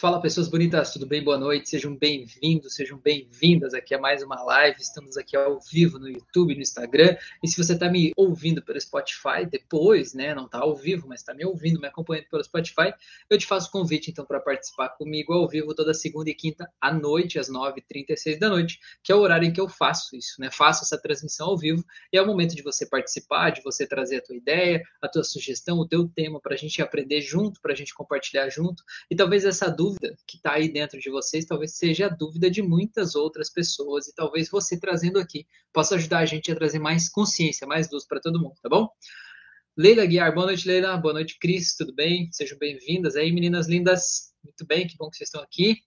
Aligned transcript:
Fala 0.00 0.18
pessoas 0.18 0.48
bonitas, 0.48 0.94
tudo 0.94 1.04
bem? 1.04 1.22
Boa 1.22 1.36
noite, 1.36 1.68
sejam 1.68 1.94
bem-vindos, 1.94 2.74
sejam 2.74 2.96
bem-vindas 2.96 3.74
aqui 3.74 3.94
a 3.94 3.98
mais 3.98 4.22
uma 4.22 4.42
live. 4.44 4.80
Estamos 4.80 5.18
aqui 5.18 5.36
ao 5.36 5.60
vivo 5.60 5.98
no 5.98 6.08
YouTube, 6.08 6.54
no 6.54 6.62
Instagram. 6.62 7.18
E 7.44 7.46
se 7.46 7.62
você 7.62 7.74
está 7.74 7.86
me 7.90 8.10
ouvindo 8.16 8.62
pelo 8.62 8.80
Spotify 8.80 9.44
depois, 9.44 10.14
né? 10.14 10.34
Não 10.34 10.46
está 10.46 10.60
ao 10.60 10.74
vivo, 10.74 11.06
mas 11.06 11.20
está 11.20 11.34
me 11.34 11.44
ouvindo, 11.44 11.78
me 11.78 11.86
acompanhando 11.86 12.24
pelo 12.30 12.42
Spotify, 12.42 12.94
eu 13.28 13.36
te 13.36 13.44
faço 13.44 13.70
convite 13.70 14.10
então 14.10 14.24
para 14.24 14.40
participar 14.40 14.88
comigo 14.88 15.34
ao 15.34 15.46
vivo 15.46 15.74
toda 15.74 15.92
segunda 15.92 16.30
e 16.30 16.34
quinta 16.34 16.66
à 16.80 16.90
noite, 16.90 17.38
às 17.38 17.50
9h36 17.50 18.38
da 18.38 18.48
noite, 18.48 18.80
que 19.02 19.12
é 19.12 19.14
o 19.14 19.18
horário 19.18 19.46
em 19.46 19.52
que 19.52 19.60
eu 19.60 19.68
faço 19.68 20.16
isso, 20.16 20.40
né? 20.40 20.50
Faço 20.50 20.82
essa 20.82 20.96
transmissão 20.96 21.48
ao 21.48 21.58
vivo 21.58 21.84
e 22.10 22.16
é 22.16 22.22
o 22.22 22.26
momento 22.26 22.56
de 22.56 22.62
você 22.62 22.86
participar, 22.86 23.50
de 23.50 23.62
você 23.62 23.86
trazer 23.86 24.16
a 24.16 24.22
tua 24.22 24.34
ideia, 24.34 24.82
a 25.02 25.06
tua 25.06 25.24
sugestão, 25.24 25.78
o 25.78 25.86
teu 25.86 26.08
tema 26.08 26.40
para 26.40 26.54
a 26.54 26.58
gente 26.58 26.80
aprender 26.80 27.20
junto, 27.20 27.60
para 27.60 27.74
a 27.74 27.76
gente 27.76 27.92
compartilhar 27.92 28.48
junto. 28.48 28.82
E 29.10 29.14
talvez 29.14 29.44
essa 29.44 29.68
dúvida 29.68 29.89
dúvida 29.90 30.16
que 30.26 30.36
está 30.36 30.54
aí 30.54 30.72
dentro 30.72 30.98
de 30.98 31.10
vocês 31.10 31.44
talvez 31.44 31.76
seja 31.76 32.06
a 32.06 32.08
dúvida 32.08 32.50
de 32.50 32.62
muitas 32.62 33.14
outras 33.14 33.50
pessoas 33.50 34.08
e 34.08 34.14
talvez 34.14 34.48
você 34.48 34.78
trazendo 34.78 35.18
aqui 35.18 35.46
possa 35.72 35.96
ajudar 35.96 36.18
a 36.18 36.26
gente 36.26 36.50
a 36.50 36.54
trazer 36.54 36.78
mais 36.78 37.08
consciência, 37.08 37.66
mais 37.66 37.90
luz 37.90 38.06
para 38.06 38.20
todo 38.20 38.40
mundo, 38.40 38.54
tá 38.62 38.68
bom? 38.68 38.88
Leila 39.76 40.04
Guiar, 40.04 40.34
boa 40.34 40.46
noite, 40.46 40.66
Leila. 40.66 40.96
Boa 40.96 41.14
noite, 41.14 41.38
Cris, 41.38 41.74
tudo 41.76 41.94
bem? 41.94 42.28
Sejam 42.32 42.58
bem-vindas 42.58 43.16
aí, 43.16 43.32
meninas 43.32 43.68
lindas. 43.68 44.32
Muito 44.44 44.66
bem, 44.66 44.86
que 44.86 44.96
bom 44.96 45.08
que 45.08 45.16
vocês 45.16 45.28
estão 45.28 45.40
aqui. 45.40 45.78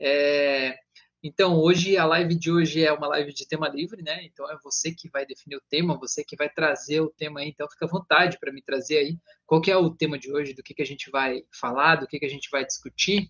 É... 0.00 0.74
Então, 1.22 1.58
hoje, 1.58 1.98
a 1.98 2.06
live 2.06 2.34
de 2.34 2.50
hoje 2.50 2.82
é 2.82 2.90
uma 2.90 3.06
live 3.08 3.34
de 3.34 3.46
tema 3.46 3.68
livre, 3.68 4.02
né? 4.02 4.24
Então, 4.24 4.50
é 4.50 4.56
você 4.64 4.90
que 4.90 5.06
vai 5.10 5.26
definir 5.26 5.56
o 5.56 5.62
tema, 5.68 5.98
você 5.98 6.24
que 6.24 6.34
vai 6.34 6.48
trazer 6.48 7.00
o 7.02 7.10
tema 7.10 7.40
aí. 7.40 7.48
Então, 7.50 7.68
fica 7.70 7.84
à 7.84 7.88
vontade 7.88 8.38
para 8.38 8.50
me 8.50 8.62
trazer 8.62 8.96
aí 8.96 9.18
qual 9.44 9.60
é 9.68 9.76
o 9.76 9.90
tema 9.90 10.18
de 10.18 10.32
hoje, 10.32 10.54
do 10.54 10.62
que, 10.62 10.72
que 10.72 10.80
a 10.80 10.86
gente 10.86 11.10
vai 11.10 11.42
falar, 11.52 11.96
do 11.96 12.06
que, 12.06 12.18
que 12.18 12.24
a 12.24 12.28
gente 12.28 12.48
vai 12.50 12.64
discutir, 12.64 13.28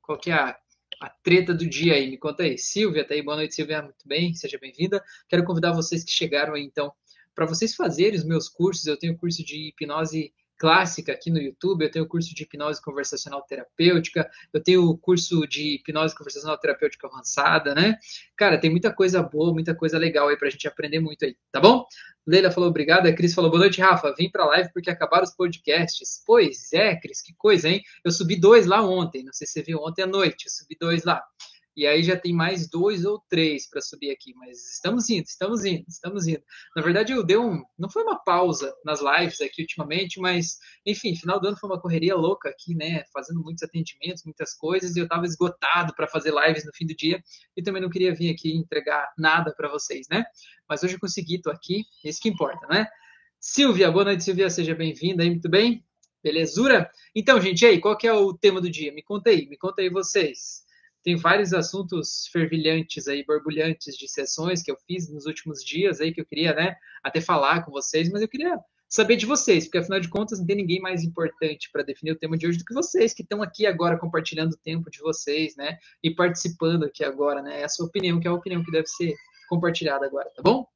qual 0.00 0.20
é 0.28 0.32
a, 0.32 0.56
a 1.00 1.10
treta 1.24 1.52
do 1.52 1.68
dia 1.68 1.94
aí. 1.94 2.08
Me 2.08 2.18
conta 2.18 2.44
aí. 2.44 2.56
Silvia, 2.56 3.04
tá 3.04 3.14
aí? 3.14 3.22
Boa 3.22 3.36
noite, 3.36 3.56
Silvia. 3.56 3.82
Muito 3.82 4.06
bem, 4.06 4.32
seja 4.34 4.56
bem-vinda. 4.56 5.02
Quero 5.28 5.44
convidar 5.44 5.72
vocês 5.72 6.04
que 6.04 6.12
chegaram 6.12 6.54
aí, 6.54 6.62
então, 6.62 6.92
para 7.34 7.46
vocês 7.46 7.74
fazerem 7.74 8.16
os 8.16 8.24
meus 8.24 8.48
cursos. 8.48 8.86
Eu 8.86 8.96
tenho 8.96 9.18
curso 9.18 9.44
de 9.44 9.70
hipnose 9.70 10.32
clássica 10.58 11.12
aqui 11.12 11.30
no 11.30 11.38
YouTube, 11.38 11.82
eu 11.84 11.90
tenho 11.90 12.04
o 12.04 12.08
curso 12.08 12.34
de 12.34 12.42
hipnose 12.42 12.80
conversacional 12.80 13.42
terapêutica, 13.42 14.30
eu 14.52 14.62
tenho 14.62 14.88
o 14.88 14.96
curso 14.96 15.46
de 15.46 15.76
hipnose 15.76 16.16
conversacional 16.16 16.58
terapêutica 16.58 17.06
avançada, 17.06 17.74
né? 17.74 17.96
Cara, 18.36 18.58
tem 18.58 18.70
muita 18.70 18.92
coisa 18.92 19.22
boa, 19.22 19.52
muita 19.52 19.74
coisa 19.74 19.98
legal 19.98 20.28
aí 20.28 20.36
pra 20.36 20.50
gente 20.50 20.68
aprender 20.68 21.00
muito 21.00 21.24
aí, 21.24 21.36
tá 21.50 21.60
bom? 21.60 21.84
Leila 22.26 22.50
falou 22.50 22.70
obrigada, 22.70 23.12
Cris 23.12 23.34
falou 23.34 23.50
boa 23.50 23.60
noite, 23.60 23.80
Rafa, 23.80 24.14
vim 24.16 24.30
pra 24.30 24.46
live 24.46 24.70
porque 24.72 24.90
acabaram 24.90 25.24
os 25.24 25.34
podcasts. 25.34 26.22
Pois 26.26 26.72
é, 26.72 26.96
Cris, 26.96 27.20
que 27.20 27.34
coisa, 27.36 27.68
hein? 27.68 27.82
Eu 28.02 28.10
subi 28.10 28.36
dois 28.36 28.66
lá 28.66 28.82
ontem, 28.82 29.22
não 29.22 29.32
sei 29.32 29.46
se 29.46 29.54
você 29.54 29.62
viu 29.62 29.78
ontem 29.82 30.02
à 30.02 30.06
noite, 30.06 30.46
eu 30.46 30.50
subi 30.50 30.76
dois 30.80 31.04
lá. 31.04 31.22
E 31.76 31.86
aí 31.86 32.04
já 32.04 32.16
tem 32.16 32.32
mais 32.32 32.68
dois 32.68 33.04
ou 33.04 33.20
três 33.28 33.68
para 33.68 33.80
subir 33.80 34.10
aqui, 34.10 34.32
mas 34.36 34.74
estamos 34.74 35.10
indo, 35.10 35.24
estamos 35.24 35.64
indo, 35.64 35.84
estamos 35.88 36.26
indo. 36.28 36.42
Na 36.76 36.82
verdade, 36.82 37.12
eu 37.12 37.24
dei 37.24 37.36
um. 37.36 37.64
Não 37.76 37.90
foi 37.90 38.04
uma 38.04 38.16
pausa 38.22 38.72
nas 38.84 39.00
lives 39.00 39.40
aqui 39.40 39.62
ultimamente, 39.62 40.20
mas, 40.20 40.58
enfim, 40.86 41.16
final 41.16 41.40
do 41.40 41.48
ano 41.48 41.56
foi 41.56 41.68
uma 41.68 41.80
correria 41.80 42.14
louca 42.14 42.48
aqui, 42.48 42.76
né? 42.76 43.02
Fazendo 43.12 43.42
muitos 43.42 43.64
atendimentos, 43.64 44.22
muitas 44.24 44.54
coisas, 44.54 44.94
e 44.94 45.00
eu 45.00 45.04
estava 45.04 45.26
esgotado 45.26 45.92
para 45.96 46.06
fazer 46.06 46.32
lives 46.32 46.64
no 46.64 46.72
fim 46.74 46.86
do 46.86 46.94
dia 46.94 47.20
e 47.56 47.62
também 47.62 47.82
não 47.82 47.90
queria 47.90 48.14
vir 48.14 48.30
aqui 48.30 48.54
entregar 48.56 49.12
nada 49.18 49.52
para 49.56 49.68
vocês, 49.68 50.06
né? 50.08 50.24
Mas 50.68 50.84
hoje 50.84 50.94
eu 50.94 51.00
consegui, 51.00 51.42
tô 51.42 51.50
aqui, 51.50 51.82
isso 52.04 52.20
que 52.20 52.28
importa, 52.28 52.66
né? 52.68 52.86
Silvia, 53.40 53.90
boa 53.90 54.04
noite, 54.04 54.22
Silvia, 54.22 54.48
seja 54.48 54.74
bem-vinda 54.74 55.22
aí, 55.22 55.30
muito 55.30 55.50
bem? 55.50 55.84
Belezura? 56.22 56.88
Então, 57.14 57.38
gente, 57.40 57.66
aí, 57.66 57.78
qual 57.80 57.98
que 57.98 58.06
é 58.06 58.12
o 58.12 58.32
tema 58.32 58.60
do 58.60 58.70
dia? 58.70 58.92
Me 58.92 59.02
conta 59.02 59.28
aí, 59.28 59.46
me 59.46 59.58
conta 59.58 59.82
aí 59.82 59.90
vocês 59.90 60.63
tem 61.04 61.16
vários 61.16 61.52
assuntos 61.52 62.26
fervilhantes 62.32 63.06
aí, 63.06 63.24
borbulhantes 63.24 63.94
de 63.94 64.08
sessões 64.08 64.62
que 64.62 64.70
eu 64.70 64.76
fiz 64.86 65.08
nos 65.12 65.26
últimos 65.26 65.62
dias 65.62 66.00
aí 66.00 66.12
que 66.12 66.20
eu 66.20 66.24
queria, 66.24 66.54
né, 66.54 66.74
até 67.02 67.20
falar 67.20 67.62
com 67.62 67.70
vocês, 67.70 68.10
mas 68.10 68.22
eu 68.22 68.28
queria 68.28 68.58
saber 68.88 69.16
de 69.16 69.26
vocês, 69.26 69.64
porque 69.64 69.78
afinal 69.78 70.00
de 70.00 70.08
contas 70.08 70.38
não 70.38 70.46
tem 70.46 70.56
ninguém 70.56 70.80
mais 70.80 71.04
importante 71.04 71.68
para 71.70 71.82
definir 71.82 72.12
o 72.12 72.18
tema 72.18 72.38
de 72.38 72.46
hoje 72.46 72.58
do 72.58 72.64
que 72.64 72.72
vocês, 72.72 73.12
que 73.12 73.22
estão 73.22 73.42
aqui 73.42 73.66
agora 73.66 73.98
compartilhando 73.98 74.54
o 74.54 74.58
tempo 74.58 74.90
de 74.90 74.98
vocês, 75.00 75.54
né, 75.56 75.78
e 76.02 76.10
participando 76.10 76.84
aqui 76.84 77.04
agora, 77.04 77.42
né, 77.42 77.60
é 77.60 77.64
a 77.64 77.68
sua 77.68 77.86
opinião, 77.86 78.18
que 78.18 78.26
é 78.26 78.30
a 78.30 78.34
opinião 78.34 78.64
que 78.64 78.72
deve 78.72 78.86
ser 78.86 79.14
compartilhada 79.48 80.06
agora, 80.06 80.30
tá 80.34 80.42
bom? 80.42 80.66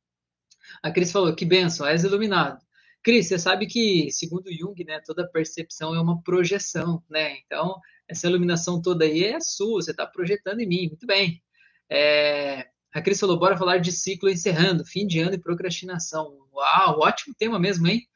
A 0.82 0.90
Cris 0.90 1.10
falou, 1.10 1.34
que 1.34 1.46
benção, 1.46 1.86
és 1.86 2.04
iluminado. 2.04 2.60
Cris, 3.08 3.26
você 3.26 3.38
sabe 3.38 3.66
que, 3.66 4.10
segundo 4.10 4.52
Jung, 4.52 4.84
né, 4.84 5.00
toda 5.00 5.26
percepção 5.26 5.94
é 5.94 5.98
uma 5.98 6.22
projeção, 6.22 7.02
né? 7.08 7.38
Então, 7.38 7.80
essa 8.06 8.26
iluminação 8.26 8.82
toda 8.82 9.06
aí 9.06 9.24
é 9.24 9.40
sua, 9.40 9.80
você 9.80 9.92
está 9.92 10.06
projetando 10.06 10.60
em 10.60 10.66
mim, 10.66 10.88
muito 10.88 11.06
bem. 11.06 11.42
É, 11.88 12.66
a 12.92 13.00
Cris 13.00 13.18
falou, 13.18 13.38
bora 13.38 13.56
falar 13.56 13.78
de 13.78 13.92
ciclo 13.92 14.28
encerrando, 14.28 14.84
fim 14.84 15.06
de 15.06 15.20
ano 15.20 15.32
e 15.32 15.40
procrastinação. 15.40 16.36
Uau, 16.52 17.00
ótimo 17.00 17.34
tema 17.34 17.58
mesmo, 17.58 17.86
hein? 17.86 18.06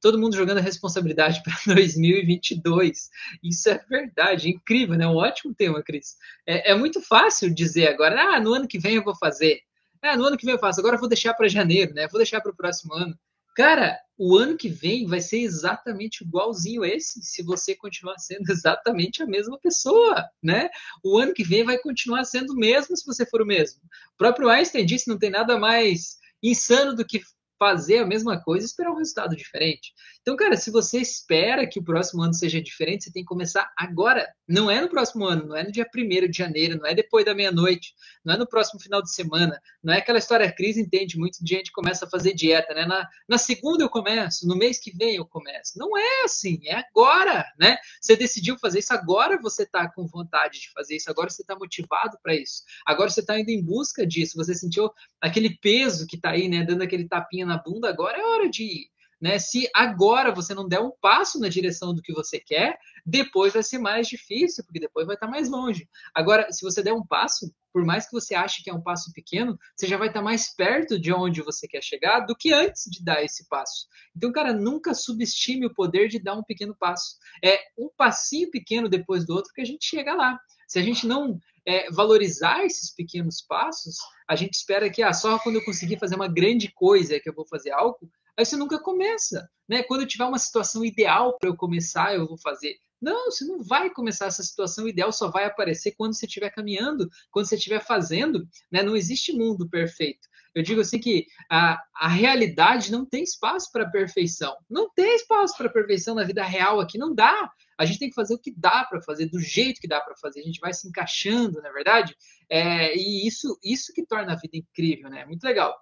Todo 0.00 0.18
mundo 0.18 0.34
jogando 0.34 0.56
a 0.56 0.62
responsabilidade 0.62 1.42
para 1.44 1.74
2022. 1.74 3.10
Isso 3.44 3.68
é 3.68 3.84
verdade, 3.86 4.48
incrível, 4.48 4.96
né? 4.96 5.06
Um 5.06 5.16
ótimo 5.16 5.54
tema, 5.54 5.82
Cris. 5.82 6.16
É, 6.46 6.70
é, 6.70 6.74
muito 6.74 7.02
fácil 7.02 7.54
dizer 7.54 7.88
agora, 7.88 8.36
ah, 8.36 8.40
no 8.40 8.54
ano 8.54 8.66
que 8.66 8.78
vem 8.78 8.94
eu 8.94 9.04
vou 9.04 9.14
fazer. 9.14 9.60
Ah, 10.00 10.16
no 10.16 10.24
ano 10.24 10.38
que 10.38 10.46
vem 10.46 10.54
eu 10.54 10.58
faço, 10.58 10.80
agora 10.80 10.96
eu 10.96 11.00
vou 11.00 11.08
deixar 11.10 11.34
para 11.34 11.48
janeiro, 11.48 11.92
né? 11.92 12.08
Vou 12.08 12.18
deixar 12.18 12.40
para 12.40 12.50
o 12.50 12.56
próximo 12.56 12.94
ano. 12.94 13.14
Cara, 13.58 13.98
o 14.16 14.36
ano 14.36 14.56
que 14.56 14.68
vem 14.68 15.04
vai 15.04 15.20
ser 15.20 15.40
exatamente 15.40 16.22
igualzinho 16.22 16.84
esse, 16.84 17.20
se 17.20 17.42
você 17.42 17.74
continuar 17.74 18.16
sendo 18.16 18.44
exatamente 18.52 19.20
a 19.20 19.26
mesma 19.26 19.58
pessoa, 19.58 20.24
né? 20.40 20.70
O 21.04 21.18
ano 21.18 21.34
que 21.34 21.42
vem 21.42 21.64
vai 21.64 21.76
continuar 21.76 22.24
sendo 22.24 22.52
o 22.52 22.56
mesmo 22.56 22.96
se 22.96 23.04
você 23.04 23.26
for 23.26 23.42
o 23.42 23.44
mesmo. 23.44 23.80
O 24.14 24.16
próprio 24.16 24.48
Einstein 24.48 24.86
disse 24.86 25.08
não 25.08 25.18
tem 25.18 25.30
nada 25.30 25.58
mais 25.58 26.18
insano 26.40 26.94
do 26.94 27.04
que 27.04 27.20
fazer 27.58 27.98
a 27.98 28.06
mesma 28.06 28.40
coisa 28.40 28.64
e 28.64 28.68
esperar 28.68 28.92
um 28.92 28.96
resultado 28.96 29.34
diferente. 29.34 29.92
Então, 30.20 30.36
cara, 30.36 30.56
se 30.56 30.70
você 30.70 30.98
espera 31.00 31.66
que 31.66 31.78
o 31.78 31.82
próximo 31.82 32.22
ano 32.22 32.34
seja 32.34 32.60
diferente, 32.60 33.04
você 33.04 33.12
tem 33.12 33.22
que 33.22 33.28
começar 33.28 33.72
agora. 33.76 34.28
Não 34.46 34.70
é 34.70 34.80
no 34.80 34.88
próximo 34.88 35.24
ano, 35.24 35.46
não 35.46 35.56
é 35.56 35.64
no 35.64 35.72
dia 35.72 35.86
1 35.86 36.30
de 36.30 36.38
janeiro, 36.38 36.78
não 36.78 36.86
é 36.86 36.94
depois 36.94 37.24
da 37.24 37.34
meia-noite, 37.34 37.94
não 38.24 38.34
é 38.34 38.36
no 38.36 38.46
próximo 38.46 38.80
final 38.80 39.02
de 39.02 39.12
semana, 39.12 39.60
não 39.82 39.92
é 39.92 39.98
aquela 39.98 40.18
história, 40.18 40.46
a 40.46 40.52
crise 40.52 40.80
entende, 40.80 41.18
muita 41.18 41.38
gente 41.44 41.72
começa 41.72 42.04
a 42.04 42.10
fazer 42.10 42.34
dieta, 42.34 42.74
né? 42.74 42.86
Na, 42.86 43.08
na 43.28 43.38
segunda 43.38 43.82
eu 43.82 43.88
começo, 43.88 44.46
no 44.46 44.56
mês 44.56 44.78
que 44.78 44.94
vem 44.96 45.16
eu 45.16 45.26
começo. 45.26 45.78
Não 45.78 45.96
é 45.96 46.24
assim, 46.24 46.60
é 46.66 46.74
agora, 46.74 47.44
né? 47.58 47.76
Você 48.00 48.16
decidiu 48.16 48.58
fazer 48.58 48.80
isso, 48.80 48.92
agora 48.92 49.40
você 49.40 49.62
está 49.62 49.90
com 49.90 50.06
vontade 50.06 50.60
de 50.60 50.70
fazer 50.72 50.96
isso, 50.96 51.10
agora 51.10 51.30
você 51.30 51.42
está 51.42 51.56
motivado 51.56 52.18
para 52.22 52.34
isso, 52.34 52.62
agora 52.86 53.10
você 53.10 53.20
está 53.20 53.38
indo 53.38 53.50
em 53.50 53.62
busca 53.62 54.06
disso, 54.06 54.36
você 54.36 54.54
sentiu 54.54 54.90
aquele 55.20 55.56
peso 55.58 56.06
que 56.06 56.16
está 56.16 56.30
aí, 56.30 56.48
né? 56.48 56.64
Dando 56.64 56.82
aquele 56.82 57.08
tapinha 57.08 57.46
na 57.48 57.58
bunda, 57.58 57.88
agora 57.88 58.18
é 58.18 58.24
hora 58.24 58.48
de 58.48 58.64
ir. 58.64 58.90
Né? 59.20 59.38
Se 59.38 59.68
agora 59.74 60.32
você 60.32 60.54
não 60.54 60.68
der 60.68 60.80
um 60.80 60.92
passo 61.00 61.40
na 61.40 61.48
direção 61.48 61.92
do 61.92 62.00
que 62.00 62.12
você 62.12 62.38
quer, 62.38 62.78
depois 63.04 63.52
vai 63.52 63.62
ser 63.62 63.78
mais 63.78 64.06
difícil, 64.06 64.62
porque 64.64 64.78
depois 64.78 65.06
vai 65.06 65.16
estar 65.16 65.26
mais 65.26 65.50
longe. 65.50 65.88
Agora, 66.14 66.52
se 66.52 66.62
você 66.62 66.82
der 66.82 66.92
um 66.92 67.04
passo, 67.04 67.52
por 67.72 67.84
mais 67.84 68.06
que 68.06 68.12
você 68.12 68.34
ache 68.34 68.62
que 68.62 68.70
é 68.70 68.74
um 68.74 68.82
passo 68.82 69.12
pequeno, 69.12 69.58
você 69.74 69.86
já 69.88 69.96
vai 69.96 70.08
estar 70.08 70.22
mais 70.22 70.54
perto 70.54 70.98
de 70.98 71.12
onde 71.12 71.42
você 71.42 71.66
quer 71.66 71.82
chegar 71.82 72.20
do 72.20 72.36
que 72.36 72.52
antes 72.52 72.84
de 72.90 73.02
dar 73.04 73.22
esse 73.22 73.48
passo. 73.48 73.86
Então, 74.16 74.30
cara, 74.30 74.52
nunca 74.52 74.94
subestime 74.94 75.66
o 75.66 75.74
poder 75.74 76.08
de 76.08 76.20
dar 76.20 76.34
um 76.34 76.44
pequeno 76.44 76.76
passo. 76.78 77.16
É 77.44 77.58
um 77.76 77.90
passinho 77.96 78.50
pequeno 78.50 78.88
depois 78.88 79.26
do 79.26 79.34
outro 79.34 79.52
que 79.52 79.60
a 79.60 79.66
gente 79.66 79.84
chega 79.84 80.14
lá. 80.14 80.38
Se 80.68 80.78
a 80.78 80.82
gente 80.82 81.06
não 81.06 81.40
é, 81.66 81.90
valorizar 81.90 82.64
esses 82.64 82.94
pequenos 82.94 83.42
passos, 83.42 83.96
a 84.28 84.36
gente 84.36 84.54
espera 84.54 84.90
que 84.90 85.02
ah, 85.02 85.12
só 85.12 85.38
quando 85.38 85.56
eu 85.56 85.64
conseguir 85.64 85.98
fazer 85.98 86.14
uma 86.14 86.28
grande 86.28 86.70
coisa 86.70 87.16
é 87.16 87.20
que 87.20 87.28
eu 87.28 87.34
vou 87.34 87.46
fazer 87.46 87.70
algo, 87.70 87.98
aí 88.36 88.44
você 88.44 88.56
nunca 88.56 88.78
começa. 88.78 89.48
Né? 89.66 89.82
Quando 89.82 90.02
eu 90.02 90.06
tiver 90.06 90.24
uma 90.24 90.38
situação 90.38 90.84
ideal 90.84 91.38
para 91.38 91.48
eu 91.48 91.56
começar, 91.56 92.14
eu 92.14 92.28
vou 92.28 92.36
fazer. 92.36 92.76
Não, 93.00 93.30
você 93.30 93.44
não 93.44 93.62
vai 93.62 93.90
começar 93.90 94.26
essa 94.26 94.42
situação 94.42 94.88
ideal, 94.88 95.12
só 95.12 95.30
vai 95.30 95.44
aparecer 95.44 95.92
quando 95.92 96.14
você 96.14 96.26
estiver 96.26 96.50
caminhando, 96.50 97.08
quando 97.30 97.46
você 97.46 97.54
estiver 97.54 97.80
fazendo. 97.84 98.46
Né? 98.70 98.82
Não 98.82 98.96
existe 98.96 99.32
mundo 99.32 99.68
perfeito. 99.68 100.28
Eu 100.54 100.62
digo 100.62 100.80
assim 100.80 100.98
que 100.98 101.26
a, 101.48 101.80
a 101.94 102.08
realidade 102.08 102.90
não 102.90 103.06
tem 103.06 103.22
espaço 103.22 103.70
para 103.72 103.88
perfeição. 103.88 104.56
Não 104.68 104.90
tem 104.92 105.14
espaço 105.14 105.56
para 105.56 105.68
perfeição 105.68 106.14
na 106.14 106.24
vida 106.24 106.42
real 106.42 106.80
aqui, 106.80 106.98
não 106.98 107.14
dá. 107.14 107.50
A 107.78 107.84
gente 107.84 108.00
tem 108.00 108.08
que 108.08 108.14
fazer 108.14 108.34
o 108.34 108.40
que 108.40 108.52
dá 108.56 108.84
para 108.84 109.00
fazer, 109.00 109.26
do 109.26 109.38
jeito 109.38 109.80
que 109.80 109.86
dá 109.86 110.00
para 110.00 110.16
fazer. 110.16 110.40
A 110.40 110.44
gente 110.44 110.58
vai 110.58 110.72
se 110.72 110.88
encaixando, 110.88 111.62
na 111.62 111.68
é 111.68 111.72
verdade. 111.72 112.16
É, 112.50 112.96
e 112.96 113.26
isso, 113.26 113.56
isso 113.62 113.92
que 113.92 114.04
torna 114.04 114.32
a 114.32 114.36
vida 114.36 114.56
incrível, 114.56 115.08
né? 115.08 115.24
Muito 115.26 115.44
legal. 115.44 115.72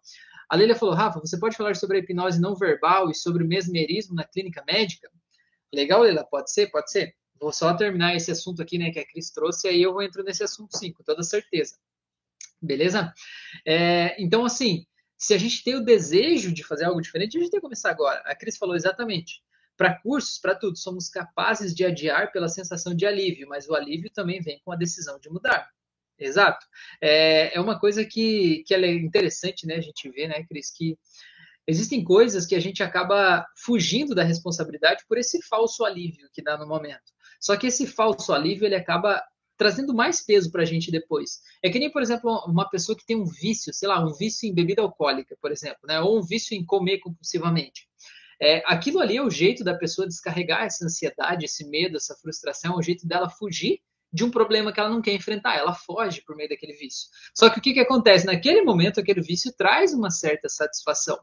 A 0.48 0.56
Leila 0.56 0.74
falou, 0.74 0.94
Rafa, 0.94 1.20
você 1.20 1.38
pode 1.38 1.56
falar 1.56 1.74
sobre 1.74 1.96
a 1.96 2.00
hipnose 2.00 2.40
não 2.40 2.54
verbal 2.54 3.10
e 3.10 3.14
sobre 3.14 3.42
o 3.42 3.48
mesmerismo 3.48 4.14
na 4.14 4.24
clínica 4.24 4.62
médica? 4.66 5.10
Legal, 5.74 6.02
Leila? 6.02 6.24
Pode 6.24 6.52
ser? 6.52 6.68
Pode 6.68 6.90
ser? 6.90 7.14
Vou 7.40 7.52
só 7.52 7.74
terminar 7.74 8.14
esse 8.14 8.30
assunto 8.30 8.62
aqui, 8.62 8.78
né, 8.78 8.90
que 8.90 8.98
a 8.98 9.06
Cris 9.06 9.30
trouxe, 9.30 9.66
e 9.66 9.70
aí 9.70 9.82
eu 9.82 9.92
vou 9.92 10.02
entrar 10.02 10.22
nesse 10.22 10.42
assunto 10.42 10.76
sim, 10.76 10.92
com 10.92 11.02
toda 11.02 11.22
certeza. 11.22 11.76
Beleza? 12.60 13.12
É, 13.66 14.20
então, 14.22 14.44
assim, 14.44 14.86
se 15.18 15.34
a 15.34 15.38
gente 15.38 15.62
tem 15.62 15.74
o 15.74 15.84
desejo 15.84 16.52
de 16.52 16.64
fazer 16.64 16.84
algo 16.84 17.00
diferente, 17.00 17.36
a 17.36 17.40
gente 17.40 17.50
tem 17.50 17.60
que 17.60 17.64
começar 17.64 17.90
agora. 17.90 18.20
A 18.24 18.34
Cris 18.34 18.56
falou 18.56 18.74
exatamente. 18.74 19.42
para 19.76 20.00
cursos, 20.00 20.38
para 20.38 20.54
tudo. 20.54 20.78
Somos 20.78 21.08
capazes 21.08 21.74
de 21.74 21.84
adiar 21.84 22.32
pela 22.32 22.48
sensação 22.48 22.94
de 22.94 23.04
alívio, 23.06 23.48
mas 23.48 23.68
o 23.68 23.74
alívio 23.74 24.10
também 24.10 24.40
vem 24.40 24.60
com 24.64 24.72
a 24.72 24.76
decisão 24.76 25.18
de 25.18 25.28
mudar. 25.28 25.70
Exato. 26.18 26.66
É, 27.00 27.54
é 27.54 27.60
uma 27.60 27.78
coisa 27.78 28.04
que, 28.04 28.64
que 28.66 28.74
é 28.74 28.94
interessante, 28.94 29.66
né? 29.66 29.74
A 29.76 29.80
gente 29.80 30.08
vê, 30.10 30.26
né, 30.26 30.42
Cris, 30.44 30.70
que 30.70 30.98
existem 31.66 32.02
coisas 32.04 32.46
que 32.46 32.54
a 32.54 32.60
gente 32.60 32.82
acaba 32.82 33.46
fugindo 33.56 34.14
da 34.14 34.22
responsabilidade 34.22 35.04
por 35.08 35.18
esse 35.18 35.42
falso 35.42 35.84
alívio 35.84 36.28
que 36.32 36.42
dá 36.42 36.56
no 36.56 36.66
momento. 36.66 37.12
Só 37.40 37.56
que 37.56 37.66
esse 37.66 37.86
falso 37.86 38.32
alívio 38.32 38.66
ele 38.66 38.76
acaba 38.76 39.22
trazendo 39.56 39.94
mais 39.94 40.24
peso 40.24 40.50
para 40.50 40.62
a 40.62 40.66
gente 40.66 40.90
depois. 40.90 41.40
É 41.62 41.70
que 41.70 41.78
nem, 41.78 41.90
por 41.90 42.02
exemplo, 42.02 42.30
uma 42.46 42.68
pessoa 42.68 42.96
que 42.96 43.06
tem 43.06 43.16
um 43.16 43.24
vício, 43.24 43.72
sei 43.72 43.88
lá, 43.88 44.04
um 44.04 44.12
vício 44.12 44.48
em 44.48 44.54
bebida 44.54 44.82
alcoólica, 44.82 45.36
por 45.40 45.50
exemplo, 45.50 45.80
né? 45.84 46.00
ou 46.00 46.18
um 46.18 46.22
vício 46.22 46.54
em 46.56 46.64
comer 46.64 46.98
compulsivamente. 46.98 47.88
É, 48.40 48.62
aquilo 48.66 49.00
ali 49.00 49.16
é 49.16 49.22
o 49.22 49.30
jeito 49.30 49.64
da 49.64 49.74
pessoa 49.74 50.06
descarregar 50.06 50.64
essa 50.64 50.84
ansiedade, 50.84 51.46
esse 51.46 51.66
medo, 51.68 51.96
essa 51.96 52.14
frustração, 52.16 52.74
é 52.74 52.78
o 52.78 52.82
jeito 52.82 53.06
dela 53.06 53.30
fugir 53.30 53.80
de 54.12 54.24
um 54.24 54.30
problema 54.30 54.72
que 54.72 54.78
ela 54.78 54.90
não 54.90 55.02
quer 55.02 55.14
enfrentar, 55.14 55.56
ela 55.56 55.74
foge 55.74 56.22
por 56.24 56.36
meio 56.36 56.48
daquele 56.48 56.74
vício. 56.74 57.08
Só 57.34 57.50
que 57.50 57.58
o 57.58 57.62
que, 57.62 57.74
que 57.74 57.80
acontece? 57.80 58.26
Naquele 58.26 58.62
momento, 58.62 59.00
aquele 59.00 59.20
vício 59.20 59.52
traz 59.56 59.92
uma 59.92 60.10
certa 60.10 60.48
satisfação. 60.48 61.18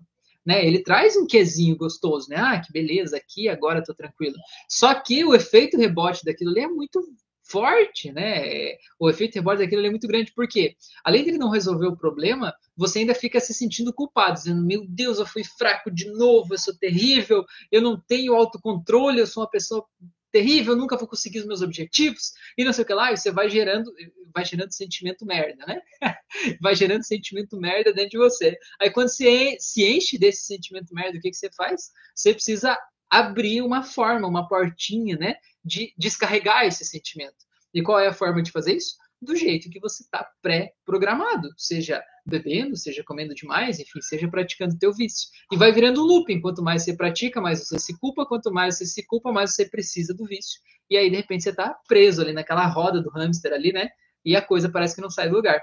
Né? 0.46 0.66
Ele 0.66 0.84
traz 0.84 1.16
um 1.16 1.26
quesinho 1.26 1.78
gostoso, 1.78 2.30
né? 2.30 2.36
Ah, 2.38 2.60
que 2.60 2.72
beleza, 2.72 3.18
aqui 3.18 3.48
agora 3.48 3.80
estou 3.80 3.96
tranquilo. 3.96 4.36
Só 4.70 4.94
que 4.94 5.24
o 5.24 5.34
efeito 5.34 5.78
rebote 5.78 6.26
daquilo 6.26 6.52
ali 6.52 6.62
é 6.62 6.68
muito 6.68 7.02
forte, 7.44 8.12
né? 8.12 8.76
O 9.00 9.10
efeito 9.10 9.36
rebote 9.36 9.62
daquilo 9.62 9.86
é 9.86 9.90
muito 9.90 10.08
grande, 10.08 10.34
porque 10.36 10.76
além 11.04 11.24
de 11.24 11.30
ele 11.30 11.38
não 11.38 11.50
resolver 11.50 11.88
o 11.88 11.98
problema, 11.98 12.54
você 12.76 13.00
ainda 13.00 13.14
fica 13.14 13.40
se 13.40 13.54
sentindo 13.54 13.94
culpado, 13.94 14.36
dizendo: 14.36 14.66
Meu 14.66 14.86
Deus, 14.88 15.20
eu 15.20 15.26
fui 15.26 15.44
fraco 15.44 15.92
de 15.92 16.10
novo, 16.12 16.54
eu 16.54 16.58
sou 16.58 16.76
terrível, 16.76 17.44
eu 17.72 17.82
não 17.82 18.00
tenho 18.00 18.34
autocontrole, 18.34 19.20
eu 19.20 19.28
sou 19.28 19.44
uma 19.44 19.50
pessoa 19.50 19.86
terrível, 20.34 20.76
nunca 20.76 20.98
vou 20.98 21.08
conseguir 21.08 21.40
os 21.40 21.46
meus 21.46 21.62
objetivos, 21.62 22.34
e 22.58 22.66
não 22.66 22.74
sei 22.74 22.84
o 22.84 22.88
que 22.88 22.94
lá, 22.94 23.14
e 23.14 23.18
você 23.18 23.32
vai 23.32 23.48
gerando, 23.50 23.94
vai 24.34 24.44
gerando 24.44 24.74
sentimento 24.74 25.24
merda, 25.28 25.64
né? 25.68 25.80
vai 26.60 26.76
gerando 26.76 27.04
sentimento 27.04 27.56
merda 27.56 27.94
dentro 27.94 28.10
de 28.10 28.18
você. 28.18 28.58
Aí 28.82 28.90
quando 28.90 29.10
você 29.10 29.56
se 29.60 29.86
enche 29.86 30.18
desse 30.18 30.48
sentimento 30.48 30.92
merda, 30.92 31.20
o 31.20 31.22
que, 31.22 31.30
que 31.30 31.38
você 31.38 31.52
faz? 31.52 31.92
Você 32.16 32.34
precisa 32.34 32.76
abrir 33.08 33.62
uma 33.62 33.84
forma, 33.84 34.28
uma 34.28 34.48
portinha, 34.48 35.16
né? 35.16 35.36
De 35.64 35.94
descarregar 35.96 36.66
esse 36.66 36.84
sentimento. 36.84 37.46
E 37.72 37.84
qual 37.84 38.00
é 38.00 38.08
a 38.08 38.14
forma 38.14 38.42
de 38.42 38.52
fazer 38.52 38.74
isso? 38.76 38.96
Do 39.24 39.38
jeito 39.38 39.70
que 39.70 39.80
você 39.80 40.04
está 40.04 40.28
pré-programado, 40.42 41.50
seja 41.58 42.04
bebendo, 42.26 42.76
seja 42.76 43.04
comendo 43.06 43.34
demais, 43.34 43.80
enfim, 43.80 44.02
seja 44.02 44.28
praticando 44.28 44.78
teu 44.78 44.94
vício. 44.94 45.30
E 45.50 45.56
vai 45.56 45.72
virando 45.72 46.02
um 46.02 46.06
looping. 46.06 46.42
Quanto 46.42 46.62
mais 46.62 46.84
você 46.84 46.94
pratica, 46.94 47.40
mais 47.40 47.60
você 47.60 47.80
se 47.80 47.98
culpa. 47.98 48.26
Quanto 48.26 48.52
mais 48.52 48.78
você 48.78 48.86
se 48.86 49.06
culpa, 49.06 49.32
mais 49.32 49.56
você 49.56 49.66
precisa 49.66 50.14
do 50.14 50.26
vício. 50.26 50.60
E 50.90 50.98
aí, 50.98 51.10
de 51.10 51.16
repente, 51.16 51.44
você 51.44 51.52
está 51.52 51.74
preso 51.88 52.22
ali 52.22 52.34
naquela 52.34 52.68
roda 52.68 53.02
do 53.02 53.10
hamster 53.12 53.54
ali, 53.54 53.72
né? 53.72 53.90
E 54.26 54.36
a 54.36 54.42
coisa 54.42 54.70
parece 54.70 54.96
que 54.96 55.02
não 55.02 55.10
sai 55.10 55.30
do 55.30 55.36
lugar. 55.36 55.62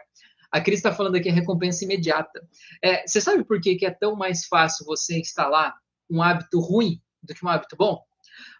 A 0.50 0.60
Cris 0.60 0.78
está 0.78 0.92
falando 0.92 1.16
aqui 1.16 1.28
a 1.28 1.32
recompensa 1.32 1.84
imediata. 1.84 2.40
É, 2.82 3.06
você 3.06 3.20
sabe 3.20 3.44
por 3.44 3.60
que, 3.60 3.76
que 3.76 3.84
é 3.84 3.90
tão 3.90 4.16
mais 4.16 4.46
fácil 4.46 4.86
você 4.86 5.20
instalar 5.20 5.74
um 6.10 6.22
hábito 6.22 6.58
ruim 6.60 6.98
do 7.22 7.34
que 7.34 7.44
um 7.44 7.48
hábito 7.48 7.76
bom? 7.76 8.02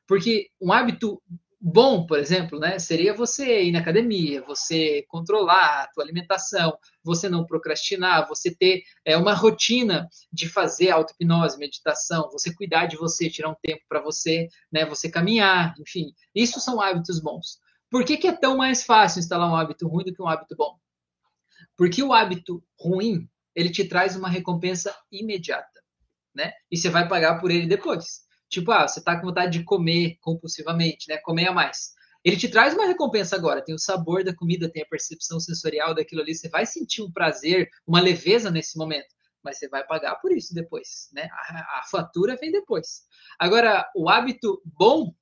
Porque 0.07 0.51
um 0.61 0.73
hábito 0.73 1.23
bom, 1.61 2.07
por 2.07 2.19
exemplo, 2.19 2.59
né, 2.59 2.79
seria 2.79 3.13
você 3.13 3.65
ir 3.65 3.73
na 3.73 3.81
academia, 3.81 4.43
você 4.43 5.05
controlar 5.09 5.83
a 5.83 5.87
tua 5.89 6.03
alimentação, 6.03 6.77
você 7.05 7.29
não 7.29 7.45
procrastinar, 7.45 8.27
você 8.27 8.55
ter 8.55 8.83
é, 9.05 9.17
uma 9.17 9.35
rotina 9.35 10.09
de 10.33 10.49
fazer 10.49 10.91
auto-hipnose, 10.91 11.59
meditação, 11.59 12.31
você 12.33 12.55
cuidar 12.55 12.87
de 12.87 12.97
você, 12.97 13.29
tirar 13.29 13.51
um 13.51 13.57
tempo 13.63 13.83
para 13.89 14.01
você, 14.01 14.49
né, 14.73 14.87
você 14.87 15.11
caminhar, 15.11 15.75
enfim. 15.79 16.15
Isso 16.35 16.59
são 16.61 16.81
hábitos 16.81 17.21
bons. 17.21 17.59
Por 17.91 18.05
que, 18.05 18.17
que 18.17 18.29
é 18.29 18.33
tão 18.33 18.57
mais 18.57 18.83
fácil 18.83 19.19
instalar 19.19 19.51
um 19.51 19.57
hábito 19.57 19.87
ruim 19.87 20.05
do 20.05 20.15
que 20.15 20.23
um 20.23 20.29
hábito 20.29 20.57
bom? 20.57 20.79
Porque 21.77 22.03
o 22.03 22.13
hábito 22.13 22.65
ruim, 22.79 23.29
ele 23.55 23.69
te 23.69 23.85
traz 23.85 24.17
uma 24.17 24.29
recompensa 24.29 24.95
imediata, 25.11 25.83
né? 26.35 26.53
E 26.71 26.77
você 26.77 26.89
vai 26.89 27.09
pagar 27.09 27.39
por 27.41 27.51
ele 27.51 27.67
depois. 27.67 28.21
Tipo, 28.51 28.73
ah, 28.73 28.87
você 28.87 29.01
tá 29.01 29.19
com 29.19 29.29
vontade 29.29 29.59
de 29.59 29.65
comer 29.65 30.19
compulsivamente, 30.21 31.09
né? 31.09 31.17
Comer 31.19 31.49
a 31.49 31.53
mais. 31.53 31.93
Ele 32.25 32.37
te 32.37 32.49
traz 32.49 32.75
uma 32.75 32.87
recompensa 32.87 33.37
agora. 33.37 33.65
Tem 33.65 33.75
o 33.75 33.79
sabor 33.79 34.25
da 34.25 34.35
comida, 34.35 34.71
tem 34.71 34.83
a 34.83 34.87
percepção 34.87 35.39
sensorial 35.39 35.95
daquilo 35.95 36.21
ali. 36.21 36.35
Você 36.35 36.49
vai 36.49 36.67
sentir 36.67 37.01
um 37.01 37.11
prazer, 37.11 37.71
uma 37.87 38.01
leveza 38.01 38.51
nesse 38.51 38.77
momento. 38.77 39.15
Mas 39.43 39.59
você 39.59 39.69
vai 39.69 39.87
pagar 39.87 40.17
por 40.17 40.33
isso 40.33 40.53
depois, 40.53 41.09
né? 41.13 41.29
A, 41.33 41.79
a 41.79 41.83
fatura 41.91 42.37
vem 42.37 42.51
depois. 42.51 43.03
Agora, 43.39 43.89
o 43.97 44.11
hábito 44.11 44.61
bom, 44.65 45.15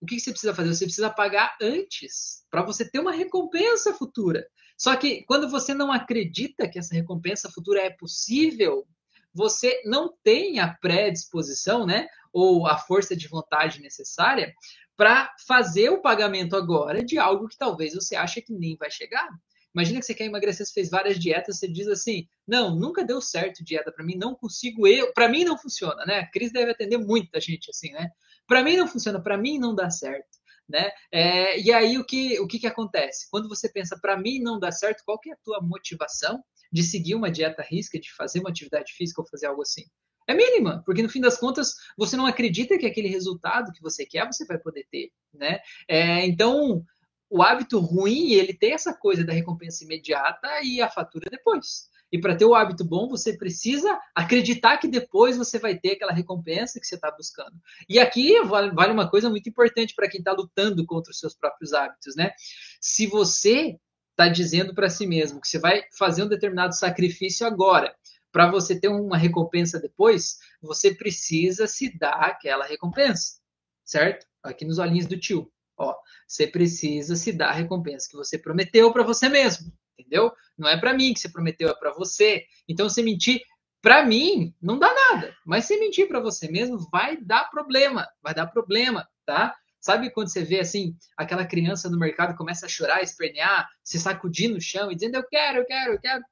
o 0.00 0.06
que 0.06 0.18
você 0.18 0.30
precisa 0.30 0.54
fazer? 0.54 0.74
Você 0.74 0.84
precisa 0.84 1.10
pagar 1.10 1.56
antes, 1.60 2.44
para 2.50 2.62
você 2.62 2.88
ter 2.88 3.00
uma 3.00 3.12
recompensa 3.12 3.92
futura. 3.92 4.46
Só 4.78 4.96
que 4.96 5.24
quando 5.24 5.46
você 5.50 5.74
não 5.74 5.92
acredita 5.92 6.66
que 6.66 6.78
essa 6.78 6.94
recompensa 6.94 7.50
futura 7.50 7.82
é 7.82 7.90
possível, 7.90 8.86
você 9.34 9.82
não 9.84 10.14
tem 10.22 10.58
a 10.58 10.74
predisposição, 10.80 11.84
né? 11.84 12.08
Ou 12.32 12.66
a 12.66 12.78
força 12.78 13.16
de 13.16 13.28
vontade 13.28 13.80
necessária 13.80 14.54
para 14.96 15.34
fazer 15.46 15.88
o 15.90 16.02
pagamento 16.02 16.54
agora 16.54 17.02
de 17.02 17.18
algo 17.18 17.48
que 17.48 17.56
talvez 17.56 17.94
você 17.94 18.14
ache 18.16 18.42
que 18.42 18.52
nem 18.52 18.76
vai 18.76 18.90
chegar. 18.90 19.28
Imagina 19.74 20.00
que 20.00 20.06
você 20.06 20.14
quer 20.14 20.24
emagrecer, 20.24 20.66
você 20.66 20.72
fez 20.72 20.90
várias 20.90 21.18
dietas, 21.18 21.58
você 21.58 21.68
diz 21.68 21.86
assim: 21.86 22.26
"Não, 22.46 22.74
nunca 22.74 23.04
deu 23.04 23.20
certo 23.20 23.64
dieta 23.64 23.92
para 23.92 24.04
mim, 24.04 24.16
não 24.16 24.34
consigo 24.34 24.86
eu, 24.86 25.12
para 25.12 25.28
mim 25.28 25.44
não 25.44 25.56
funciona", 25.56 26.04
né? 26.04 26.20
A 26.20 26.30
Cris 26.30 26.52
deve 26.52 26.72
atender 26.72 26.98
muita 26.98 27.40
gente 27.40 27.70
assim, 27.70 27.92
né? 27.92 28.10
Para 28.46 28.62
mim 28.64 28.76
não 28.76 28.88
funciona, 28.88 29.22
para 29.22 29.38
mim 29.38 29.58
não 29.58 29.74
dá 29.74 29.88
certo, 29.88 30.38
né? 30.68 30.90
É, 31.12 31.60
e 31.60 31.72
aí 31.72 31.98
o 31.98 32.04
que 32.04 32.38
o 32.40 32.48
que, 32.48 32.58
que 32.58 32.66
acontece? 32.66 33.28
Quando 33.30 33.48
você 33.48 33.68
pensa 33.68 33.96
para 34.00 34.16
mim 34.16 34.40
não 34.40 34.58
dá 34.58 34.72
certo, 34.72 35.04
qual 35.04 35.18
que 35.20 35.30
é 35.30 35.34
a 35.34 35.38
tua 35.44 35.60
motivação 35.62 36.42
de 36.72 36.82
seguir 36.82 37.14
uma 37.14 37.30
dieta 37.30 37.62
risca, 37.62 37.98
de 37.98 38.12
fazer 38.12 38.40
uma 38.40 38.50
atividade 38.50 38.92
física 38.92 39.20
ou 39.22 39.28
fazer 39.28 39.46
algo 39.46 39.62
assim? 39.62 39.84
É 40.30 40.34
mínima, 40.34 40.82
porque 40.84 41.02
no 41.02 41.08
fim 41.08 41.20
das 41.20 41.38
contas 41.38 41.74
você 41.96 42.16
não 42.16 42.26
acredita 42.26 42.78
que 42.78 42.86
aquele 42.86 43.08
resultado 43.08 43.72
que 43.72 43.82
você 43.82 44.04
quer 44.06 44.26
você 44.26 44.44
vai 44.44 44.58
poder 44.58 44.86
ter, 44.90 45.10
né? 45.34 45.58
É, 45.88 46.24
então 46.26 46.84
o 47.28 47.42
hábito 47.42 47.78
ruim 47.78 48.32
ele 48.32 48.52
tem 48.52 48.72
essa 48.72 48.92
coisa 48.92 49.24
da 49.24 49.32
recompensa 49.32 49.84
imediata 49.84 50.48
e 50.62 50.80
a 50.80 50.90
fatura 50.90 51.30
depois. 51.30 51.88
E 52.12 52.20
para 52.20 52.36
ter 52.36 52.44
o 52.44 52.54
hábito 52.54 52.84
bom, 52.84 53.08
você 53.08 53.36
precisa 53.36 53.96
acreditar 54.14 54.78
que 54.78 54.88
depois 54.88 55.36
você 55.36 55.58
vai 55.58 55.78
ter 55.78 55.92
aquela 55.92 56.12
recompensa 56.12 56.80
que 56.80 56.86
você 56.86 56.96
está 56.96 57.10
buscando. 57.10 57.54
E 57.88 58.00
aqui 58.00 58.40
vale 58.42 58.92
uma 58.92 59.08
coisa 59.08 59.30
muito 59.30 59.48
importante 59.48 59.94
para 59.94 60.08
quem 60.08 60.18
está 60.18 60.32
lutando 60.32 60.84
contra 60.84 61.12
os 61.12 61.18
seus 61.18 61.34
próprios 61.34 61.72
hábitos, 61.72 62.16
né? 62.16 62.32
Se 62.80 63.06
você 63.06 63.78
está 64.10 64.28
dizendo 64.28 64.74
para 64.74 64.90
si 64.90 65.06
mesmo 65.06 65.40
que 65.40 65.48
você 65.48 65.58
vai 65.58 65.82
fazer 65.96 66.24
um 66.24 66.28
determinado 66.28 66.76
sacrifício 66.76 67.46
agora, 67.46 67.94
para 68.32 68.50
você 68.50 68.78
ter 68.78 68.88
uma 68.88 69.16
recompensa 69.16 69.78
depois, 69.80 70.38
você 70.60 70.94
precisa 70.94 71.66
se 71.66 71.96
dar 71.98 72.14
aquela 72.14 72.64
recompensa, 72.66 73.38
certo? 73.84 74.26
Aqui 74.42 74.64
nos 74.64 74.78
olhinhos 74.78 75.06
do 75.06 75.18
tio, 75.18 75.50
ó, 75.76 75.94
você 76.26 76.46
precisa 76.46 77.16
se 77.16 77.32
dar 77.32 77.48
a 77.48 77.54
recompensa 77.54 78.08
que 78.08 78.16
você 78.16 78.38
prometeu 78.38 78.92
para 78.92 79.02
você 79.02 79.28
mesmo, 79.28 79.72
entendeu? 79.98 80.32
Não 80.56 80.68
é 80.68 80.78
para 80.78 80.94
mim 80.94 81.12
que 81.12 81.20
você 81.20 81.28
prometeu, 81.28 81.68
é 81.68 81.74
para 81.74 81.92
você. 81.92 82.44
Então, 82.68 82.88
se 82.88 83.02
mentir 83.02 83.42
para 83.82 84.04
mim, 84.04 84.54
não 84.60 84.78
dá 84.78 84.92
nada, 84.94 85.34
mas 85.44 85.64
se 85.64 85.78
mentir 85.78 86.06
para 86.06 86.20
você 86.20 86.50
mesmo, 86.50 86.78
vai 86.90 87.16
dar 87.16 87.50
problema, 87.50 88.06
vai 88.22 88.34
dar 88.34 88.46
problema, 88.46 89.08
tá? 89.24 89.56
Sabe 89.80 90.10
quando 90.10 90.30
você 90.30 90.44
vê 90.44 90.60
assim, 90.60 90.94
aquela 91.16 91.46
criança 91.46 91.88
no 91.88 91.98
mercado 91.98 92.36
começa 92.36 92.66
a 92.66 92.68
chorar, 92.68 93.02
espernear, 93.02 93.66
se 93.82 93.98
sacudir 93.98 94.50
no 94.50 94.60
chão 94.60 94.92
e 94.92 94.94
dizendo 94.94 95.14
eu 95.14 95.26
quero, 95.26 95.58
eu 95.58 95.64
quero, 95.64 95.92
eu 95.94 96.00
quero. 96.00 96.22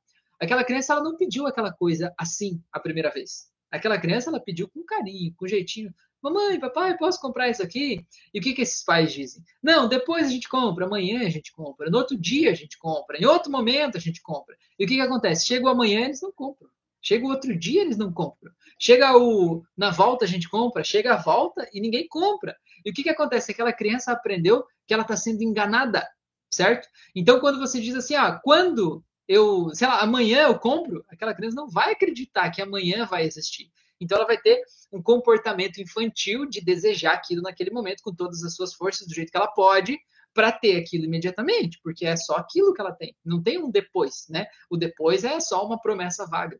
Aquela 0.40 0.64
criança 0.64 0.92
ela 0.92 1.02
não 1.02 1.16
pediu 1.16 1.46
aquela 1.46 1.72
coisa 1.72 2.12
assim 2.16 2.62
a 2.72 2.78
primeira 2.78 3.10
vez. 3.10 3.50
Aquela 3.70 3.98
criança 3.98 4.30
ela 4.30 4.40
pediu 4.40 4.68
com 4.68 4.84
carinho, 4.84 5.34
com 5.36 5.46
jeitinho. 5.46 5.92
Mamãe, 6.22 6.58
papai, 6.58 6.96
posso 6.96 7.20
comprar 7.20 7.48
isso 7.48 7.62
aqui? 7.62 8.04
E 8.32 8.38
o 8.38 8.42
que, 8.42 8.54
que 8.54 8.62
esses 8.62 8.82
pais 8.82 9.12
dizem? 9.12 9.42
Não, 9.62 9.88
depois 9.88 10.26
a 10.26 10.30
gente 10.30 10.48
compra, 10.48 10.86
amanhã 10.86 11.24
a 11.24 11.30
gente 11.30 11.52
compra, 11.52 11.90
no 11.90 11.98
outro 11.98 12.16
dia 12.16 12.50
a 12.50 12.54
gente 12.54 12.76
compra, 12.78 13.18
em 13.18 13.26
outro 13.26 13.52
momento 13.52 13.96
a 13.96 14.00
gente 14.00 14.20
compra. 14.20 14.56
E 14.78 14.84
o 14.84 14.88
que, 14.88 14.96
que 14.96 15.00
acontece? 15.00 15.46
Chega 15.46 15.66
o 15.66 15.68
amanhã, 15.68 16.00
eles 16.06 16.20
não 16.20 16.32
compram. 16.32 16.68
Chega 17.00 17.24
o 17.24 17.30
outro 17.30 17.56
dia, 17.56 17.82
eles 17.82 17.96
não 17.96 18.12
compram. 18.12 18.52
Chega 18.78 19.16
o 19.16 19.62
na 19.76 19.90
volta 19.90 20.24
a 20.24 20.28
gente 20.28 20.48
compra, 20.48 20.82
chega 20.82 21.14
a 21.14 21.16
volta 21.16 21.68
e 21.72 21.80
ninguém 21.80 22.08
compra. 22.08 22.56
E 22.84 22.90
o 22.90 22.92
que, 22.94 23.02
que 23.02 23.10
acontece? 23.10 23.52
Aquela 23.52 23.72
criança 23.72 24.12
aprendeu 24.12 24.64
que 24.86 24.94
ela 24.94 25.02
está 25.02 25.16
sendo 25.16 25.42
enganada, 25.42 26.08
certo? 26.50 26.88
Então, 27.14 27.38
quando 27.38 27.58
você 27.58 27.80
diz 27.80 27.94
assim, 27.94 28.14
ah, 28.14 28.40
quando 28.42 29.04
eu, 29.28 29.70
sei 29.74 29.86
lá, 29.86 30.00
amanhã 30.00 30.44
eu 30.44 30.58
compro, 30.58 31.04
aquela 31.06 31.34
criança 31.34 31.54
não 31.54 31.68
vai 31.68 31.92
acreditar 31.92 32.50
que 32.50 32.62
amanhã 32.62 33.04
vai 33.04 33.24
existir. 33.24 33.70
Então 34.00 34.16
ela 34.16 34.26
vai 34.26 34.40
ter 34.40 34.62
um 34.90 35.02
comportamento 35.02 35.78
infantil 35.78 36.46
de 36.46 36.60
desejar 36.60 37.12
aquilo 37.12 37.42
naquele 37.42 37.70
momento 37.70 38.02
com 38.02 38.14
todas 38.14 38.42
as 38.42 38.54
suas 38.54 38.72
forças, 38.72 39.06
do 39.06 39.14
jeito 39.14 39.30
que 39.30 39.36
ela 39.36 39.48
pode, 39.48 39.98
para 40.32 40.52
ter 40.52 40.76
aquilo 40.76 41.04
imediatamente, 41.04 41.78
porque 41.82 42.06
é 42.06 42.16
só 42.16 42.36
aquilo 42.36 42.72
que 42.72 42.80
ela 42.80 42.92
tem. 42.92 43.14
Não 43.24 43.42
tem 43.42 43.58
um 43.58 43.70
depois, 43.70 44.26
né? 44.28 44.46
O 44.70 44.76
depois 44.76 45.24
é 45.24 45.40
só 45.40 45.66
uma 45.66 45.80
promessa 45.80 46.26
vaga. 46.26 46.58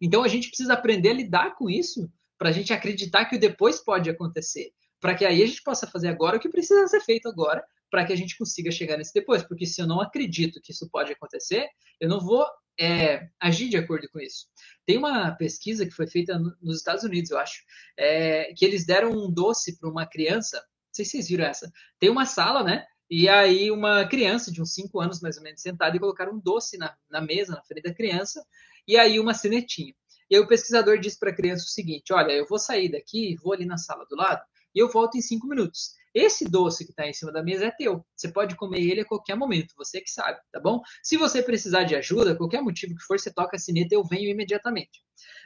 Então 0.00 0.22
a 0.22 0.28
gente 0.28 0.48
precisa 0.48 0.72
aprender 0.72 1.10
a 1.10 1.14
lidar 1.14 1.54
com 1.54 1.68
isso 1.68 2.10
para 2.36 2.48
a 2.48 2.52
gente 2.52 2.72
acreditar 2.72 3.26
que 3.26 3.36
o 3.36 3.40
depois 3.40 3.80
pode 3.80 4.08
acontecer, 4.08 4.72
para 5.00 5.14
que 5.14 5.24
aí 5.24 5.42
a 5.42 5.46
gente 5.46 5.62
possa 5.62 5.86
fazer 5.86 6.08
agora 6.08 6.36
o 6.36 6.40
que 6.40 6.48
precisa 6.48 6.86
ser 6.88 7.00
feito 7.00 7.28
agora, 7.28 7.64
para 7.90 8.04
que 8.04 8.12
a 8.12 8.16
gente 8.16 8.36
consiga 8.36 8.70
chegar 8.70 8.96
nesse 8.96 9.12
depois. 9.12 9.42
Porque 9.42 9.66
se 9.66 9.80
eu 9.80 9.86
não 9.86 10.00
acredito 10.00 10.60
que 10.60 10.72
isso 10.72 10.88
pode 10.90 11.12
acontecer, 11.12 11.68
eu 12.00 12.08
não 12.08 12.20
vou 12.20 12.46
é, 12.78 13.28
agir 13.40 13.68
de 13.68 13.76
acordo 13.76 14.08
com 14.10 14.20
isso. 14.20 14.46
Tem 14.86 14.96
uma 14.96 15.32
pesquisa 15.32 15.84
que 15.84 15.92
foi 15.92 16.06
feita 16.06 16.38
nos 16.62 16.76
Estados 16.76 17.04
Unidos, 17.04 17.30
eu 17.30 17.38
acho, 17.38 17.62
é, 17.96 18.52
que 18.54 18.64
eles 18.64 18.86
deram 18.86 19.10
um 19.10 19.30
doce 19.30 19.78
para 19.78 19.90
uma 19.90 20.06
criança. 20.06 20.56
Não 20.58 20.94
sei 20.94 21.04
se 21.04 21.12
vocês 21.12 21.28
viram 21.28 21.44
essa. 21.44 21.70
Tem 21.98 22.08
uma 22.08 22.24
sala, 22.24 22.62
né? 22.62 22.86
E 23.10 23.28
aí 23.28 23.70
uma 23.70 24.06
criança 24.06 24.52
de 24.52 24.60
uns 24.60 24.74
5 24.74 25.00
anos, 25.00 25.20
mais 25.20 25.38
ou 25.38 25.42
menos, 25.42 25.62
sentada 25.62 25.96
e 25.96 26.00
colocaram 26.00 26.34
um 26.34 26.40
doce 26.40 26.76
na, 26.76 26.94
na 27.10 27.20
mesa, 27.20 27.54
na 27.54 27.62
frente 27.62 27.84
da 27.84 27.94
criança, 27.94 28.44
e 28.86 28.98
aí 28.98 29.18
uma 29.18 29.32
cenetinha. 29.32 29.94
E 30.30 30.36
aí 30.36 30.42
o 30.42 30.46
pesquisador 30.46 30.98
disse 30.98 31.18
para 31.18 31.30
a 31.30 31.34
criança 31.34 31.64
o 31.64 31.68
seguinte: 31.68 32.12
olha, 32.12 32.32
eu 32.32 32.46
vou 32.46 32.58
sair 32.58 32.90
daqui, 32.90 33.34
vou 33.42 33.54
ali 33.54 33.64
na 33.64 33.78
sala 33.78 34.04
do 34.08 34.14
lado, 34.14 34.42
e 34.74 34.78
eu 34.78 34.88
volto 34.90 35.16
em 35.16 35.22
cinco 35.22 35.46
minutos. 35.46 35.90
Esse 36.14 36.44
doce 36.44 36.84
que 36.84 36.90
está 36.90 37.06
em 37.06 37.12
cima 37.12 37.30
da 37.30 37.42
mesa 37.42 37.66
é 37.66 37.70
teu. 37.70 38.04
Você 38.16 38.32
pode 38.32 38.56
comer 38.56 38.80
ele 38.80 39.02
a 39.02 39.04
qualquer 39.04 39.36
momento, 39.36 39.74
você 39.76 40.00
que 40.00 40.10
sabe, 40.10 40.40
tá 40.50 40.58
bom? 40.58 40.80
Se 41.02 41.16
você 41.16 41.42
precisar 41.42 41.84
de 41.84 41.94
ajuda, 41.94 42.36
qualquer 42.36 42.62
motivo 42.62 42.94
que 42.94 43.02
for, 43.02 43.18
você 43.18 43.32
toca 43.32 43.56
a 43.56 43.58
sineta, 43.58 43.94
eu 43.94 44.04
venho 44.04 44.30
imediatamente. 44.30 45.02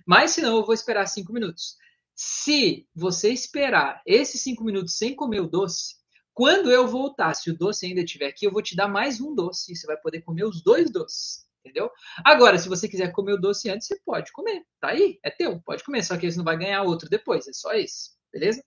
Mas 0.07 0.31
se 0.33 0.41
não, 0.41 0.57
eu 0.57 0.65
vou 0.65 0.75
esperar 0.75 1.07
cinco 1.07 1.33
minutos. 1.33 1.77
Se 2.15 2.87
você 2.95 3.31
esperar 3.31 4.01
esses 4.07 4.41
cinco 4.41 4.65
minutos 4.65 4.97
sem 4.97 5.15
comer 5.15 5.41
o 5.41 5.49
doce, 5.49 5.97
quando 6.35 6.71
eu 6.71 6.87
voltar, 6.87 7.35
se 7.35 7.51
o 7.51 7.57
doce 7.57 7.87
ainda 7.87 8.01
estiver 8.01 8.27
aqui, 8.27 8.47
eu 8.47 8.53
vou 8.53 8.63
te 8.63 8.75
dar 8.75 8.89
mais 8.89 9.21
um 9.21 9.35
doce. 9.35 9.73
E 9.73 9.77
você 9.77 9.87
vai 9.87 9.97
poder 9.97 10.23
comer 10.23 10.45
os 10.45 10.63
dois 10.63 10.91
doces. 10.91 11.45
Entendeu? 11.65 11.91
Agora, 12.25 12.59
se 12.59 12.69
você 12.69 12.89
quiser 12.89 13.13
comer 13.13 13.35
o 13.35 13.41
doce 13.41 13.71
antes, 13.71 13.87
você 13.87 14.01
pode 14.05 14.33
comer. 14.33 14.63
Tá 14.81 14.89
aí, 14.89 15.19
é 15.23 15.31
teu, 15.31 15.61
pode 15.61 15.85
comer. 15.85 16.03
Só 16.03 16.17
que 16.17 16.31
você 16.31 16.37
não 16.37 16.45
vai 16.45 16.57
ganhar 16.57 16.83
outro 16.83 17.09
depois, 17.09 17.47
é 17.47 17.53
só 17.53 17.73
esse. 17.75 18.11
Beleza? 18.33 18.65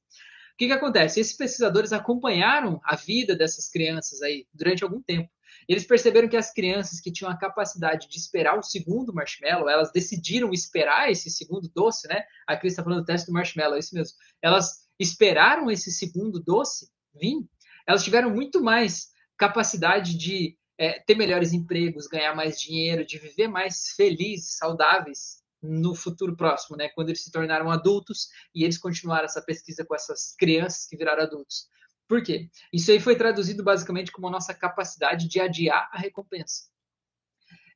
O 0.56 0.58
que, 0.58 0.68
que 0.68 0.74
acontece? 0.74 1.20
Esses 1.20 1.36
pesquisadores 1.36 1.92
acompanharam 1.92 2.80
a 2.82 2.96
vida 2.96 3.36
dessas 3.36 3.70
crianças 3.70 4.22
aí 4.22 4.48
durante 4.54 4.86
algum 4.86 5.02
tempo. 5.02 5.30
Eles 5.68 5.86
perceberam 5.86 6.30
que 6.30 6.38
as 6.38 6.54
crianças 6.54 7.02
que 7.02 7.12
tinham 7.12 7.30
a 7.30 7.38
capacidade 7.38 8.08
de 8.08 8.18
esperar 8.18 8.58
o 8.58 8.64
segundo 8.64 9.14
marshmallow, 9.14 9.70
elas 9.70 9.92
decidiram 9.92 10.54
esperar 10.54 11.12
esse 11.12 11.30
segundo 11.30 11.70
doce, 11.76 12.08
né? 12.08 12.24
A 12.48 12.56
Cris 12.56 12.72
está 12.72 12.84
falando 12.84 13.02
do 13.02 13.06
teste 13.06 13.28
do 13.28 13.34
marshmallow, 13.34 13.76
é 13.76 13.80
isso 13.80 13.94
mesmo. 13.94 14.16
Elas 14.42 14.88
esperaram 14.98 15.70
esse 15.70 15.92
segundo 15.92 16.42
doce 16.42 16.90
vir, 17.14 17.46
elas 17.86 18.06
tiveram 18.06 18.30
muito 18.30 18.64
mais 18.64 19.10
capacidade 19.38 20.18
de 20.18 20.58
é, 20.78 21.02
ter 21.02 21.16
melhores 21.16 21.52
empregos, 21.52 22.08
ganhar 22.08 22.34
mais 22.34 22.58
dinheiro, 22.58 23.06
de 23.06 23.18
viver 23.18 23.50
mais 23.50 23.90
felizes, 23.98 24.58
saudáveis 24.58 25.44
no 25.62 25.96
futuro 25.96 26.36
próximo, 26.36 26.78
né? 26.78 26.90
Quando 26.90 27.10
eles 27.10 27.24
se 27.24 27.32
tornaram 27.32 27.72
adultos 27.72 28.30
e 28.54 28.64
eles 28.64 28.78
continuaram 28.78 29.26
essa 29.26 29.42
pesquisa 29.42 29.86
com 29.86 29.96
essas 29.96 30.36
crianças 30.38 30.86
que 30.86 30.98
viraram 30.98 31.24
adultos. 31.24 31.68
Por 32.08 32.24
quê? 32.24 32.50
Isso 32.72 32.92
aí 32.92 33.00
foi 33.00 33.16
traduzido 33.16 33.64
basicamente 33.64 34.12
como 34.12 34.28
a 34.28 34.32
nossa 34.32 34.54
capacidade 34.54 35.28
de 35.28 35.40
adiar 35.40 35.90
a 35.92 35.98
recompensa. 35.98 36.70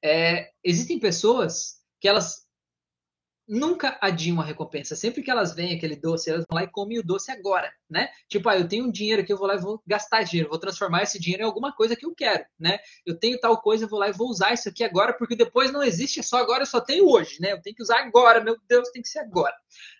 É, 0.04 0.52
existem 0.64 1.00
pessoas 1.00 1.80
que 2.00 2.08
elas 2.08 2.48
nunca 3.50 3.98
adiam 4.00 4.39
a 4.39 4.46
recompensa. 4.46 4.96
Sempre 4.96 5.24
que 5.24 5.32
elas 5.32 5.56
veem 5.56 5.75
aquele 5.75 5.96
doce, 5.96 6.29
elas 6.29 6.46
vão 6.48 6.60
lá 6.60 6.63
e 6.63 6.72
comem 6.72 7.00
o 7.00 7.03
doce 7.03 7.32
agora, 7.32 7.74
né? 7.89 8.08
Tipo, 8.27 8.48
ah, 8.48 8.58
eu 8.58 8.68
tenho 8.68 8.86
um 8.86 8.91
dinheiro 8.91 9.24
aqui, 9.24 9.34
eu 9.34 9.38
vou 9.38 9.48
lá 9.48 9.56
e 9.56 9.60
vou 9.60 9.82
gastar 9.88 10.22
dinheiro, 10.22 10.50
vou 10.50 10.60
transformar 10.60 11.01
esse 11.01 11.20
dinheiro 11.20 11.41
em 11.41 11.46
alguma 11.46 11.74
coisa 11.74 11.96
que 11.96 12.06
eu 12.06 12.13
quero, 12.13 12.46
né? 12.60 12.77
Eu 13.03 13.18
tenho 13.18 13.39
tal 13.39 13.60
coisa, 13.60 13.86
eu 13.86 13.89
vou 13.89 14.00
lá 14.00 14.08
e 14.08 14.13
vou 14.13 14.29
usar 14.29 14.53
isso 14.53 14.70
aqui 14.70 14.84
agora, 14.84 15.13
porque 15.13 15.36
depois 15.36 15.72
não 15.72 15.82
existe, 15.82 16.20
é 16.20 16.24
só 16.24 16.38
agora, 16.38 16.62
eu 16.62 16.68
só 16.68 16.79
tenho 16.79 17.10
hoje, 17.10 17.41
né? 17.41 17.53
Eu 17.53 17.62
tenho 17.62 17.75
que 17.75 17.82
usar 17.82 18.00
agora, 18.00 18.44
meu 18.44 18.56
Deus, 18.68 18.89
tem 18.91 19.01
que 19.01 19.10
ser 19.10 19.20
agora, 19.20 19.56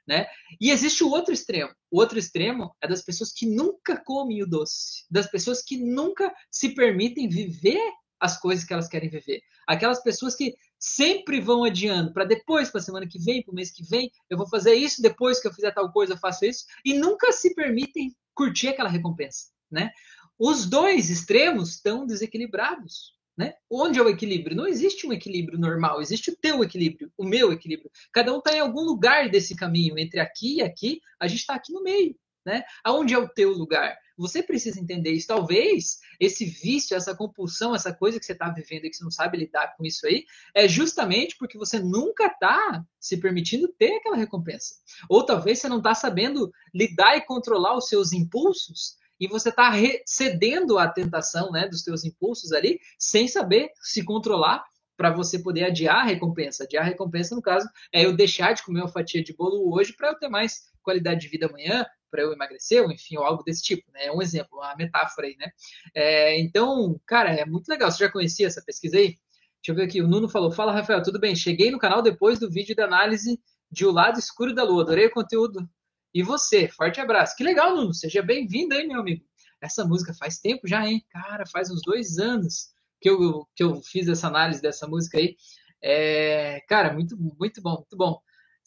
né? 0.08 0.28
E 0.62 0.70
existe 0.70 1.04
o 1.04 1.10
outro 1.10 1.34
extremo. 1.34 1.74
O 1.90 2.00
outro 2.00 2.20
extremo 2.20 2.76
é 2.80 2.88
das 2.88 3.02
pessoas 3.02 3.32
que 3.32 3.48
nunca 3.48 3.98
comem 3.98 4.44
o 4.44 4.48
doce, 4.48 5.06
das 5.10 5.26
pessoas 5.26 5.64
que 5.64 5.78
nunca 5.78 6.32
se 6.52 6.76
permitem 6.76 7.28
viver 7.28 7.82
as 8.20 8.40
coisas 8.40 8.66
que 8.66 8.74
elas 8.74 8.88
querem 8.88 9.10
viver. 9.10 9.42
Aquelas 9.66 10.04
pessoas 10.04 10.36
que 10.36 10.56
sempre 10.80 11.42
vão 11.42 11.66
adiando 11.66 12.14
para 12.14 12.24
depois, 12.24 12.72
para 12.72 12.80
a 12.80 12.84
semana 12.84 13.08
que 13.08 13.20
vem, 13.20 13.44
para 13.44 13.52
o 13.52 13.56
mês 13.56 13.70
que 13.70 13.84
vem, 13.84 14.10
eu 14.30 14.38
vou 14.38 14.48
fazer 14.48 14.74
isso, 14.74 15.02
depois 15.02 15.42
que 15.42 15.48
eu 15.48 15.54
fizer 15.54 15.72
tal 15.72 15.92
coisa, 15.92 16.14
eu 16.14 16.18
faço 16.18 16.46
isso, 16.46 16.66
e 16.86 16.94
nunca 16.94 17.32
se 17.34 17.54
permitem 17.54 18.16
curtir 18.34 18.70
aquela 18.70 18.90
recompensa, 18.90 19.48
né? 19.70 19.92
Os 20.38 20.66
dois 20.66 21.10
extremos 21.10 21.72
estão 21.72 22.06
desequilibrados, 22.06 23.14
né? 23.38 23.56
Onde 23.70 24.00
é 24.00 24.02
o 24.02 24.08
equilíbrio? 24.08 24.56
Não 24.56 24.66
existe 24.66 25.06
um 25.06 25.12
equilíbrio 25.12 25.60
normal, 25.60 26.02
existe 26.02 26.32
o 26.32 26.38
teu 26.38 26.64
equilíbrio, 26.64 27.12
o 27.18 27.26
meu 27.26 27.52
equilíbrio. 27.52 27.92
Cada 28.14 28.34
um 28.34 28.38
está 28.38 28.56
em 28.56 28.60
algum 28.60 28.82
lugar 28.82 29.30
desse 29.30 29.56
caminho, 29.56 30.00
entre 30.00 30.22
aqui 30.22 30.56
e 30.56 30.62
aqui, 30.62 31.02
a 31.20 31.28
gente 31.28 31.40
está 31.40 31.56
aqui 31.56 31.74
no 31.74 31.84
meio, 31.84 32.16
né? 32.46 32.64
Aonde 32.84 33.14
é 33.14 33.18
o 33.18 33.28
teu 33.28 33.52
lugar? 33.52 33.98
Você 34.20 34.44
precisa 34.44 34.80
entender 34.80 35.12
isso. 35.12 35.28
Talvez 35.28 36.00
esse 36.20 36.44
vício, 36.44 36.96
essa 36.96 37.16
compulsão, 37.16 37.74
essa 37.74 37.94
coisa 37.94 38.20
que 38.20 38.26
você 38.26 38.34
está 38.34 38.50
vivendo 38.50 38.86
e 38.86 38.90
que 38.90 38.98
você 38.98 39.04
não 39.04 39.12
sabe 39.12 39.38
lidar 39.38 39.76
com 39.78 39.86
isso 39.86 40.06
aí, 40.06 40.26
é 40.54 40.68
justamente 40.68 41.38
porque 41.38 41.58
você 41.58 41.80
nunca 41.80 42.26
está 42.26 42.84
se 43.00 43.16
permitindo 43.18 43.70
ter 43.70 43.96
aquela 43.96 44.18
recompensa. 44.18 44.76
Ou 45.10 45.26
talvez 45.26 45.60
você 45.60 45.70
não 45.70 45.78
está 45.78 45.96
sabendo 45.96 46.52
lidar 46.74 47.16
e 47.16 47.22
controlar 47.22 47.78
os 47.78 47.88
seus 47.88 48.12
impulsos 48.12 48.98
e 49.20 49.28
você 49.28 49.50
está 49.50 49.72
cedendo 50.06 50.78
à 50.78 50.88
tentação 50.88 51.52
né, 51.52 51.68
dos 51.68 51.84
seus 51.84 52.04
impulsos 52.04 52.52
ali, 52.52 52.80
sem 52.98 53.28
saber 53.28 53.72
se 53.82 54.04
controlar 54.04 54.66
para 54.96 55.12
você 55.12 55.40
poder 55.40 55.64
adiar 55.64 56.02
a 56.02 56.04
recompensa. 56.04 56.66
Adiar 56.66 56.84
a 56.84 56.88
recompensa, 56.88 57.34
no 57.34 57.42
caso, 57.42 57.66
é 57.94 58.06
eu 58.06 58.14
deixar 58.14 58.54
de 58.54 58.64
comer 58.64 58.82
uma 58.82 58.92
fatia 58.92 59.24
de 59.24 59.34
bolo 59.34 59.74
hoje 59.74 59.94
para 59.94 60.10
eu 60.10 60.16
ter 60.16 60.28
mais 60.28 60.64
qualidade 60.82 61.22
de 61.22 61.28
vida 61.30 61.46
amanhã, 61.46 61.86
para 62.10 62.22
eu 62.22 62.34
emagrecer, 62.34 62.84
ou 62.84 62.92
enfim, 62.92 63.18
ou 63.18 63.24
algo 63.24 63.44
desse 63.44 63.62
tipo, 63.62 63.92
né? 63.92 64.06
É 64.06 64.12
um 64.12 64.22
exemplo, 64.22 64.58
uma 64.58 64.76
metáfora 64.76 65.28
aí, 65.28 65.36
né? 65.38 65.52
É, 65.96 66.40
então, 66.40 67.00
cara, 67.06 67.32
é 67.32 67.46
muito 67.46 67.68
legal. 67.68 67.92
Você 67.92 68.00
já 68.04 68.12
conhecia 68.12 68.48
essa 68.48 68.62
pesquisa 68.64 68.98
aí? 68.98 69.18
Deixa 69.62 69.72
eu 69.72 69.76
ver 69.76 69.84
aqui. 69.84 70.02
O 70.02 70.08
Nuno 70.08 70.30
falou: 70.30 70.52
Fala, 70.52 70.72
Rafael, 70.72 71.04
tudo 71.04 71.20
bem? 71.20 71.36
Cheguei 71.36 71.72
no 71.72 71.80
canal 71.80 72.02
depois 72.02 72.40
do 72.40 72.50
vídeo 72.50 72.76
da 72.76 72.86
análise 72.86 73.40
de 73.72 73.86
O 73.86 73.92
Lado 73.92 74.20
Escuro 74.20 74.54
da 74.54 74.64
Lua. 74.64 74.84
Adorei 74.84 75.08
o 75.08 75.12
conteúdo. 75.12 75.70
E 76.14 76.24
você? 76.24 76.68
Forte 76.68 77.00
abraço. 77.00 77.36
Que 77.36 77.44
legal, 77.44 77.76
Nuno. 77.76 77.94
Seja 77.94 78.22
bem-vindo 78.22 78.74
aí, 78.74 78.88
meu 78.88 79.00
amigo. 79.00 79.24
Essa 79.62 79.86
música 79.86 80.14
faz 80.14 80.40
tempo 80.40 80.68
já, 80.68 80.86
hein? 80.88 81.06
Cara, 81.10 81.46
faz 81.46 81.70
uns 81.70 81.82
dois 81.82 82.18
anos 82.18 82.70
que 83.02 83.10
eu, 83.10 83.48
que 83.56 83.64
eu 83.64 83.82
fiz 83.82 84.08
essa 84.08 84.28
análise 84.28 84.62
dessa 84.62 84.88
música 84.88 85.18
aí. 85.18 85.36
É, 85.82 86.62
cara, 86.68 86.94
muito, 86.94 87.18
muito 87.18 87.62
bom, 87.62 87.76
muito 87.76 87.96
bom. 87.96 88.20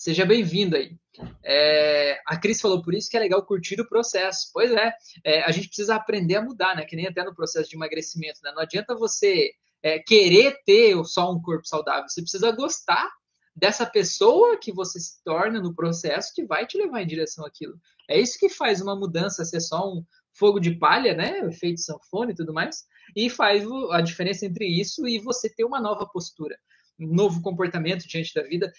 Seja 0.02 0.26
bem-vindo 0.26 0.74
aí. 0.74 0.96
É, 1.44 2.20
a 2.26 2.36
Cris 2.36 2.60
falou 2.60 2.82
por 2.82 2.92
isso 2.92 3.08
que 3.08 3.16
é 3.16 3.20
legal 3.20 3.46
curtir 3.46 3.80
o 3.80 3.88
processo. 3.88 4.50
Pois 4.52 4.72
é, 4.72 4.92
é, 5.24 5.42
a 5.44 5.52
gente 5.52 5.68
precisa 5.68 5.94
aprender 5.94 6.34
a 6.34 6.42
mudar, 6.42 6.74
né? 6.74 6.84
Que 6.84 6.96
nem 6.96 7.06
até 7.06 7.22
no 7.22 7.32
processo 7.32 7.70
de 7.70 7.76
emagrecimento, 7.76 8.40
né? 8.42 8.50
Não 8.50 8.62
adianta 8.62 8.96
você 8.96 9.52
é, 9.80 10.00
querer 10.00 10.60
ter 10.66 11.00
só 11.04 11.32
um 11.32 11.40
corpo 11.40 11.64
saudável. 11.68 12.08
Você 12.08 12.20
precisa 12.20 12.50
gostar 12.50 13.08
dessa 13.54 13.86
pessoa 13.86 14.58
que 14.58 14.72
você 14.72 14.98
se 14.98 15.22
torna 15.22 15.60
no 15.60 15.72
processo 15.72 16.32
que 16.34 16.44
vai 16.44 16.66
te 16.66 16.76
levar 16.76 17.00
em 17.00 17.06
direção 17.06 17.46
àquilo. 17.46 17.78
É 18.10 18.18
isso 18.18 18.40
que 18.40 18.48
faz 18.48 18.80
uma 18.80 18.96
mudança 18.96 19.44
ser 19.44 19.60
só 19.60 19.88
um 19.88 20.04
fogo 20.32 20.58
de 20.58 20.72
palha, 20.72 21.14
né? 21.14 21.42
O 21.42 21.48
efeito 21.48 21.80
sanfona 21.80 22.32
e 22.32 22.34
tudo 22.34 22.52
mais. 22.52 22.82
E 23.14 23.30
faz 23.30 23.62
a 23.92 24.00
diferença 24.00 24.44
entre 24.44 24.66
isso 24.66 25.06
e 25.06 25.20
você 25.20 25.48
ter 25.48 25.62
uma 25.62 25.80
nova 25.80 26.04
postura 26.08 26.58
um 27.00 27.14
novo 27.14 27.40
comportamento 27.42 28.06
diante 28.06 28.32
da 28.34 28.42
vida 28.42 28.72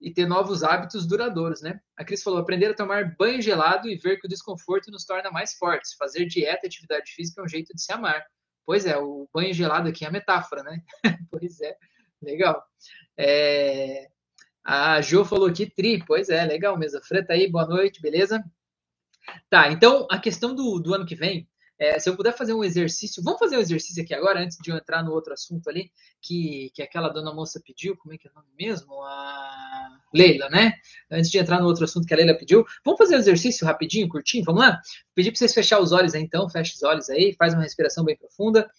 e 0.00 0.12
ter 0.12 0.26
novos 0.26 0.62
hábitos 0.62 1.06
duradouros, 1.06 1.60
né? 1.60 1.80
A 1.96 2.04
Cris 2.04 2.22
falou: 2.22 2.38
aprender 2.38 2.66
a 2.66 2.74
tomar 2.74 3.16
banho 3.16 3.42
gelado 3.42 3.88
e 3.88 3.96
ver 3.96 4.18
que 4.18 4.26
o 4.26 4.30
desconforto 4.30 4.90
nos 4.90 5.04
torna 5.04 5.30
mais 5.30 5.54
fortes. 5.54 5.94
Fazer 5.94 6.26
dieta 6.26 6.60
e 6.64 6.68
atividade 6.68 7.12
física 7.12 7.40
é 7.40 7.44
um 7.44 7.48
jeito 7.48 7.74
de 7.74 7.82
se 7.82 7.92
amar. 7.92 8.24
Pois 8.64 8.86
é, 8.86 8.96
o 8.96 9.28
banho 9.32 9.52
gelado 9.52 9.88
aqui 9.88 10.04
é 10.04 10.08
a 10.08 10.12
metáfora, 10.12 10.62
né? 10.62 10.82
pois 11.30 11.60
é, 11.60 11.76
legal. 12.22 12.62
É... 13.16 14.08
A 14.64 15.00
Jo 15.00 15.24
falou 15.24 15.48
aqui, 15.48 15.66
tri, 15.66 16.04
pois 16.04 16.28
é, 16.28 16.44
legal 16.44 16.76
mesmo. 16.76 17.02
Freta 17.02 17.32
aí, 17.32 17.50
boa 17.50 17.66
noite, 17.66 18.02
beleza? 18.02 18.44
Tá, 19.48 19.70
então 19.70 20.06
a 20.10 20.18
questão 20.18 20.54
do, 20.54 20.78
do 20.78 20.94
ano 20.94 21.06
que 21.06 21.14
vem 21.14 21.48
é, 21.78 21.98
se 22.00 22.10
eu 22.10 22.16
puder 22.16 22.36
fazer 22.36 22.52
um 22.54 22.64
exercício, 22.64 23.22
vamos 23.22 23.38
fazer 23.38 23.56
um 23.56 23.60
exercício 23.60 24.02
aqui 24.02 24.12
agora, 24.12 24.40
antes 24.40 24.58
de 24.58 24.70
eu 24.70 24.76
entrar 24.76 25.02
no 25.04 25.12
outro 25.12 25.32
assunto 25.32 25.70
ali, 25.70 25.92
que, 26.20 26.70
que 26.74 26.82
aquela 26.82 27.08
dona 27.08 27.32
moça 27.32 27.62
pediu, 27.64 27.96
como 27.96 28.12
é 28.12 28.18
que 28.18 28.26
é 28.26 28.30
o 28.30 28.34
nome 28.34 28.48
mesmo? 28.58 29.00
A 29.04 29.57
Leila, 30.12 30.48
né? 30.48 30.72
Antes 31.10 31.30
de 31.30 31.38
entrar 31.38 31.60
no 31.60 31.66
outro 31.66 31.84
assunto 31.84 32.06
que 32.06 32.14
a 32.14 32.16
Leila 32.16 32.34
pediu, 32.34 32.64
vamos 32.84 32.98
fazer 32.98 33.16
um 33.16 33.18
exercício 33.18 33.66
rapidinho, 33.66 34.08
curtinho, 34.08 34.44
vamos 34.44 34.62
lá? 34.62 34.80
Pedir 35.14 35.30
para 35.30 35.38
vocês 35.38 35.54
fechar 35.54 35.80
os 35.80 35.92
olhos 35.92 36.14
aí, 36.14 36.22
então, 36.22 36.48
fecha 36.48 36.74
os 36.74 36.82
olhos 36.82 37.08
aí, 37.10 37.34
faz 37.38 37.54
uma 37.54 37.62
respiração 37.62 38.04
bem 38.04 38.16
profunda. 38.16 38.70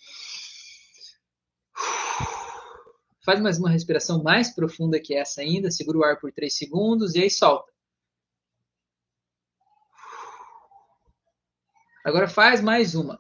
Faz 3.24 3.40
mais 3.40 3.60
uma 3.60 3.70
respiração 3.70 4.24
mais 4.24 4.50
profunda 4.50 5.00
que 5.00 5.14
essa 5.14 5.42
ainda, 5.42 5.70
segura 5.70 5.98
o 6.00 6.04
ar 6.04 6.20
por 6.20 6.32
3 6.32 6.52
segundos 6.52 7.16
e 7.16 7.22
aí 7.22 7.30
solta. 7.30 7.72
Agora 12.04 12.28
faz 12.28 12.62
mais 12.62 12.96
uma. 12.96 13.20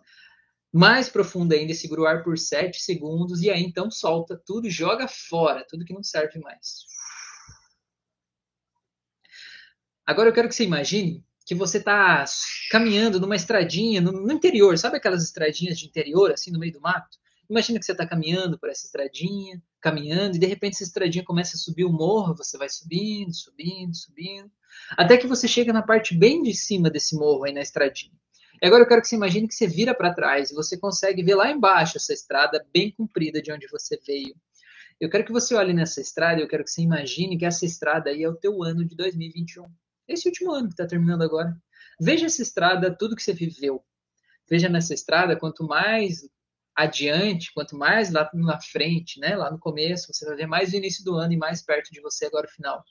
Mais 0.71 1.09
profunda 1.09 1.55
ainda, 1.55 1.73
segura 1.73 2.01
o 2.01 2.05
ar 2.05 2.23
por 2.23 2.37
7 2.37 2.79
segundos 2.79 3.41
e 3.41 3.49
aí 3.49 3.61
então 3.61 3.91
solta 3.91 4.41
tudo 4.45 4.69
joga 4.69 5.07
fora, 5.07 5.65
tudo 5.67 5.85
que 5.85 5.93
não 5.93 6.03
serve 6.03 6.39
mais. 6.39 6.85
Agora 10.09 10.27
eu 10.27 10.33
quero 10.33 10.49
que 10.49 10.55
você 10.55 10.63
imagine 10.63 11.23
que 11.45 11.53
você 11.53 11.77
está 11.77 12.25
caminhando 12.71 13.19
numa 13.19 13.35
estradinha 13.35 14.01
no, 14.01 14.11
no, 14.11 14.33
interior, 14.33 14.75
sabe 14.75 14.97
aquelas 14.97 15.23
estradinhas 15.23 15.77
de 15.77 15.85
interior, 15.85 16.31
assim, 16.31 16.49
no 16.49 16.57
meio 16.57 16.73
do 16.73 16.81
mato? 16.81 17.15
Imagina 17.47 17.77
que 17.77 17.85
você 17.85 17.91
está 17.91 18.07
caminhando 18.07 18.57
por 18.57 18.71
essa 18.71 18.87
estradinha, 18.87 19.61
caminhando, 19.79 20.35
e 20.35 20.39
de 20.39 20.47
repente 20.47 20.73
essa 20.73 20.83
estradinha 20.83 21.23
começa 21.23 21.55
a 21.55 21.59
subir 21.59 21.85
o 21.85 21.93
morro, 21.93 22.35
você 22.35 22.57
vai 22.57 22.67
subindo, 22.67 23.31
subindo, 23.31 23.95
subindo, 23.95 24.51
até 24.97 25.15
que 25.15 25.27
você 25.27 25.47
chega 25.47 25.71
na 25.71 25.83
parte 25.83 26.17
bem 26.17 26.41
de 26.41 26.55
cima 26.55 26.89
desse 26.89 27.15
morro 27.15 27.43
aí 27.43 27.53
na 27.53 27.61
estradinha. 27.61 28.13
E 28.59 28.65
agora 28.65 28.81
eu 28.81 28.87
quero 28.87 29.03
que 29.03 29.07
você 29.09 29.15
imagine 29.15 29.47
que 29.47 29.53
você 29.53 29.67
vira 29.67 29.93
para 29.93 30.11
trás 30.11 30.49
e 30.49 30.55
você 30.55 30.75
consegue 30.75 31.21
ver 31.21 31.35
lá 31.35 31.51
embaixo 31.51 31.97
essa 31.97 32.13
estrada 32.13 32.65
bem 32.73 32.91
comprida 32.97 33.43
de 33.43 33.51
onde 33.51 33.67
você 33.67 33.95
veio. 34.07 34.35
Eu 34.99 35.07
quero 35.07 35.23
que 35.23 35.31
você 35.31 35.53
olhe 35.53 35.71
nessa 35.71 36.01
estrada 36.01 36.39
e 36.39 36.43
eu 36.43 36.47
quero 36.47 36.63
que 36.63 36.71
você 36.71 36.81
imagine 36.81 37.37
que 37.37 37.45
essa 37.45 37.63
estrada 37.63 38.09
aí 38.09 38.23
é 38.23 38.27
o 38.27 38.35
teu 38.35 38.63
ano 38.63 38.83
de 38.83 38.95
2021. 38.95 39.69
Esse 40.09 40.27
último 40.27 40.51
ano 40.51 40.67
que 40.67 40.73
está 40.73 40.87
terminando 40.87 41.21
agora. 41.21 41.55
Veja 42.01 42.25
essa 42.25 42.41
estrada, 42.41 42.95
tudo 42.95 43.15
que 43.15 43.21
você 43.21 43.33
viveu. 43.33 43.83
Veja 44.49 44.67
nessa 44.67 44.93
estrada, 44.93 45.37
quanto 45.37 45.63
mais 45.63 46.27
adiante, 46.75 47.53
quanto 47.53 47.75
mais 47.75 48.09
lá 48.09 48.29
na 48.33 48.59
frente, 48.59 49.19
né, 49.19 49.35
lá 49.35 49.51
no 49.51 49.59
começo, 49.59 50.11
você 50.11 50.25
vai 50.25 50.35
ver 50.35 50.47
mais 50.47 50.71
o 50.71 50.77
início 50.77 51.03
do 51.03 51.15
ano 51.15 51.33
e 51.33 51.37
mais 51.37 51.61
perto 51.61 51.91
de 51.91 52.01
você 52.01 52.25
agora 52.25 52.47
o 52.47 52.51
final. 52.51 52.83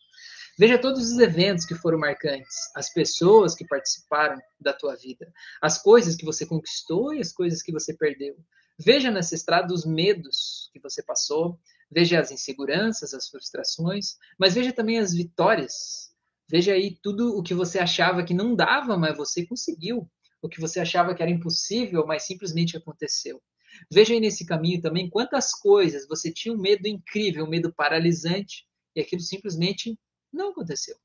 Veja 0.59 0.79
todos 0.79 1.11
os 1.11 1.19
eventos 1.19 1.65
que 1.65 1.75
foram 1.75 1.99
marcantes, 1.99 2.57
as 2.77 2.93
pessoas 2.93 3.55
que 3.55 3.67
participaram 3.67 4.39
da 4.61 4.73
tua 4.73 4.95
vida, 4.95 5.33
as 5.63 5.81
coisas 5.81 6.17
que 6.17 6.25
você 6.25 6.45
conquistou 6.45 7.15
e 7.15 7.21
as 7.21 7.33
coisas 7.33 7.63
que 7.63 7.73
você 7.73 7.97
perdeu. 7.97 8.37
Veja 8.79 9.11
nessa 9.11 9.35
estrada 9.35 9.73
os 9.73 9.85
medos 9.87 10.69
que 10.73 10.81
você 10.81 11.03
passou, 11.03 11.59
veja 11.91 12.21
as 12.21 12.31
inseguranças, 12.31 13.15
as 13.15 13.29
frustrações, 13.29 14.17
mas 14.39 14.55
veja 14.55 14.73
também 14.73 14.99
as 14.99 15.15
vitórias. 15.15 16.08
Veja 16.51 16.73
aí 16.73 16.99
tudo 17.03 17.37
o 17.37 17.43
que 17.43 17.55
você 17.55 17.79
achava 17.79 18.25
que 18.25 18.33
não 18.33 18.55
dava, 18.55 18.97
mas 18.97 19.17
você 19.17 19.47
conseguiu. 19.47 20.11
O 20.41 20.49
que 20.49 20.61
você 20.61 20.81
achava 20.81 21.15
que 21.15 21.23
era 21.23 21.31
impossível, 21.31 22.07
mas 22.07 22.25
simplesmente 22.25 22.77
aconteceu. 22.77 23.43
Veja 23.91 24.15
aí 24.15 24.21
nesse 24.21 24.47
caminho 24.47 24.81
também 24.81 25.11
quantas 25.11 25.53
coisas 25.53 26.07
você 26.09 26.33
tinha 26.33 26.55
um 26.55 26.59
medo 26.59 26.87
incrível, 26.87 27.45
um 27.45 27.49
medo 27.49 27.73
paralisante, 27.73 28.67
e 28.95 29.01
aquilo 29.01 29.21
simplesmente 29.21 29.99
não 30.33 30.51
aconteceu. 30.51 30.97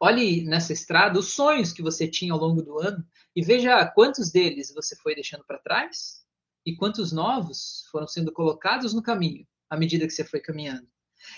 Olhe 0.00 0.44
nessa 0.44 0.72
estrada 0.72 1.18
os 1.18 1.32
sonhos 1.32 1.72
que 1.72 1.82
você 1.82 2.08
tinha 2.08 2.32
ao 2.32 2.38
longo 2.38 2.62
do 2.62 2.78
ano 2.78 3.06
e 3.36 3.42
veja 3.42 3.86
quantos 3.86 4.30
deles 4.30 4.72
você 4.74 4.96
foi 4.96 5.14
deixando 5.14 5.44
para 5.44 5.58
trás 5.58 6.24
e 6.66 6.74
quantos 6.74 7.12
novos 7.12 7.86
foram 7.90 8.06
sendo 8.06 8.32
colocados 8.32 8.94
no 8.94 9.02
caminho 9.02 9.46
à 9.70 9.76
medida 9.76 10.06
que 10.06 10.12
você 10.12 10.24
foi 10.24 10.40
caminhando. 10.40 10.88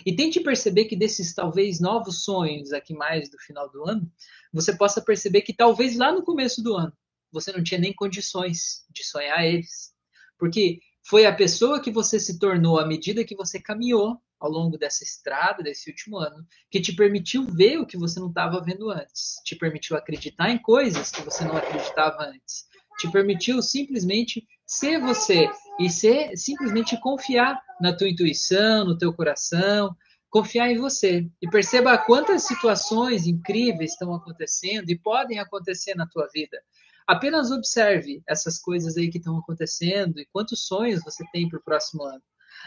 E 0.05 0.15
tente 0.15 0.41
perceber 0.41 0.87
que 0.87 0.97
desses 0.97 1.35
talvez 1.35 1.81
novos 1.81 2.25
sonhos 2.25 2.73
aqui 2.73 2.95
mais 2.95 3.29
do 3.31 3.39
final 3.39 3.71
do 3.71 3.89
ano, 3.89 4.11
você 4.53 4.77
possa 4.77 5.01
perceber 5.01 5.43
que 5.43 5.53
talvez 5.53 5.97
lá 5.97 6.13
no 6.13 6.23
começo 6.23 6.63
do 6.63 6.75
ano 6.75 6.93
você 7.33 7.53
não 7.53 7.63
tinha 7.63 7.81
nem 7.81 7.93
condições 7.93 8.85
de 8.91 9.05
sonhar 9.05 9.45
eles. 9.45 9.93
Porque 10.39 10.81
foi 11.07 11.27
a 11.27 11.35
pessoa 11.35 11.81
que 11.81 11.91
você 11.91 12.19
se 12.19 12.39
tornou 12.39 12.79
à 12.79 12.87
medida 12.87 13.25
que 13.25 13.35
você 13.35 13.61
caminhou 13.61 14.21
ao 14.39 14.51
longo 14.51 14.77
dessa 14.77 15.03
estrada, 15.03 15.63
desse 15.63 15.91
último 15.91 16.19
ano, 16.19 16.47
que 16.71 16.81
te 16.81 16.95
permitiu 16.95 17.45
ver 17.47 17.79
o 17.79 17.87
que 17.87 17.97
você 17.97 18.21
não 18.21 18.29
estava 18.29 18.63
vendo 18.63 18.91
antes, 18.91 19.37
te 19.45 19.57
permitiu 19.57 19.97
acreditar 19.97 20.51
em 20.51 20.59
coisas 20.59 21.11
que 21.11 21.23
você 21.23 21.45
não 21.45 21.57
acreditava 21.57 22.25
antes, 22.25 22.67
te 22.99 23.11
permitiu 23.11 23.63
simplesmente 23.63 24.47
ser 24.67 24.99
você 25.01 25.49
e 25.79 25.91
ser 25.91 26.37
simplesmente 26.37 26.99
confiar 27.01 27.61
na 27.81 27.97
tua 27.97 28.09
intuição, 28.09 28.85
no 28.85 28.97
teu 28.97 29.13
coração, 29.13 29.95
confiar 30.31 30.71
em 30.71 30.79
você 30.79 31.29
e 31.41 31.49
perceba 31.49 31.97
quantas 31.99 32.43
situações 32.43 33.27
incríveis 33.27 33.93
estão 33.93 34.15
acontecendo 34.15 34.91
e 34.91 34.99
podem 34.99 35.39
acontecer 35.39 35.95
na 35.95 36.07
tua 36.07 36.29
vida. 36.33 36.61
Apenas 37.07 37.51
observe 37.51 38.23
essas 38.27 38.59
coisas 38.59 38.97
aí 38.97 39.11
que 39.11 39.19
estão 39.19 39.39
acontecendo 39.39 40.19
e 40.19 40.27
quantos 40.33 40.67
sonhos 40.67 41.05
você 41.05 41.25
tem 41.33 41.49
para 41.49 41.59
o 41.59 41.63
próximo 41.63 42.03
ano. 42.03 42.23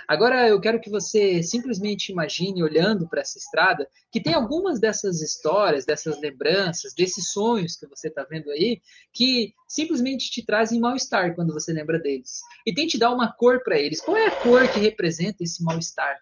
Agora 0.07 0.47
eu 0.47 0.60
quero 0.60 0.79
que 0.79 0.89
você 0.89 1.41
simplesmente 1.41 2.12
imagine, 2.12 2.62
olhando 2.62 3.07
para 3.07 3.21
essa 3.21 3.38
estrada, 3.38 3.89
que 4.12 4.21
tem 4.21 4.33
algumas 4.33 4.79
dessas 4.79 5.21
histórias, 5.21 5.86
dessas 5.86 6.19
lembranças, 6.19 6.93
desses 6.93 7.31
sonhos 7.31 7.75
que 7.77 7.88
você 7.88 8.10
está 8.10 8.23
vendo 8.29 8.49
aí, 8.51 8.81
que 9.13 9.53
simplesmente 9.67 10.29
te 10.29 10.45
trazem 10.45 10.79
mal-estar 10.79 11.36
quando 11.36 11.53
você 11.53 11.71
lembra 11.71 11.99
deles. 11.99 12.41
E 12.65 12.73
tente 12.73 12.97
dar 12.97 13.13
uma 13.13 13.31
cor 13.31 13.63
para 13.63 13.79
eles. 13.79 14.01
Qual 14.01 14.17
é 14.17 14.27
a 14.27 14.41
cor 14.41 14.67
que 14.67 14.79
representa 14.79 15.43
esse 15.43 15.63
mal-estar? 15.63 16.17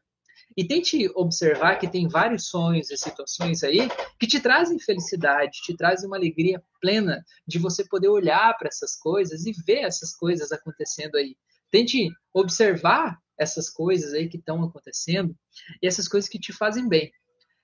E 0.57 0.63
tente 0.63 1.09
observar 1.15 1.77
que 1.77 1.87
tem 1.87 2.07
vários 2.07 2.47
sonhos 2.47 2.89
e 2.89 2.95
situações 2.95 3.61
aí 3.61 3.89
que 4.17 4.25
te 4.25 4.39
trazem 4.39 4.79
felicidade, 4.79 5.61
te 5.63 5.75
trazem 5.75 6.07
uma 6.07 6.15
alegria 6.15 6.63
plena 6.79 7.25
de 7.45 7.59
você 7.59 7.83
poder 7.83 8.07
olhar 8.07 8.57
para 8.57 8.69
essas 8.69 8.95
coisas 8.95 9.45
e 9.45 9.51
ver 9.65 9.79
essas 9.79 10.15
coisas 10.15 10.53
acontecendo 10.53 11.15
aí. 11.17 11.35
Tente 11.69 12.09
observar 12.33 13.19
essas 13.37 13.69
coisas 13.69 14.13
aí 14.13 14.27
que 14.27 14.37
estão 14.37 14.63
acontecendo 14.63 15.35
e 15.81 15.87
essas 15.87 16.07
coisas 16.07 16.29
que 16.29 16.39
te 16.39 16.53
fazem 16.53 16.87
bem. 16.87 17.11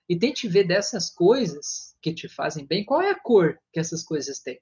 E 0.08 0.18
tente 0.18 0.48
ver 0.48 0.64
dessas 0.64 1.10
coisas 1.10 1.94
que 2.02 2.12
te 2.12 2.28
fazem 2.28 2.66
bem, 2.66 2.84
qual 2.84 3.00
é 3.00 3.10
a 3.10 3.18
cor 3.18 3.58
que 3.72 3.80
essas 3.80 4.02
coisas 4.02 4.40
têm. 4.40 4.60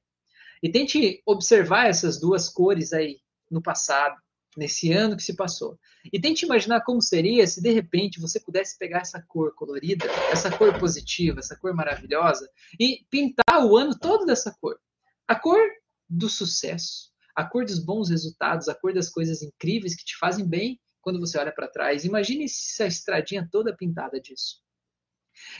E 0.62 0.70
tente 0.70 1.22
observar 1.24 1.88
essas 1.88 2.20
duas 2.20 2.48
cores 2.48 2.92
aí 2.92 3.18
no 3.50 3.62
passado, 3.62 4.16
nesse 4.56 4.92
ano 4.92 5.16
que 5.16 5.22
se 5.22 5.34
passou. 5.34 5.78
E 6.12 6.20
tente 6.20 6.44
imaginar 6.44 6.82
como 6.82 7.00
seria 7.00 7.46
se 7.46 7.62
de 7.62 7.70
repente 7.72 8.20
você 8.20 8.38
pudesse 8.40 8.78
pegar 8.78 9.00
essa 9.00 9.22
cor 9.22 9.54
colorida, 9.54 10.06
essa 10.30 10.50
cor 10.56 10.78
positiva, 10.78 11.40
essa 11.40 11.56
cor 11.56 11.74
maravilhosa 11.74 12.48
e 12.78 13.04
pintar 13.10 13.64
o 13.64 13.76
ano 13.76 13.98
todo 13.98 14.26
dessa 14.26 14.54
cor. 14.60 14.78
A 15.26 15.34
cor 15.34 15.60
do 16.08 16.28
sucesso, 16.28 17.10
a 17.34 17.44
cor 17.44 17.64
dos 17.64 17.78
bons 17.78 18.10
resultados, 18.10 18.68
a 18.68 18.74
cor 18.74 18.92
das 18.92 19.08
coisas 19.08 19.42
incríveis 19.42 19.94
que 19.94 20.04
te 20.04 20.16
fazem 20.18 20.46
bem 20.46 20.80
quando 21.00 21.20
você 21.20 21.38
olha 21.38 21.52
para 21.52 21.68
trás. 21.68 22.04
Imagine 22.04 22.44
essa 22.44 22.86
estradinha 22.86 23.48
toda 23.50 23.76
pintada 23.76 24.20
disso. 24.20 24.56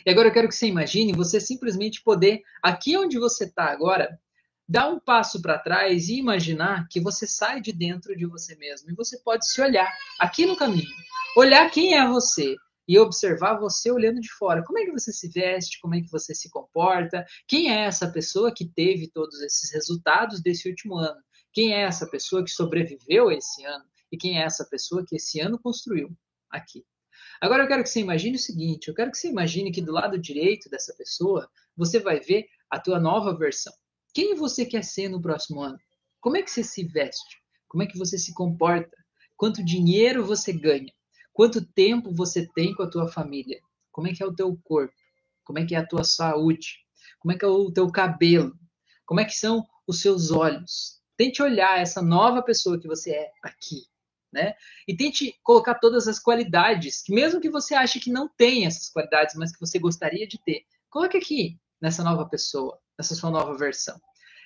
E 0.05 0.11
agora 0.11 0.29
eu 0.29 0.33
quero 0.33 0.49
que 0.49 0.55
você 0.55 0.67
imagine 0.67 1.13
você 1.13 1.41
simplesmente 1.41 2.03
poder, 2.03 2.43
aqui 2.63 2.97
onde 2.97 3.19
você 3.19 3.45
está 3.45 3.67
agora, 3.67 4.19
dar 4.69 4.89
um 4.89 5.01
passo 5.01 5.41
para 5.43 5.59
trás 5.59 6.09
e 6.09 6.19
imaginar 6.19 6.87
que 6.89 7.01
você 7.01 7.27
sai 7.27 7.61
de 7.61 7.73
dentro 7.73 8.17
de 8.17 8.27
você 8.27 8.55
mesmo 8.57 8.91
e 8.91 8.95
você 8.95 9.19
pode 9.19 9.49
se 9.49 9.61
olhar 9.61 9.91
aqui 10.19 10.47
no 10.47 10.57
caminho, 10.57 10.87
olhar 11.37 11.69
quem 11.71 11.95
é 11.95 12.07
você 12.07 12.55
e 12.87 12.99
observar 12.99 13.59
você 13.59 13.91
olhando 13.91 14.21
de 14.21 14.33
fora. 14.33 14.65
Como 14.65 14.79
é 14.79 14.85
que 14.85 14.93
você 14.93 15.13
se 15.13 15.29
veste? 15.29 15.81
Como 15.81 15.95
é 15.95 16.01
que 16.01 16.11
você 16.11 16.35
se 16.35 16.51
comporta? 16.51 17.25
Quem 17.47 17.73
é 17.73 17.85
essa 17.85 18.11
pessoa 18.11 18.53
que 18.55 18.65
teve 18.69 19.09
todos 19.09 19.41
esses 19.43 19.73
resultados 19.73 20.41
desse 20.41 20.69
último 20.69 20.97
ano? 20.97 21.21
Quem 21.53 21.73
é 21.73 21.83
essa 21.83 22.07
pessoa 22.09 22.45
que 22.45 22.51
sobreviveu 22.51 23.31
esse 23.31 23.65
ano? 23.65 23.85
E 24.11 24.17
quem 24.17 24.39
é 24.39 24.43
essa 24.43 24.65
pessoa 24.65 25.05
que 25.07 25.17
esse 25.17 25.41
ano 25.41 25.59
construiu 25.59 26.11
aqui. 26.51 26.85
Agora 27.41 27.63
eu 27.63 27.69
quero 27.69 27.83
que 27.83 27.89
você 27.89 28.01
imagine 28.01 28.37
o 28.37 28.41
seguinte, 28.41 28.89
eu 28.89 28.95
quero 28.95 29.11
que 29.11 29.17
você 29.17 29.29
imagine 29.29 29.73
que 29.73 29.81
do 29.81 29.93
lado 29.93 30.19
direito 30.19 30.69
dessa 30.69 30.95
pessoa, 30.95 31.49
você 31.77 31.99
vai 31.99 32.21
ver 32.21 32.47
a 32.69 32.79
tua 32.79 33.01
nova 33.01 33.35
versão. 33.35 33.73
Quem 34.13 34.35
você 34.35 34.67
quer 34.67 34.85
ser 34.85 35.09
no 35.09 35.23
próximo 35.23 35.63
ano? 35.63 35.79
Como 36.21 36.37
é 36.37 36.43
que 36.43 36.51
você 36.51 36.63
se 36.63 36.85
veste? 36.85 37.39
Como 37.69 37.83
é 37.83 37.87
que 37.87 37.97
você 37.97 38.19
se 38.19 38.35
comporta? 38.35 38.95
Quanto 39.37 39.65
dinheiro 39.65 40.25
você 40.25 40.53
ganha? 40.53 40.93
Quanto 41.33 41.65
tempo 41.65 42.13
você 42.13 42.47
tem 42.55 42.75
com 42.75 42.83
a 42.83 42.91
tua 42.91 43.09
família? 43.09 43.61
Como 43.91 44.07
é 44.07 44.13
que 44.13 44.23
é 44.23 44.27
o 44.27 44.35
teu 44.35 44.55
corpo? 44.63 44.95
Como 45.45 45.59
é 45.59 45.65
que 45.65 45.75
é 45.75 45.79
a 45.79 45.87
tua 45.87 46.05
saúde? 46.05 46.85
Como 47.21 47.33
é 47.33 47.39
que 47.39 47.45
é 47.45 47.49
o 47.49 47.73
teu 47.73 47.91
cabelo? 47.91 48.55
Como 49.07 49.21
é 49.21 49.25
que 49.25 49.35
são 49.35 49.67
os 49.87 50.01
seus 50.01 50.31
olhos? 50.31 51.01
Tente 51.17 51.43
olhar 51.43 51.81
essa 51.81 52.03
nova 52.03 52.43
pessoa 52.43 52.79
que 52.79 52.87
você 52.87 53.13
é 53.13 53.31
aqui 53.43 53.90
né? 54.33 54.55
E 54.87 54.97
tente 54.97 55.35
colocar 55.43 55.75
todas 55.75 56.07
as 56.07 56.19
qualidades, 56.19 57.03
mesmo 57.09 57.41
que 57.41 57.51
você 57.51 57.75
ache 57.75 58.01
que 58.01 58.11
não 58.11 58.29
tem 58.29 58.67
essas 58.67 58.89
qualidades, 58.89 59.35
mas 59.35 59.53
que 59.53 59.61
você 59.61 59.79
gostaria 59.79 60.27
de 60.27 60.39
ter. 60.43 60.65
Coloque 60.89 61.17
aqui 61.17 61.59
nessa 61.81 62.03
nova 62.03 62.29
pessoa, 62.29 62.79
nessa 62.99 63.15
sua 63.15 63.31
nova 63.31 63.57
versão. 63.57 64.01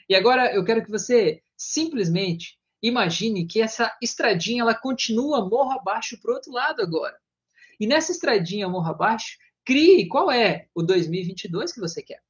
E 0.08 0.14
agora 0.14 0.54
eu 0.54 0.64
quero 0.64 0.84
que 0.84 0.90
você 0.90 1.42
simplesmente 1.56 2.58
imagine 2.82 3.46
que 3.46 3.62
essa 3.62 3.96
estradinha 4.02 4.62
ela 4.62 4.74
continua 4.74 5.48
morro 5.48 5.72
abaixo 5.72 6.20
para 6.20 6.32
o 6.32 6.34
outro 6.34 6.52
lado 6.52 6.82
agora. 6.82 7.18
E 7.80 7.86
nessa 7.86 8.12
estradinha 8.12 8.68
morro 8.68 8.90
abaixo, 8.90 9.38
crie 9.64 10.06
qual 10.06 10.30
é 10.30 10.68
o 10.74 10.82
2022 10.82 11.72
que 11.72 11.80
você 11.80 12.02
quer. 12.02 12.22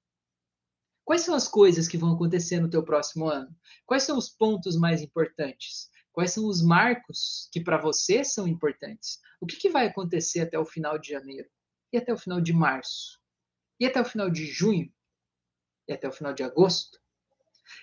Quais 1.05 1.21
são 1.21 1.35
as 1.35 1.47
coisas 1.47 1.87
que 1.87 1.99
vão 1.99 2.15
acontecer 2.15 2.61
no 2.61 2.71
teu 2.71 2.83
próximo 2.83 3.29
ano? 3.29 3.55
Quais 3.85 4.05
são 4.05 4.17
os 4.17 4.31
pontos 4.31 4.77
mais 4.77 5.03
importantes? 5.03 5.91
Quais 6.15 6.31
são 6.31 6.47
os 6.47 6.63
marcos 6.63 7.49
que 7.53 7.61
para 7.61 7.77
você 7.77 8.23
são 8.25 8.47
importantes? 8.47 9.19
O 9.41 9.47
que, 9.47 9.57
que 9.57 9.69
vai 9.69 9.89
acontecer 9.89 10.43
até 10.43 10.57
o 10.57 10.65
final 10.65 10.97
de 10.97 11.09
janeiro? 11.09 11.49
E 11.93 11.99
até 11.99 12.13
o 12.13 12.17
final 12.17 12.41
de 12.41 12.53
março? 12.53 13.19
E 13.81 13.85
até 13.85 14.01
o 14.01 14.05
final 14.05 14.31
de 14.31 14.47
junho? 14.47 14.89
E 15.89 15.93
até 15.93 16.09
o 16.09 16.13
final 16.13 16.33
de 16.33 16.45
agosto? 16.45 17.01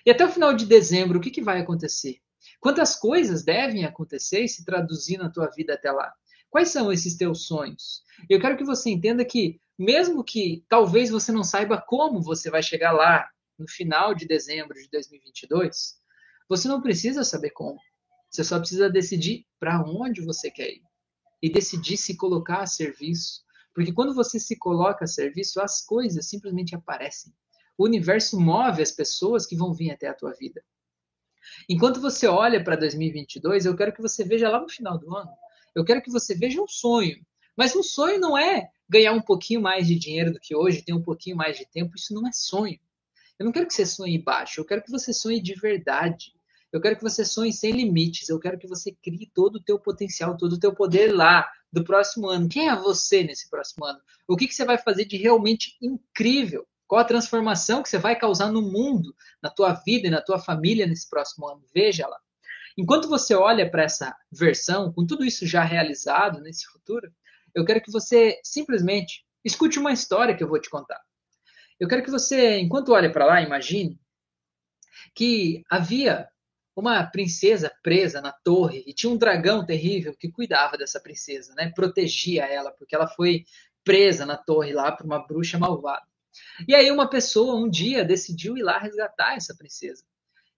E 0.06 0.10
até 0.10 0.24
o 0.24 0.30
final 0.30 0.54
de 0.54 0.64
dezembro, 0.64 1.18
o 1.18 1.20
que, 1.20 1.30
que 1.30 1.42
vai 1.42 1.60
acontecer? 1.60 2.22
Quantas 2.58 2.96
coisas 2.96 3.44
devem 3.44 3.84
acontecer 3.84 4.40
e 4.44 4.48
se 4.48 4.64
traduzir 4.64 5.18
na 5.18 5.28
tua 5.28 5.50
vida 5.50 5.74
até 5.74 5.92
lá? 5.92 6.10
Quais 6.48 6.70
são 6.70 6.90
esses 6.90 7.14
teus 7.18 7.46
sonhos? 7.46 8.02
Eu 8.30 8.40
quero 8.40 8.56
que 8.56 8.64
você 8.64 8.88
entenda 8.88 9.26
que 9.26 9.60
mesmo 9.78 10.24
que 10.24 10.64
talvez 10.70 11.10
você 11.10 11.30
não 11.30 11.44
saiba 11.44 11.78
como 11.86 12.22
você 12.22 12.48
vai 12.48 12.62
chegar 12.62 12.92
lá 12.92 13.28
no 13.58 13.68
final 13.68 14.14
de 14.14 14.26
dezembro 14.26 14.74
de 14.80 14.88
2022, 14.88 16.00
você 16.48 16.66
não 16.66 16.80
precisa 16.80 17.24
saber 17.24 17.50
como. 17.50 17.78
Você 18.32 18.42
só 18.42 18.58
precisa 18.58 18.88
decidir 18.88 19.46
para 19.60 19.82
onde 19.84 20.22
você 20.22 20.50
quer 20.50 20.70
ir 20.70 20.82
e 21.42 21.52
decidir 21.52 21.98
se 21.98 22.16
colocar 22.16 22.62
a 22.62 22.66
serviço. 22.66 23.42
Porque 23.74 23.92
quando 23.92 24.14
você 24.14 24.40
se 24.40 24.56
coloca 24.56 25.04
a 25.04 25.08
serviço, 25.08 25.60
as 25.60 25.84
coisas 25.84 26.26
simplesmente 26.28 26.74
aparecem. 26.74 27.32
O 27.76 27.84
universo 27.84 28.40
move 28.40 28.80
as 28.80 28.90
pessoas 28.90 29.44
que 29.44 29.56
vão 29.56 29.74
vir 29.74 29.90
até 29.90 30.08
a 30.08 30.14
tua 30.14 30.32
vida. 30.32 30.64
Enquanto 31.68 32.00
você 32.00 32.26
olha 32.26 32.62
para 32.62 32.76
2022, 32.76 33.66
eu 33.66 33.76
quero 33.76 33.92
que 33.92 34.00
você 34.00 34.24
veja 34.24 34.48
lá 34.48 34.60
no 34.60 34.68
final 34.68 34.98
do 34.98 35.14
ano, 35.14 35.30
eu 35.74 35.84
quero 35.84 36.00
que 36.02 36.10
você 36.10 36.34
veja 36.34 36.62
um 36.62 36.68
sonho. 36.68 37.24
Mas 37.56 37.76
um 37.76 37.82
sonho 37.82 38.18
não 38.18 38.36
é 38.36 38.70
ganhar 38.88 39.12
um 39.12 39.20
pouquinho 39.20 39.60
mais 39.60 39.86
de 39.86 39.98
dinheiro 39.98 40.32
do 40.32 40.40
que 40.40 40.54
hoje, 40.54 40.82
ter 40.82 40.92
um 40.92 41.02
pouquinho 41.02 41.36
mais 41.36 41.58
de 41.58 41.66
tempo, 41.66 41.96
isso 41.96 42.14
não 42.14 42.26
é 42.26 42.32
sonho. 42.32 42.78
Eu 43.38 43.44
não 43.44 43.52
quero 43.52 43.66
que 43.66 43.74
você 43.74 43.84
sonhe 43.84 44.18
baixo, 44.18 44.60
eu 44.60 44.64
quero 44.64 44.82
que 44.82 44.90
você 44.90 45.12
sonhe 45.12 45.40
de 45.40 45.54
verdade. 45.54 46.32
Eu 46.72 46.80
quero 46.80 46.96
que 46.96 47.02
você 47.02 47.24
sonhe 47.24 47.52
sem 47.52 47.72
limites. 47.72 48.28
Eu 48.28 48.40
quero 48.40 48.58
que 48.58 48.66
você 48.66 48.96
crie 49.02 49.30
todo 49.34 49.56
o 49.56 49.62
teu 49.62 49.78
potencial, 49.78 50.36
todo 50.36 50.54
o 50.54 50.58
teu 50.58 50.74
poder 50.74 51.12
lá 51.12 51.46
do 51.70 51.84
próximo 51.84 52.28
ano. 52.28 52.48
Quem 52.48 52.68
é 52.68 52.74
você 52.74 53.22
nesse 53.22 53.50
próximo 53.50 53.84
ano? 53.84 54.00
O 54.26 54.36
que, 54.36 54.48
que 54.48 54.54
você 54.54 54.64
vai 54.64 54.78
fazer 54.78 55.04
de 55.04 55.16
realmente 55.16 55.76
incrível? 55.82 56.66
Qual 56.86 57.00
a 57.00 57.04
transformação 57.04 57.82
que 57.82 57.88
você 57.88 57.98
vai 57.98 58.18
causar 58.18 58.50
no 58.50 58.62
mundo, 58.62 59.14
na 59.42 59.50
tua 59.50 59.72
vida 59.74 60.06
e 60.06 60.10
na 60.10 60.22
tua 60.22 60.38
família 60.38 60.86
nesse 60.86 61.08
próximo 61.08 61.46
ano? 61.46 61.62
Veja 61.74 62.06
lá. 62.06 62.18
Enquanto 62.76 63.08
você 63.08 63.34
olha 63.34 63.70
para 63.70 63.82
essa 63.82 64.16
versão, 64.30 64.92
com 64.92 65.06
tudo 65.06 65.24
isso 65.24 65.46
já 65.46 65.62
realizado 65.62 66.40
nesse 66.40 66.66
futuro, 66.66 67.12
eu 67.54 67.64
quero 67.66 67.82
que 67.82 67.92
você 67.92 68.40
simplesmente 68.42 69.26
escute 69.44 69.78
uma 69.78 69.92
história 69.92 70.34
que 70.34 70.42
eu 70.42 70.48
vou 70.48 70.60
te 70.60 70.70
contar. 70.70 71.00
Eu 71.78 71.86
quero 71.86 72.02
que 72.02 72.10
você, 72.10 72.58
enquanto 72.58 72.92
olha 72.92 73.12
para 73.12 73.26
lá, 73.26 73.42
imagine 73.42 74.00
que 75.14 75.62
havia 75.68 76.28
uma 76.74 77.04
princesa 77.04 77.70
presa 77.82 78.20
na 78.20 78.32
torre 78.32 78.82
e 78.86 78.94
tinha 78.94 79.12
um 79.12 79.16
dragão 79.16 79.64
terrível 79.64 80.14
que 80.18 80.30
cuidava 80.30 80.76
dessa 80.76 81.00
princesa, 81.00 81.54
né? 81.54 81.70
Protegia 81.74 82.44
ela 82.44 82.70
porque 82.70 82.94
ela 82.94 83.06
foi 83.06 83.44
presa 83.84 84.24
na 84.24 84.36
torre 84.36 84.72
lá 84.72 84.92
por 84.92 85.04
uma 85.04 85.26
bruxa 85.26 85.58
malvada. 85.58 86.06
E 86.66 86.74
aí 86.74 86.90
uma 86.90 87.08
pessoa 87.08 87.56
um 87.56 87.68
dia 87.68 88.04
decidiu 88.04 88.56
ir 88.56 88.62
lá 88.62 88.78
resgatar 88.78 89.36
essa 89.36 89.54
princesa. 89.54 90.04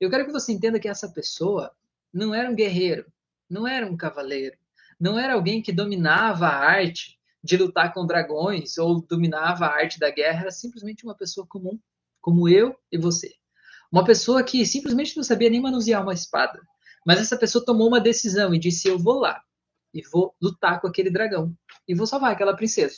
Eu 0.01 0.09
quero 0.09 0.27
que 0.27 0.33
você 0.33 0.53
entenda 0.53 0.79
que 0.79 0.89
essa 0.89 1.09
pessoa 1.09 1.73
não 2.13 2.35
era 2.35 2.49
um 2.49 2.55
guerreiro, 2.55 3.11
não 3.51 3.67
era 3.67 3.87
um 3.87 3.97
cavaleiro, 3.97 4.57
não 5.01 5.19
era 5.19 5.35
alguém 5.35 5.61
que 5.61 5.73
dominava 5.73 6.47
a 6.47 6.57
arte 6.57 7.19
de 7.43 7.57
lutar 7.57 7.93
com 7.93 8.07
dragões 8.07 8.79
ou 8.79 9.03
dominava 9.03 9.67
a 9.67 9.75
arte 9.75 9.99
da 9.99 10.11
guerra, 10.11 10.43
era 10.43 10.51
simplesmente 10.51 11.05
uma 11.05 11.15
pessoa 11.15 11.47
comum, 11.47 11.79
como 12.21 12.49
eu 12.49 12.75
e 12.91 12.97
você. 12.97 13.35
Uma 13.95 14.05
pessoa 14.05 14.43
que 14.43 14.67
simplesmente 14.67 15.17
não 15.17 15.23
sabia 15.23 15.49
nem 15.49 15.61
manusear 15.61 16.03
uma 16.03 16.13
espada. 16.13 16.61
Mas 17.07 17.21
essa 17.21 17.37
pessoa 17.37 17.65
tomou 17.65 17.87
uma 17.87 18.01
decisão 18.01 18.53
e 18.53 18.59
disse: 18.59 18.89
Eu 18.89 18.99
vou 18.99 19.21
lá 19.21 19.41
e 19.95 20.03
vou 20.03 20.35
lutar 20.43 20.81
com 20.81 20.89
aquele 20.89 21.11
dragão 21.11 21.55
e 21.87 21.95
vou 21.95 22.05
salvar 22.05 22.33
aquela 22.33 22.57
princesa. 22.57 22.97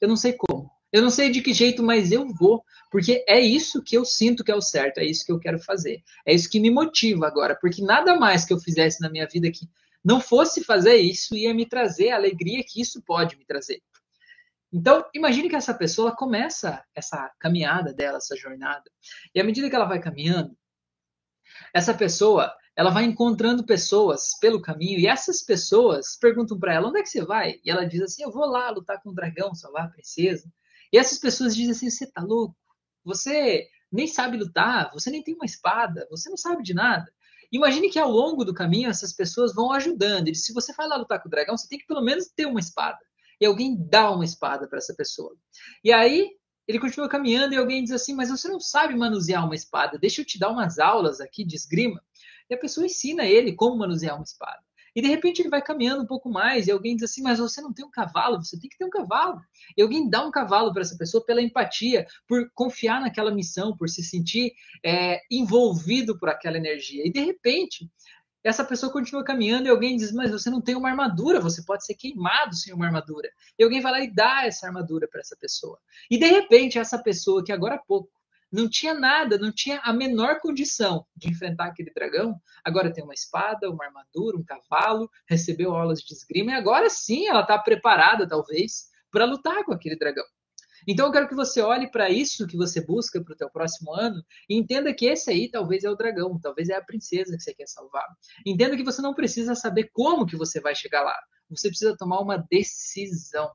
Eu 0.00 0.08
não 0.08 0.16
sei 0.16 0.32
como, 0.32 0.68
eu 0.92 1.00
não 1.00 1.10
sei 1.10 1.30
de 1.30 1.40
que 1.42 1.54
jeito, 1.54 1.80
mas 1.80 2.10
eu 2.10 2.26
vou, 2.26 2.60
porque 2.90 3.24
é 3.28 3.38
isso 3.38 3.84
que 3.84 3.96
eu 3.96 4.04
sinto 4.04 4.42
que 4.42 4.50
é 4.50 4.56
o 4.56 4.60
certo, 4.60 4.98
é 4.98 5.04
isso 5.04 5.24
que 5.24 5.30
eu 5.30 5.38
quero 5.38 5.60
fazer, 5.60 6.02
é 6.26 6.34
isso 6.34 6.50
que 6.50 6.58
me 6.58 6.72
motiva 6.72 7.24
agora, 7.24 7.56
porque 7.60 7.80
nada 7.80 8.18
mais 8.18 8.44
que 8.44 8.52
eu 8.52 8.58
fizesse 8.58 9.00
na 9.00 9.08
minha 9.08 9.28
vida 9.28 9.48
que 9.48 9.68
não 10.04 10.20
fosse 10.20 10.64
fazer 10.64 10.96
isso 10.96 11.36
ia 11.36 11.54
me 11.54 11.66
trazer 11.66 12.10
a 12.10 12.16
alegria 12.16 12.64
que 12.66 12.80
isso 12.80 13.00
pode 13.06 13.36
me 13.36 13.44
trazer. 13.44 13.80
Então, 14.72 15.04
imagine 15.14 15.50
que 15.50 15.56
essa 15.56 15.74
pessoa 15.74 16.16
começa 16.16 16.82
essa 16.94 17.30
caminhada 17.38 17.92
dela, 17.92 18.16
essa 18.16 18.34
jornada. 18.34 18.90
E 19.34 19.40
à 19.40 19.44
medida 19.44 19.68
que 19.68 19.76
ela 19.76 19.84
vai 19.84 20.00
caminhando, 20.00 20.56
essa 21.74 21.92
pessoa, 21.92 22.54
ela 22.74 22.90
vai 22.90 23.04
encontrando 23.04 23.66
pessoas 23.66 24.30
pelo 24.40 24.62
caminho 24.62 24.98
e 24.98 25.06
essas 25.06 25.42
pessoas 25.42 26.16
perguntam 26.18 26.58
para 26.58 26.72
ela: 26.74 26.88
"Onde 26.88 27.00
é 27.00 27.02
que 27.02 27.10
você 27.10 27.22
vai?" 27.22 27.60
E 27.64 27.70
ela 27.70 27.84
diz 27.84 28.00
assim: 28.00 28.22
"Eu 28.22 28.32
vou 28.32 28.46
lá 28.46 28.70
lutar 28.70 29.00
com 29.02 29.10
o 29.10 29.14
dragão, 29.14 29.54
salvar 29.54 29.86
a 29.86 29.90
princesa". 29.90 30.50
E 30.92 30.96
essas 30.98 31.18
pessoas 31.18 31.54
dizem 31.54 31.72
assim: 31.72 31.90
"Você 31.90 32.10
tá 32.10 32.22
louco? 32.22 32.56
Você 33.04 33.68
nem 33.90 34.06
sabe 34.06 34.38
lutar, 34.38 34.90
você 34.92 35.10
nem 35.10 35.22
tem 35.22 35.34
uma 35.34 35.44
espada, 35.44 36.06
você 36.10 36.30
não 36.30 36.36
sabe 36.36 36.62
de 36.62 36.72
nada". 36.72 37.12
Imagine 37.52 37.90
que 37.90 37.98
ao 37.98 38.10
longo 38.10 38.44
do 38.44 38.54
caminho 38.54 38.88
essas 38.88 39.12
pessoas 39.12 39.54
vão 39.54 39.72
ajudando. 39.72 40.28
E 40.28 40.34
se 40.34 40.54
você 40.54 40.72
vai 40.72 40.88
lá 40.88 40.96
lutar 40.96 41.20
com 41.20 41.28
o 41.28 41.30
dragão, 41.30 41.56
você 41.56 41.68
tem 41.68 41.78
que 41.78 41.86
pelo 41.86 42.00
menos 42.02 42.28
ter 42.28 42.46
uma 42.46 42.60
espada 42.60 42.98
e 43.42 43.46
alguém 43.46 43.76
dá 43.76 44.08
uma 44.12 44.24
espada 44.24 44.68
para 44.68 44.78
essa 44.78 44.94
pessoa. 44.94 45.34
E 45.82 45.92
aí 45.92 46.30
ele 46.66 46.78
continua 46.78 47.08
caminhando 47.08 47.52
e 47.52 47.56
alguém 47.56 47.82
diz 47.82 47.90
assim: 47.90 48.14
Mas 48.14 48.30
você 48.30 48.46
não 48.46 48.60
sabe 48.60 48.94
manusear 48.94 49.44
uma 49.44 49.56
espada, 49.56 49.98
deixa 49.98 50.20
eu 50.20 50.24
te 50.24 50.38
dar 50.38 50.50
umas 50.50 50.78
aulas 50.78 51.20
aqui 51.20 51.44
de 51.44 51.56
esgrima. 51.56 52.00
E 52.48 52.54
a 52.54 52.58
pessoa 52.58 52.86
ensina 52.86 53.26
ele 53.26 53.52
como 53.52 53.76
manusear 53.76 54.14
uma 54.14 54.22
espada. 54.22 54.62
E 54.94 55.02
de 55.02 55.08
repente 55.08 55.40
ele 55.40 55.48
vai 55.48 55.60
caminhando 55.60 56.02
um 56.02 56.06
pouco 56.06 56.30
mais 56.30 56.68
e 56.68 56.70
alguém 56.70 56.94
diz 56.94 57.10
assim: 57.10 57.20
Mas 57.20 57.40
você 57.40 57.60
não 57.60 57.72
tem 57.72 57.84
um 57.84 57.90
cavalo, 57.90 58.36
você 58.36 58.56
tem 58.60 58.70
que 58.70 58.78
ter 58.78 58.84
um 58.84 58.90
cavalo. 58.90 59.40
E 59.76 59.82
alguém 59.82 60.08
dá 60.08 60.24
um 60.24 60.30
cavalo 60.30 60.72
para 60.72 60.82
essa 60.82 60.96
pessoa 60.96 61.24
pela 61.24 61.42
empatia, 61.42 62.06
por 62.28 62.48
confiar 62.54 63.00
naquela 63.00 63.34
missão, 63.34 63.76
por 63.76 63.88
se 63.88 64.04
sentir 64.04 64.52
é, 64.84 65.20
envolvido 65.28 66.16
por 66.16 66.28
aquela 66.28 66.58
energia. 66.58 67.04
E 67.04 67.10
de 67.10 67.20
repente 67.20 67.90
essa 68.44 68.64
pessoa 68.64 68.92
continua 68.92 69.24
caminhando 69.24 69.66
e 69.66 69.70
alguém 69.70 69.96
diz: 69.96 70.12
Mas 70.12 70.30
você 70.30 70.50
não 70.50 70.60
tem 70.60 70.74
uma 70.74 70.90
armadura, 70.90 71.40
você 71.40 71.62
pode 71.62 71.84
ser 71.84 71.94
queimado 71.94 72.54
sem 72.54 72.74
uma 72.74 72.86
armadura. 72.86 73.28
E 73.58 73.62
alguém 73.62 73.80
vai 73.80 73.92
lá 73.92 74.00
e 74.00 74.12
dá 74.12 74.46
essa 74.46 74.66
armadura 74.66 75.08
para 75.08 75.20
essa 75.20 75.36
pessoa. 75.36 75.78
E 76.10 76.18
de 76.18 76.26
repente, 76.26 76.78
essa 76.78 76.98
pessoa 77.02 77.44
que 77.44 77.52
agora 77.52 77.76
há 77.76 77.78
pouco 77.78 78.10
não 78.52 78.68
tinha 78.68 78.92
nada, 78.92 79.38
não 79.38 79.50
tinha 79.50 79.80
a 79.82 79.92
menor 79.92 80.38
condição 80.40 81.06
de 81.16 81.30
enfrentar 81.30 81.68
aquele 81.68 81.90
dragão, 81.90 82.38
agora 82.62 82.92
tem 82.92 83.02
uma 83.02 83.14
espada, 83.14 83.70
uma 83.70 83.86
armadura, 83.86 84.36
um 84.36 84.44
cavalo, 84.44 85.10
recebeu 85.26 85.74
aulas 85.74 86.00
de 86.00 86.12
esgrima 86.12 86.52
e 86.52 86.54
agora 86.54 86.90
sim 86.90 87.26
ela 87.26 87.40
está 87.40 87.58
preparada, 87.58 88.28
talvez, 88.28 88.90
para 89.10 89.24
lutar 89.24 89.64
com 89.64 89.72
aquele 89.72 89.96
dragão. 89.96 90.24
Então 90.86 91.06
eu 91.06 91.12
quero 91.12 91.28
que 91.28 91.34
você 91.34 91.60
olhe 91.60 91.90
para 91.90 92.10
isso 92.10 92.46
que 92.46 92.56
você 92.56 92.84
busca 92.84 93.22
para 93.22 93.32
o 93.32 93.36
teu 93.36 93.50
próximo 93.50 93.94
ano 93.94 94.22
e 94.48 94.56
entenda 94.56 94.92
que 94.92 95.06
esse 95.06 95.30
aí 95.30 95.50
talvez 95.50 95.84
é 95.84 95.90
o 95.90 95.96
dragão, 95.96 96.38
talvez 96.40 96.68
é 96.68 96.74
a 96.74 96.82
princesa 96.82 97.36
que 97.36 97.42
você 97.42 97.54
quer 97.54 97.68
salvar. 97.68 98.06
Entenda 98.44 98.76
que 98.76 98.84
você 98.84 99.00
não 99.00 99.14
precisa 99.14 99.54
saber 99.54 99.90
como 99.92 100.26
que 100.26 100.36
você 100.36 100.60
vai 100.60 100.74
chegar 100.74 101.02
lá. 101.02 101.18
Você 101.50 101.68
precisa 101.68 101.96
tomar 101.96 102.20
uma 102.20 102.36
decisão. 102.36 103.50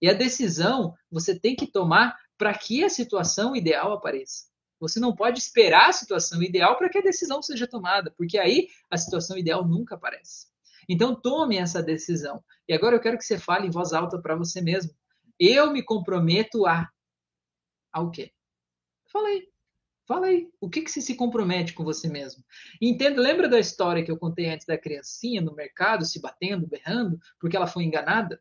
E 0.00 0.08
a 0.08 0.12
decisão 0.12 0.94
você 1.10 1.38
tem 1.38 1.56
que 1.56 1.66
tomar 1.66 2.16
para 2.36 2.52
que 2.52 2.84
a 2.84 2.88
situação 2.88 3.56
ideal 3.56 3.92
apareça. 3.92 4.44
Você 4.78 5.00
não 5.00 5.14
pode 5.14 5.38
esperar 5.38 5.88
a 5.88 5.92
situação 5.92 6.42
ideal 6.42 6.76
para 6.76 6.90
que 6.90 6.98
a 6.98 7.02
decisão 7.02 7.40
seja 7.40 7.66
tomada, 7.66 8.12
porque 8.16 8.38
aí 8.38 8.68
a 8.90 8.98
situação 8.98 9.38
ideal 9.38 9.66
nunca 9.66 9.94
aparece. 9.94 10.48
Então 10.88 11.14
tome 11.14 11.56
essa 11.56 11.82
decisão. 11.82 12.44
E 12.68 12.74
agora 12.74 12.96
eu 12.96 13.00
quero 13.00 13.16
que 13.16 13.24
você 13.24 13.38
fale 13.38 13.66
em 13.66 13.70
voz 13.70 13.92
alta 13.92 14.20
para 14.20 14.36
você 14.36 14.60
mesmo. 14.60 14.92
Eu 15.38 15.72
me 15.72 15.82
comprometo 15.82 16.66
a. 16.66 16.90
Ao 17.92 18.10
quê? 18.10 18.32
Falei. 19.06 19.48
Falei. 20.06 20.48
O 20.60 20.70
que, 20.70 20.82
que 20.82 20.90
você 20.90 21.00
se 21.00 21.14
compromete 21.14 21.72
com 21.72 21.82
você 21.82 22.08
mesmo? 22.08 22.44
Entenda, 22.80 23.20
lembra 23.20 23.48
da 23.48 23.58
história 23.58 24.04
que 24.04 24.10
eu 24.10 24.18
contei 24.18 24.48
antes 24.48 24.66
da 24.66 24.78
criancinha 24.78 25.40
no 25.40 25.54
mercado, 25.54 26.04
se 26.04 26.20
batendo, 26.20 26.66
berrando, 26.66 27.18
porque 27.40 27.56
ela 27.56 27.66
foi 27.66 27.84
enganada? 27.84 28.40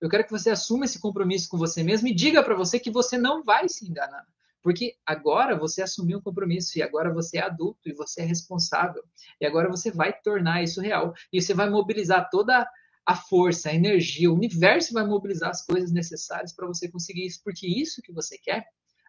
Eu 0.00 0.08
quero 0.08 0.24
que 0.24 0.32
você 0.32 0.50
assuma 0.50 0.84
esse 0.84 0.98
compromisso 0.98 1.48
com 1.48 1.56
você 1.56 1.82
mesmo 1.82 2.08
e 2.08 2.14
diga 2.14 2.42
para 2.42 2.56
você 2.56 2.80
que 2.80 2.90
você 2.90 3.16
não 3.16 3.44
vai 3.44 3.68
se 3.68 3.88
enganar. 3.88 4.26
Porque 4.62 4.96
agora 5.04 5.56
você 5.56 5.82
assumiu 5.82 6.18
um 6.18 6.22
compromisso 6.22 6.78
e 6.78 6.82
agora 6.82 7.12
você 7.12 7.38
é 7.38 7.42
adulto 7.42 7.88
e 7.88 7.92
você 7.92 8.22
é 8.22 8.24
responsável. 8.24 9.04
E 9.40 9.46
agora 9.46 9.68
você 9.68 9.90
vai 9.90 10.12
tornar 10.12 10.62
isso 10.62 10.80
real. 10.80 11.12
E 11.32 11.42
você 11.42 11.52
vai 11.52 11.68
mobilizar 11.68 12.28
toda 12.30 12.68
a 13.06 13.16
força, 13.16 13.70
a 13.70 13.74
energia, 13.74 14.30
o 14.30 14.34
universo 14.34 14.92
vai 14.92 15.04
mobilizar 15.04 15.50
as 15.50 15.64
coisas 15.64 15.92
necessárias 15.92 16.52
para 16.52 16.66
você 16.66 16.88
conseguir 16.88 17.26
isso, 17.26 17.40
porque 17.42 17.66
isso 17.66 18.02
que 18.02 18.12
você 18.12 18.38
quer, 18.38 18.64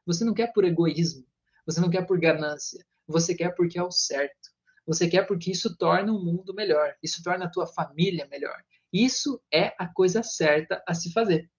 você 0.06 0.25
não 0.25 0.34
quer 0.34 0.51
por 0.51 0.65
egoísmo, 0.65 1.25
você 1.65 1.79
não 1.79 1.89
quer 1.89 2.06
por 2.06 2.19
ganância, 2.19 2.84
você 3.08 3.36
quer 3.36 3.56
porque 3.56 3.77
é 3.77 3.84
o 3.84 3.91
certo. 3.91 4.51
Você 4.86 5.08
quer 5.08 5.25
porque 5.25 5.51
isso 5.51 5.77
torna 5.77 6.12
o 6.12 6.23
mundo 6.23 6.53
melhor, 6.53 6.93
isso 7.01 7.23
torna 7.23 7.45
a 7.45 7.49
tua 7.49 7.67
família 7.67 8.27
melhor. 8.29 8.62
Isso 8.91 9.41
é 9.51 9.73
a 9.79 9.88
coisa 9.88 10.21
certa 10.21 10.84
a 10.88 10.93
se 10.93 11.12
fazer. 11.12 11.49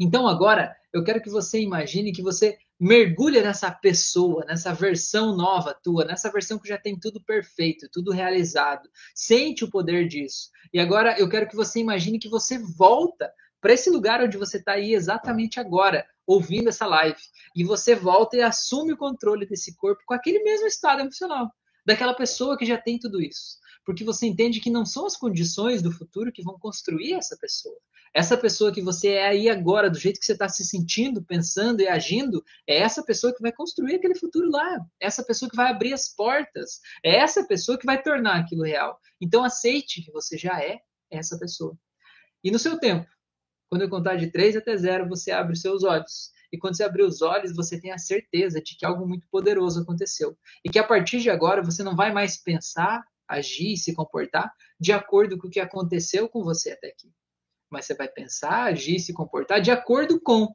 Então 0.00 0.26
agora 0.26 0.74
eu 0.92 1.02
quero 1.02 1.20
que 1.20 1.30
você 1.30 1.60
imagine 1.60 2.12
que 2.12 2.22
você 2.22 2.56
mergulha 2.78 3.42
nessa 3.42 3.70
pessoa, 3.70 4.44
nessa 4.44 4.72
versão 4.72 5.36
nova 5.36 5.74
tua, 5.74 6.04
nessa 6.04 6.30
versão 6.30 6.58
que 6.58 6.68
já 6.68 6.78
tem 6.78 6.98
tudo 6.98 7.22
perfeito, 7.24 7.88
tudo 7.92 8.12
realizado. 8.12 8.88
Sente 9.14 9.64
o 9.64 9.70
poder 9.70 10.06
disso. 10.06 10.50
E 10.72 10.78
agora 10.78 11.18
eu 11.18 11.28
quero 11.28 11.48
que 11.48 11.56
você 11.56 11.80
imagine 11.80 12.18
que 12.18 12.28
você 12.28 12.58
volta 12.58 13.32
para 13.60 13.72
esse 13.72 13.88
lugar 13.88 14.22
onde 14.22 14.36
você 14.36 14.58
está 14.58 14.72
aí 14.72 14.92
exatamente 14.92 15.58
agora, 15.58 16.06
ouvindo 16.26 16.68
essa 16.68 16.86
live. 16.86 17.16
E 17.56 17.64
você 17.64 17.94
volta 17.94 18.36
e 18.36 18.42
assume 18.42 18.92
o 18.92 18.96
controle 18.96 19.46
desse 19.46 19.74
corpo 19.76 20.02
com 20.06 20.12
aquele 20.12 20.42
mesmo 20.42 20.66
estado 20.66 21.00
emocional, 21.00 21.50
daquela 21.86 22.12
pessoa 22.12 22.58
que 22.58 22.66
já 22.66 22.76
tem 22.76 22.98
tudo 22.98 23.22
isso. 23.22 23.56
Porque 23.84 24.04
você 24.04 24.26
entende 24.26 24.60
que 24.60 24.70
não 24.70 24.86
são 24.86 25.06
as 25.06 25.16
condições 25.16 25.82
do 25.82 25.92
futuro 25.92 26.32
que 26.32 26.42
vão 26.42 26.58
construir 26.58 27.14
essa 27.14 27.36
pessoa. 27.36 27.76
Essa 28.14 28.36
pessoa 28.36 28.72
que 28.72 28.80
você 28.80 29.08
é 29.08 29.26
aí 29.26 29.48
agora, 29.48 29.90
do 29.90 29.98
jeito 29.98 30.20
que 30.20 30.26
você 30.26 30.32
está 30.32 30.48
se 30.48 30.64
sentindo, 30.64 31.22
pensando 31.22 31.80
e 31.80 31.88
agindo, 31.88 32.44
é 32.66 32.78
essa 32.78 33.02
pessoa 33.02 33.34
que 33.34 33.42
vai 33.42 33.52
construir 33.52 33.96
aquele 33.96 34.14
futuro 34.14 34.48
lá. 34.50 34.76
É 35.00 35.06
essa 35.06 35.22
pessoa 35.22 35.50
que 35.50 35.56
vai 35.56 35.70
abrir 35.70 35.92
as 35.92 36.08
portas. 36.08 36.80
É 37.02 37.16
essa 37.16 37.44
pessoa 37.44 37.76
que 37.76 37.84
vai 37.84 38.00
tornar 38.00 38.36
aquilo 38.36 38.62
real. 38.62 38.98
Então 39.20 39.44
aceite 39.44 40.02
que 40.02 40.12
você 40.12 40.38
já 40.38 40.62
é 40.62 40.80
essa 41.10 41.38
pessoa. 41.38 41.76
E 42.42 42.50
no 42.50 42.58
seu 42.58 42.78
tempo, 42.78 43.08
quando 43.68 43.82
eu 43.82 43.90
contar 43.90 44.16
de 44.16 44.30
3 44.30 44.56
até 44.56 44.76
0, 44.76 45.08
você 45.08 45.32
abre 45.32 45.54
os 45.54 45.60
seus 45.60 45.82
olhos. 45.82 46.30
E 46.52 46.58
quando 46.58 46.76
você 46.76 46.84
abrir 46.84 47.02
os 47.02 47.20
olhos, 47.20 47.52
você 47.56 47.80
tem 47.80 47.90
a 47.90 47.98
certeza 47.98 48.62
de 48.62 48.76
que 48.76 48.86
algo 48.86 49.08
muito 49.08 49.26
poderoso 49.28 49.80
aconteceu. 49.80 50.38
E 50.64 50.70
que 50.70 50.78
a 50.78 50.84
partir 50.84 51.18
de 51.18 51.28
agora 51.28 51.60
você 51.60 51.82
não 51.82 51.96
vai 51.96 52.12
mais 52.12 52.36
pensar, 52.36 53.04
agir 53.28 53.72
e 53.72 53.76
se 53.76 53.94
comportar 53.94 54.52
de 54.78 54.92
acordo 54.92 55.38
com 55.38 55.48
o 55.48 55.50
que 55.50 55.60
aconteceu 55.60 56.28
com 56.28 56.42
você 56.42 56.72
até 56.72 56.88
aqui. 56.88 57.12
Mas 57.70 57.86
você 57.86 57.94
vai 57.94 58.08
pensar, 58.08 58.64
agir 58.64 58.96
e 58.96 59.00
se 59.00 59.12
comportar 59.12 59.60
de 59.60 59.70
acordo 59.70 60.20
com 60.20 60.52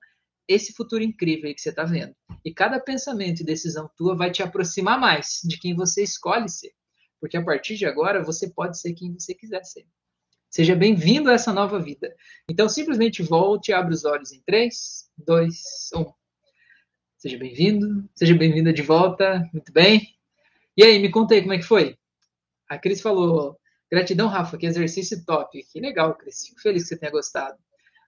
esse 0.48 0.74
futuro 0.74 1.04
incrível 1.04 1.54
que 1.54 1.62
você 1.62 1.70
está 1.70 1.84
vendo. 1.84 2.16
E 2.44 2.52
cada 2.54 2.80
pensamento 2.80 3.42
e 3.42 3.46
decisão 3.46 3.90
tua 3.96 4.16
vai 4.16 4.32
te 4.32 4.42
aproximar 4.42 5.00
mais 5.00 5.42
de 5.44 5.60
quem 5.60 5.76
você 5.76 6.02
escolhe 6.02 6.50
ser. 6.50 6.72
Porque 7.20 7.38
a 7.38 7.44
partir 7.44 7.76
de 7.76 7.86
agora 7.86 8.24
você 8.24 8.50
pode 8.50 8.80
ser 8.80 8.94
quem 8.94 9.14
você 9.14 9.36
quiser 9.36 9.64
ser. 9.64 9.86
Seja 10.50 10.76
bem-vindo 10.76 11.30
a 11.30 11.34
essa 11.34 11.54
nova 11.54 11.80
vida. 11.80 12.16
Então, 12.50 12.68
simplesmente 12.68 13.22
volte 13.22 13.70
e 13.70 13.74
abra 13.74 13.94
os 13.94 14.04
olhos 14.04 14.32
em 14.32 14.42
3, 14.42 15.12
2, 15.18 15.56
1. 15.96 16.06
Seja 17.18 17.38
bem-vindo, 17.38 18.10
seja 18.16 18.34
bem-vinda 18.34 18.74
de 18.74 18.82
volta. 18.82 19.48
Muito 19.54 19.72
bem. 19.72 20.16
E 20.76 20.84
aí, 20.84 20.98
me 20.98 21.12
conta 21.12 21.36
aí 21.36 21.42
como 21.42 21.54
é 21.54 21.60
que 21.60 21.66
foi? 21.66 21.99
A 22.70 22.78
Cris 22.78 23.02
falou: 23.02 23.60
gratidão, 23.92 24.28
Rafa, 24.28 24.58
que 24.58 24.68
exercício 24.68 25.26
top. 25.26 25.60
Que 25.72 25.80
legal, 25.82 26.16
Cris. 26.16 26.48
Fico 26.48 26.62
feliz 26.62 26.84
que 26.84 26.90
você 26.90 27.00
tenha 27.00 27.12
gostado. 27.12 27.58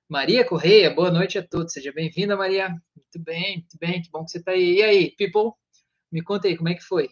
Maria 0.08 0.45
Correia, 0.45 0.93
boa 0.93 1.10
noite 1.10 1.39
a 1.39 1.47
todos. 1.47 1.74
Seja 1.74 1.91
bem-vinda, 1.91 2.38
Maria. 2.38 2.69
Muito 2.69 3.19
bem, 3.19 3.58
muito 3.58 3.78
bem. 3.80 4.02
Que 4.02 4.12
bom 4.12 4.24
que 4.24 4.32
você 4.32 4.38
está 4.38 4.52
aí. 4.52 4.76
E 4.76 4.84
aí, 4.84 5.15
people? 5.15 5.54
Me 6.12 6.21
conta 6.21 6.47
aí 6.47 6.56
como 6.56 6.69
é 6.69 6.76
que 6.76 6.84
foi. 6.84 7.10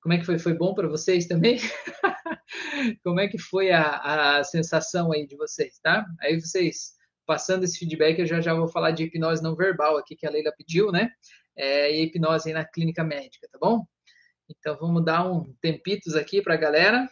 Como 0.00 0.12
é 0.12 0.18
que 0.18 0.24
foi? 0.24 0.38
Foi 0.38 0.54
bom 0.54 0.72
para 0.72 0.86
vocês 0.86 1.26
também? 1.26 1.58
Como 3.02 3.18
é 3.18 3.26
que 3.26 3.38
foi 3.38 3.72
a, 3.72 4.36
a 4.38 4.44
sensação 4.44 5.10
aí 5.10 5.26
de 5.26 5.34
vocês, 5.34 5.78
tá? 5.82 6.04
Aí 6.20 6.38
vocês, 6.38 6.92
passando 7.26 7.64
esse 7.64 7.78
feedback, 7.78 8.18
eu 8.18 8.26
já 8.26 8.40
já 8.40 8.54
vou 8.54 8.68
falar 8.68 8.90
de 8.90 9.04
hipnose 9.04 9.42
não 9.42 9.56
verbal 9.56 9.96
aqui, 9.96 10.14
que 10.14 10.26
a 10.26 10.30
Leila 10.30 10.52
pediu, 10.56 10.92
né? 10.92 11.10
É, 11.56 11.90
e 11.90 12.04
hipnose 12.04 12.50
aí 12.50 12.54
na 12.54 12.64
clínica 12.64 13.02
médica, 13.02 13.48
tá 13.50 13.58
bom? 13.58 13.86
Então 14.48 14.76
vamos 14.78 15.04
dar 15.04 15.30
um 15.30 15.52
tempitos 15.60 16.14
aqui 16.14 16.42
para 16.42 16.54
a 16.54 16.58
galera, 16.58 17.08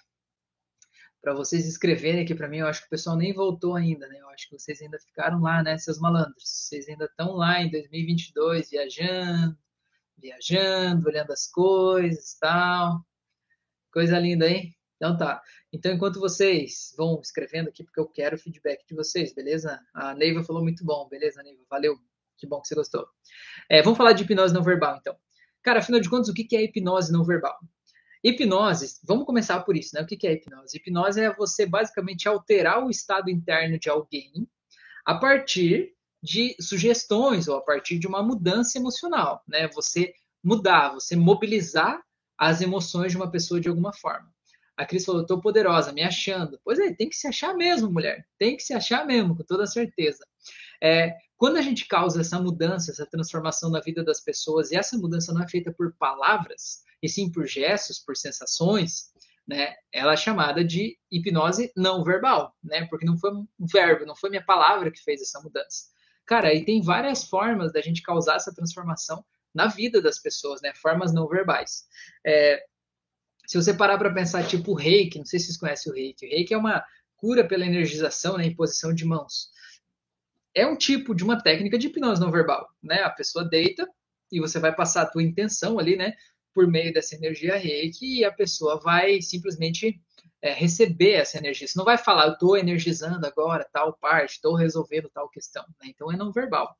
para 1.20 1.34
vocês 1.34 1.66
escreverem 1.66 2.22
aqui 2.22 2.34
para 2.34 2.48
mim. 2.48 2.58
Eu 2.58 2.66
acho 2.66 2.80
que 2.80 2.86
o 2.86 2.90
pessoal 2.90 3.16
nem 3.16 3.32
voltou 3.32 3.74
ainda, 3.74 4.06
né? 4.08 4.18
Eu 4.20 4.28
acho 4.30 4.48
que 4.48 4.58
vocês 4.58 4.80
ainda 4.82 4.98
ficaram 4.98 5.40
lá, 5.40 5.62
né, 5.62 5.78
seus 5.78 5.98
malandros? 5.98 6.42
Vocês 6.44 6.88
ainda 6.88 7.06
estão 7.06 7.32
lá 7.32 7.62
em 7.62 7.70
2022 7.70 8.70
viajando, 8.70 9.56
viajando, 10.18 11.08
olhando 11.08 11.32
as 11.32 11.46
coisas, 11.46 12.36
tal. 12.40 13.00
Coisa 13.92 14.18
linda, 14.18 14.48
hein? 14.48 14.74
Então 14.96 15.16
tá. 15.16 15.42
Então, 15.72 15.92
enquanto 15.92 16.20
vocês 16.20 16.94
vão 16.96 17.20
escrevendo 17.20 17.68
aqui, 17.68 17.82
porque 17.82 17.98
eu 17.98 18.06
quero 18.08 18.36
o 18.36 18.38
feedback 18.38 18.86
de 18.86 18.94
vocês, 18.94 19.34
beleza? 19.34 19.80
A 19.94 20.14
Neiva 20.14 20.44
falou 20.44 20.62
muito 20.62 20.84
bom, 20.84 21.08
beleza, 21.08 21.42
Neiva? 21.42 21.62
Valeu. 21.68 21.98
Que 22.36 22.46
bom 22.46 22.60
que 22.60 22.68
você 22.68 22.74
gostou. 22.74 23.06
É, 23.68 23.82
vamos 23.82 23.96
falar 23.96 24.12
de 24.12 24.24
hipnose 24.24 24.52
não 24.52 24.62
verbal, 24.62 24.96
então. 24.96 25.16
Cara, 25.62 25.78
afinal 25.78 26.00
de 26.00 26.10
contas, 26.10 26.28
o 26.28 26.34
que 26.34 26.56
é 26.56 26.62
hipnose 26.62 27.12
não 27.12 27.24
verbal? 27.24 27.58
Hipnose, 28.24 29.00
vamos 29.04 29.26
começar 29.26 29.60
por 29.60 29.76
isso, 29.76 29.94
né? 29.94 30.02
O 30.02 30.06
que 30.06 30.26
é 30.26 30.32
hipnose? 30.32 30.76
Hipnose 30.76 31.20
é 31.20 31.34
você 31.34 31.66
basicamente 31.66 32.28
alterar 32.28 32.84
o 32.84 32.90
estado 32.90 33.30
interno 33.30 33.78
de 33.78 33.88
alguém 33.88 34.46
a 35.04 35.14
partir 35.14 35.94
de 36.22 36.54
sugestões 36.60 37.48
ou 37.48 37.56
a 37.56 37.60
partir 37.60 37.98
de 37.98 38.06
uma 38.06 38.22
mudança 38.22 38.78
emocional, 38.78 39.42
né? 39.46 39.68
Você 39.68 40.14
mudar, 40.42 40.94
você 40.94 41.16
mobilizar 41.16 42.00
as 42.38 42.60
emoções 42.60 43.12
de 43.12 43.16
uma 43.16 43.30
pessoa 43.30 43.60
de 43.60 43.68
alguma 43.68 43.92
forma. 43.92 44.32
A 44.76 44.86
Cris 44.86 45.04
falou, 45.04 45.26
tô 45.26 45.40
poderosa, 45.40 45.92
me 45.92 46.02
achando. 46.02 46.58
Pois 46.64 46.78
é, 46.78 46.92
tem 46.94 47.08
que 47.08 47.16
se 47.16 47.28
achar 47.28 47.54
mesmo, 47.54 47.90
mulher. 47.90 48.26
Tem 48.38 48.56
que 48.56 48.62
se 48.62 48.72
achar 48.72 49.06
mesmo, 49.06 49.36
com 49.36 49.44
toda 49.44 49.66
certeza. 49.66 50.24
É, 50.82 51.14
quando 51.42 51.56
a 51.56 51.60
gente 51.60 51.88
causa 51.88 52.20
essa 52.20 52.38
mudança, 52.38 52.92
essa 52.92 53.04
transformação 53.04 53.68
na 53.68 53.80
vida 53.80 54.04
das 54.04 54.20
pessoas, 54.20 54.70
e 54.70 54.76
essa 54.76 54.96
mudança 54.96 55.32
não 55.32 55.42
é 55.42 55.48
feita 55.48 55.72
por 55.72 55.92
palavras, 55.96 56.84
e 57.02 57.08
sim 57.08 57.32
por 57.32 57.48
gestos, 57.48 57.98
por 57.98 58.16
sensações, 58.16 59.10
né? 59.44 59.74
Ela 59.90 60.12
é 60.12 60.16
chamada 60.16 60.64
de 60.64 60.96
hipnose 61.10 61.72
não 61.76 62.04
verbal, 62.04 62.54
né? 62.62 62.86
Porque 62.86 63.04
não 63.04 63.18
foi 63.18 63.32
um 63.32 63.44
verbo, 63.58 64.06
não 64.06 64.14
foi 64.14 64.30
minha 64.30 64.44
palavra 64.44 64.88
que 64.88 65.02
fez 65.02 65.20
essa 65.20 65.40
mudança. 65.40 65.86
Cara, 66.24 66.46
aí 66.46 66.64
tem 66.64 66.80
várias 66.80 67.24
formas 67.24 67.72
da 67.72 67.80
gente 67.80 68.02
causar 68.02 68.36
essa 68.36 68.54
transformação 68.54 69.24
na 69.52 69.66
vida 69.66 70.00
das 70.00 70.20
pessoas, 70.20 70.62
né? 70.62 70.72
Formas 70.76 71.12
não 71.12 71.26
verbais. 71.26 71.88
É, 72.24 72.64
se 73.48 73.60
você 73.60 73.74
parar 73.74 73.98
para 73.98 74.14
pensar, 74.14 74.46
tipo 74.46 74.70
o 74.70 74.76
reiki, 74.76 75.18
não 75.18 75.26
sei 75.26 75.40
se 75.40 75.46
vocês 75.46 75.58
conhecem 75.58 75.90
o 75.90 75.94
reiki, 75.96 76.24
o 76.24 76.30
reiki 76.30 76.54
é 76.54 76.56
uma 76.56 76.84
cura 77.16 77.44
pela 77.44 77.66
energização, 77.66 78.38
né, 78.38 78.46
imposição 78.46 78.94
de 78.94 79.04
mãos. 79.04 79.50
É 80.54 80.66
um 80.66 80.76
tipo 80.76 81.14
de 81.14 81.24
uma 81.24 81.40
técnica 81.40 81.78
de 81.78 81.86
hipnose 81.86 82.20
não 82.20 82.30
verbal, 82.30 82.68
né? 82.82 83.02
A 83.02 83.10
pessoa 83.10 83.44
deita 83.44 83.88
e 84.32 84.40
você 84.40 84.58
vai 84.58 84.74
passar 84.74 85.02
a 85.02 85.06
tua 85.06 85.22
intenção 85.22 85.78
ali, 85.78 85.94
né, 85.94 86.14
por 86.54 86.66
meio 86.66 86.92
dessa 86.92 87.14
energia 87.14 87.56
reiki 87.56 88.20
e 88.20 88.24
a 88.24 88.32
pessoa 88.32 88.80
vai 88.80 89.20
simplesmente 89.20 90.00
é, 90.40 90.52
receber 90.52 91.12
essa 91.12 91.38
energia. 91.38 91.68
Você 91.68 91.78
não 91.78 91.84
vai 91.84 91.96
falar, 91.96 92.26
eu 92.26 92.32
estou 92.32 92.56
energizando 92.56 93.24
agora 93.26 93.68
tal 93.72 93.96
parte, 93.98 94.32
estou 94.32 94.54
resolvendo 94.54 95.10
tal 95.12 95.28
questão. 95.28 95.64
Né? 95.80 95.88
Então 95.88 96.10
é 96.10 96.16
não 96.16 96.32
verbal. 96.32 96.74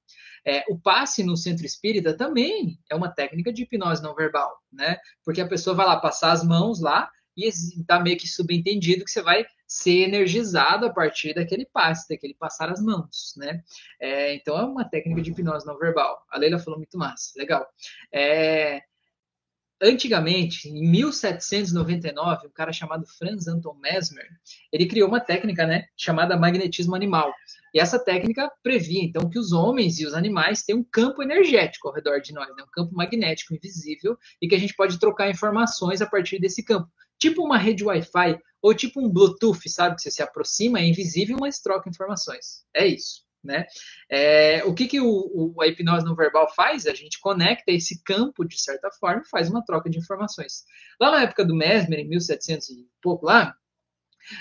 É, 0.44 0.64
o 0.68 0.78
passe 0.78 1.22
no 1.22 1.36
centro 1.36 1.64
espírita 1.64 2.16
também 2.16 2.78
é 2.90 2.94
uma 2.94 3.08
técnica 3.08 3.52
de 3.52 3.62
hipnose 3.62 4.02
não 4.02 4.14
verbal, 4.14 4.52
né? 4.72 4.98
Porque 5.24 5.40
a 5.40 5.46
pessoa 5.46 5.76
vai 5.76 5.86
lá 5.86 5.96
passar 6.00 6.32
as 6.32 6.42
mãos 6.42 6.80
lá 6.80 7.08
e 7.36 7.48
está 7.48 8.00
meio 8.00 8.16
que 8.16 8.28
subentendido 8.28 9.04
que 9.04 9.10
você 9.10 9.22
vai 9.22 9.44
ser 9.66 10.02
energizado 10.02 10.86
a 10.86 10.90
partir 10.90 11.34
daquele 11.34 11.64
passe, 11.64 12.08
daquele 12.08 12.34
passar 12.34 12.70
as 12.70 12.82
mãos, 12.82 13.34
né? 13.36 13.62
É, 14.00 14.34
então 14.34 14.58
é 14.58 14.64
uma 14.64 14.84
técnica 14.84 15.22
de 15.22 15.30
hipnose 15.30 15.66
não 15.66 15.78
verbal. 15.78 16.24
A 16.30 16.38
Leila 16.38 16.58
falou 16.58 16.78
muito 16.78 16.98
massa, 16.98 17.32
legal. 17.36 17.66
É, 18.12 18.82
antigamente, 19.82 20.68
em 20.68 20.88
1799, 20.88 22.46
um 22.46 22.50
cara 22.50 22.72
chamado 22.72 23.04
Franz 23.18 23.48
Anton 23.48 23.74
Mesmer, 23.74 24.26
ele 24.72 24.86
criou 24.86 25.08
uma 25.08 25.18
técnica, 25.18 25.66
né, 25.66 25.86
chamada 25.96 26.36
magnetismo 26.36 26.94
animal. 26.94 27.32
E 27.74 27.80
essa 27.80 27.98
técnica 27.98 28.50
previa, 28.62 29.02
então, 29.02 29.28
que 29.28 29.38
os 29.38 29.52
homens 29.52 29.98
e 29.98 30.06
os 30.06 30.14
animais 30.14 30.62
têm 30.62 30.76
um 30.76 30.84
campo 30.84 31.22
energético 31.22 31.88
ao 31.88 31.94
redor 31.94 32.20
de 32.20 32.32
nós, 32.32 32.48
né, 32.54 32.62
um 32.62 32.70
campo 32.72 32.94
magnético 32.94 33.54
invisível, 33.54 34.16
e 34.40 34.46
que 34.46 34.54
a 34.54 34.58
gente 34.58 34.74
pode 34.74 35.00
trocar 35.00 35.28
informações 35.28 36.00
a 36.00 36.06
partir 36.06 36.38
desse 36.38 36.62
campo. 36.62 36.88
Tipo 37.22 37.44
uma 37.44 37.56
rede 37.56 37.84
Wi-Fi, 37.84 38.36
ou 38.60 38.74
tipo 38.74 39.00
um 39.00 39.08
Bluetooth, 39.08 39.68
sabe? 39.68 39.94
Que 39.94 40.02
você 40.02 40.10
se 40.10 40.20
aproxima, 40.20 40.80
é 40.80 40.84
invisível, 40.84 41.36
mas 41.38 41.60
troca 41.60 41.88
informações. 41.88 42.64
É 42.74 42.84
isso. 42.84 43.22
Né? 43.44 43.64
É, 44.10 44.64
o 44.64 44.74
que, 44.74 44.88
que 44.88 45.00
o, 45.00 45.06
o, 45.06 45.62
a 45.62 45.68
hipnose 45.68 46.04
não 46.04 46.16
verbal 46.16 46.52
faz? 46.52 46.84
A 46.84 46.94
gente 46.94 47.20
conecta 47.20 47.70
esse 47.70 48.02
campo, 48.02 48.44
de 48.44 48.60
certa 48.60 48.90
forma, 48.90 49.22
e 49.24 49.28
faz 49.28 49.48
uma 49.48 49.64
troca 49.64 49.88
de 49.88 49.98
informações. 49.98 50.64
Lá 51.00 51.12
na 51.12 51.22
época 51.22 51.44
do 51.44 51.54
Mesmer, 51.54 52.00
em 52.00 52.08
1700 52.08 52.70
e 52.70 52.88
pouco 53.00 53.24
lá, 53.24 53.54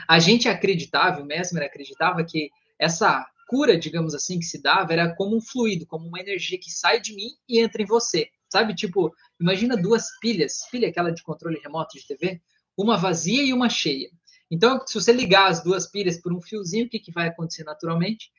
a 0.08 0.18
gente 0.18 0.50
acreditava, 0.50 1.22
o 1.22 1.26
Mesmer 1.26 1.64
acreditava 1.64 2.24
que 2.24 2.50
essa 2.80 3.24
cura, 3.48 3.78
digamos 3.78 4.16
assim, 4.16 4.40
que 4.40 4.46
se 4.46 4.60
dava 4.60 4.92
era 4.92 5.16
como 5.16 5.38
um 5.38 5.42
fluido, 5.42 5.86
como 5.86 6.08
uma 6.08 6.20
energia 6.20 6.58
que 6.60 6.72
sai 6.72 7.00
de 7.00 7.14
mim 7.14 7.30
e 7.48 7.60
entra 7.60 7.84
em 7.84 7.86
você. 7.86 8.28
Sabe, 8.52 8.74
tipo, 8.74 9.14
imagina 9.40 9.78
duas 9.78 10.08
pilhas, 10.20 10.60
pilha 10.70 10.90
aquela 10.90 11.12
de 11.12 11.24
controle 11.24 11.62
remoto 11.64 11.98
de 11.98 12.06
TV, 12.06 12.42
uma 12.82 12.98
vazia 12.98 13.44
e 13.44 13.54
uma 13.54 13.70
cheia. 13.70 14.10
Então, 14.50 14.86
se 14.86 14.94
você 14.94 15.14
ligar 15.14 15.50
as 15.50 15.64
duas 15.64 15.90
pilhas 15.90 16.18
por 16.20 16.34
um 16.34 16.42
fiozinho, 16.42 16.86
o 16.86 16.90
que, 16.90 17.00
que 17.00 17.12
vai 17.12 17.28
acontecer 17.28 17.64
naturalmente? 17.64 18.32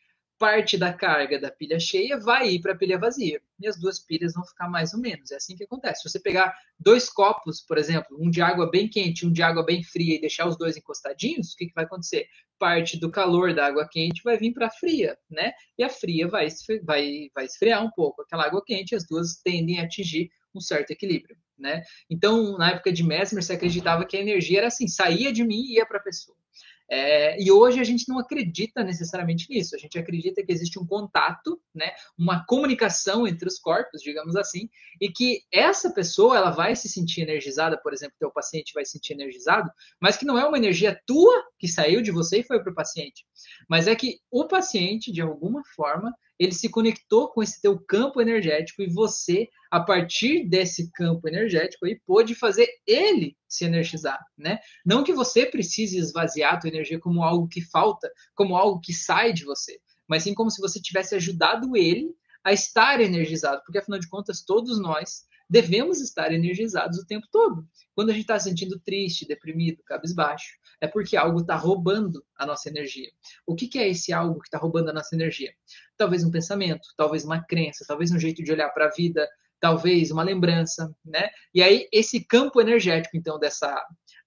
parte 0.42 0.76
da 0.76 0.92
carga 0.92 1.38
da 1.38 1.52
pilha 1.52 1.78
cheia 1.78 2.18
vai 2.18 2.48
ir 2.48 2.61
para 2.61 2.72
a 2.72 2.76
pilha 2.76 2.98
vazia. 2.98 3.40
E 3.61 3.68
as 3.68 3.78
duas 3.78 4.00
pilhas 4.00 4.35
vão 4.35 4.44
ficar 4.44 4.68
mais 4.68 4.92
ou 4.92 4.98
menos. 4.98 5.31
É 5.31 5.37
assim 5.37 5.55
que 5.55 5.62
acontece. 5.62 6.02
Se 6.02 6.11
você 6.11 6.18
pegar 6.18 6.52
dois 6.81 7.09
copos, 7.09 7.61
por 7.61 7.78
exemplo, 7.78 8.16
um 8.18 8.28
de 8.28 8.42
água 8.42 8.68
bem 8.68 8.88
quente 8.88 9.20
e 9.20 9.28
um 9.28 9.33
de 9.33 9.40
água 9.40 9.64
bem 9.64 9.85
fria, 9.85 10.16
e 10.16 10.20
deixar 10.20 10.48
os 10.48 10.59
dois 10.59 10.76
encostadinhos, 10.76 11.52
o 11.52 11.57
que, 11.57 11.66
que 11.66 11.74
vai 11.74 11.85
acontecer? 11.85 12.26
Parte 12.59 12.98
do 12.98 13.09
calor 13.09 13.55
da 13.55 13.68
água 13.68 13.88
quente 13.88 14.20
vai 14.24 14.37
vir 14.37 14.52
para 14.52 14.66
a 14.66 14.70
fria, 14.70 15.16
né? 15.31 15.52
E 15.78 15.85
a 15.85 15.88
fria 15.88 16.26
vai, 16.26 16.48
vai, 16.83 17.31
vai 17.33 17.44
esfriar 17.44 17.85
um 17.85 17.90
pouco. 17.92 18.22
Aquela 18.22 18.44
água 18.44 18.64
quente, 18.66 18.96
as 18.96 19.07
duas 19.07 19.37
tendem 19.44 19.78
a 19.78 19.85
atingir 19.85 20.28
um 20.54 20.60
certo 20.60 20.90
equilíbrio, 20.90 21.36
né? 21.58 21.82
Então, 22.08 22.56
na 22.56 22.70
época 22.70 22.92
de 22.92 23.02
Mesmer, 23.02 23.42
se 23.42 23.52
acreditava 23.52 24.04
que 24.04 24.16
a 24.16 24.20
energia 24.20 24.58
era 24.58 24.66
assim, 24.68 24.86
saía 24.88 25.32
de 25.32 25.44
mim 25.44 25.62
e 25.62 25.76
ia 25.76 25.86
para 25.86 25.98
a 25.98 26.02
pessoa. 26.02 26.36
É, 26.94 27.42
e 27.42 27.50
hoje 27.50 27.80
a 27.80 27.84
gente 27.84 28.06
não 28.06 28.18
acredita 28.18 28.84
necessariamente 28.84 29.48
nisso. 29.48 29.74
A 29.74 29.78
gente 29.78 29.98
acredita 29.98 30.44
que 30.44 30.52
existe 30.52 30.78
um 30.78 30.86
contato, 30.86 31.58
né, 31.74 31.90
uma 32.18 32.44
comunicação 32.44 33.26
entre 33.26 33.48
os 33.48 33.58
corpos, 33.58 34.02
digamos 34.02 34.36
assim, 34.36 34.68
e 35.00 35.10
que 35.10 35.40
essa 35.50 35.90
pessoa 35.90 36.36
ela 36.36 36.50
vai 36.50 36.76
se 36.76 36.90
sentir 36.90 37.22
energizada, 37.22 37.80
por 37.80 37.94
exemplo, 37.94 38.14
teu 38.18 38.30
paciente 38.30 38.74
vai 38.74 38.84
se 38.84 38.92
sentir 38.92 39.14
energizado, 39.14 39.70
mas 39.98 40.18
que 40.18 40.26
não 40.26 40.38
é 40.38 40.44
uma 40.44 40.58
energia 40.58 41.00
tua 41.06 41.42
que 41.58 41.66
saiu 41.66 42.02
de 42.02 42.10
você 42.10 42.40
e 42.40 42.44
foi 42.44 42.62
para 42.62 42.72
o 42.72 42.74
paciente, 42.74 43.24
mas 43.66 43.88
é 43.88 43.96
que 43.96 44.18
o 44.30 44.46
paciente, 44.46 45.10
de 45.10 45.22
alguma 45.22 45.62
forma, 45.74 46.14
ele 46.44 46.52
se 46.52 46.68
conectou 46.68 47.28
com 47.28 47.42
esse 47.42 47.61
teu 47.61 47.78
campo 47.78 48.20
energético 48.20 48.83
e 48.83 48.92
você, 48.92 49.48
a 49.70 49.81
partir 49.81 50.48
desse 50.48 50.90
campo 50.92 51.28
energético, 51.28 51.87
aí, 51.87 52.00
pôde 52.07 52.35
fazer 52.35 52.68
ele 52.87 53.37
se 53.48 53.64
energizar, 53.64 54.18
né? 54.37 54.59
Não 54.85 55.05
que 55.05 55.12
você 55.12 55.46
precise 55.46 55.98
esvaziar 55.98 56.55
a 56.55 56.59
tua 56.59 56.68
energia 56.68 56.98
como 56.98 57.22
algo 57.22 57.48
que 57.48 57.61
falta, 57.61 58.11
como 58.35 58.57
algo 58.57 58.81
que 58.81 58.92
sai 58.92 59.33
de 59.33 59.44
você, 59.44 59.78
mas 60.09 60.22
sim 60.22 60.35
como 60.35 60.50
se 60.50 60.61
você 60.61 60.81
tivesse 60.81 61.14
ajudado 61.14 61.76
ele 61.76 62.09
a 62.44 62.52
estar 62.52 63.00
energizado, 63.00 63.62
porque 63.64 63.78
afinal 63.78 63.98
de 63.98 64.09
contas 64.09 64.42
todos 64.42 64.81
nós 64.81 65.22
devemos 65.52 66.00
estar 66.00 66.32
energizados 66.32 66.98
o 66.98 67.06
tempo 67.06 67.26
todo. 67.30 67.62
Quando 67.94 68.08
a 68.08 68.12
gente 68.14 68.22
está 68.22 68.38
se 68.38 68.48
sentindo 68.48 68.80
triste, 68.80 69.28
deprimido, 69.28 69.82
cabisbaixo, 69.84 70.56
é 70.80 70.88
porque 70.88 71.14
algo 71.14 71.40
está 71.40 71.54
roubando 71.56 72.24
a 72.34 72.46
nossa 72.46 72.70
energia. 72.70 73.10
O 73.46 73.54
que, 73.54 73.68
que 73.68 73.78
é 73.78 73.86
esse 73.86 74.14
algo 74.14 74.40
que 74.40 74.46
está 74.46 74.56
roubando 74.56 74.88
a 74.88 74.94
nossa 74.94 75.14
energia? 75.14 75.52
Talvez 75.94 76.24
um 76.24 76.30
pensamento, 76.30 76.88
talvez 76.96 77.22
uma 77.22 77.44
crença, 77.44 77.84
talvez 77.86 78.10
um 78.10 78.18
jeito 78.18 78.42
de 78.42 78.50
olhar 78.50 78.70
para 78.70 78.86
a 78.86 78.90
vida, 78.90 79.28
talvez 79.60 80.10
uma 80.10 80.22
lembrança, 80.22 80.90
né? 81.04 81.28
E 81.54 81.62
aí 81.62 81.86
esse 81.92 82.24
campo 82.24 82.58
energético, 82.58 83.14
então, 83.14 83.38
dessa 83.38 83.78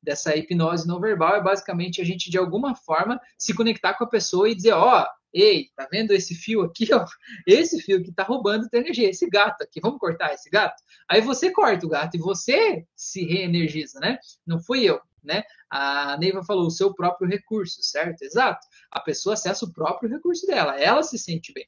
dessa 0.06 0.36
hipnose 0.36 0.88
não 0.88 1.02
verbal 1.02 1.36
é 1.36 1.44
basicamente 1.44 2.00
a 2.00 2.06
gente 2.06 2.30
de 2.30 2.38
alguma 2.38 2.76
forma 2.76 3.20
se 3.38 3.54
conectar 3.54 3.96
com 3.96 4.06
a 4.06 4.10
pessoa 4.10 4.48
e 4.48 4.56
dizer, 4.56 4.74
ó, 4.74 5.02
oh, 5.02 5.06
ei, 5.34 5.70
tá 5.76 5.86
vendo 5.92 6.12
esse 6.12 6.34
fio 6.34 6.62
aqui, 6.62 6.88
ó? 6.94 7.06
Esse 7.46 7.82
fio 7.82 8.02
que 8.02 8.14
tá 8.14 8.24
roubando 8.24 8.70
tua 8.70 8.80
energia, 8.80 9.10
esse 9.10 9.30
gato 9.30 9.62
aqui, 9.64 9.82
vamos 9.82 10.00
cortar 10.00 10.34
esse 10.34 10.50
gato? 10.50 10.82
Aí 11.10 11.20
você 11.20 11.52
corta 11.52 11.86
o 11.86 11.90
gato 11.90 12.16
e 12.16 12.20
você 12.20 12.86
se 12.96 13.26
reenergiza, 13.26 14.00
né? 14.00 14.18
Não 14.48 14.62
fui 14.62 14.86
eu, 14.86 15.02
né? 15.22 15.44
A 15.70 16.18
Neiva 16.18 16.44
falou 16.44 16.68
o 16.68 16.72
seu 16.72 16.94
próprio 16.94 17.28
recurso, 17.28 17.84
certo? 17.84 18.22
Exato. 18.22 18.66
A 18.90 19.02
pessoa 19.02 19.34
acessa 19.34 19.66
o 19.66 19.74
próprio 19.74 20.10
recurso 20.10 20.48
dela, 20.48 20.80
ela 20.80 21.04
se 21.04 21.18
sente 21.18 21.52
bem. 21.52 21.68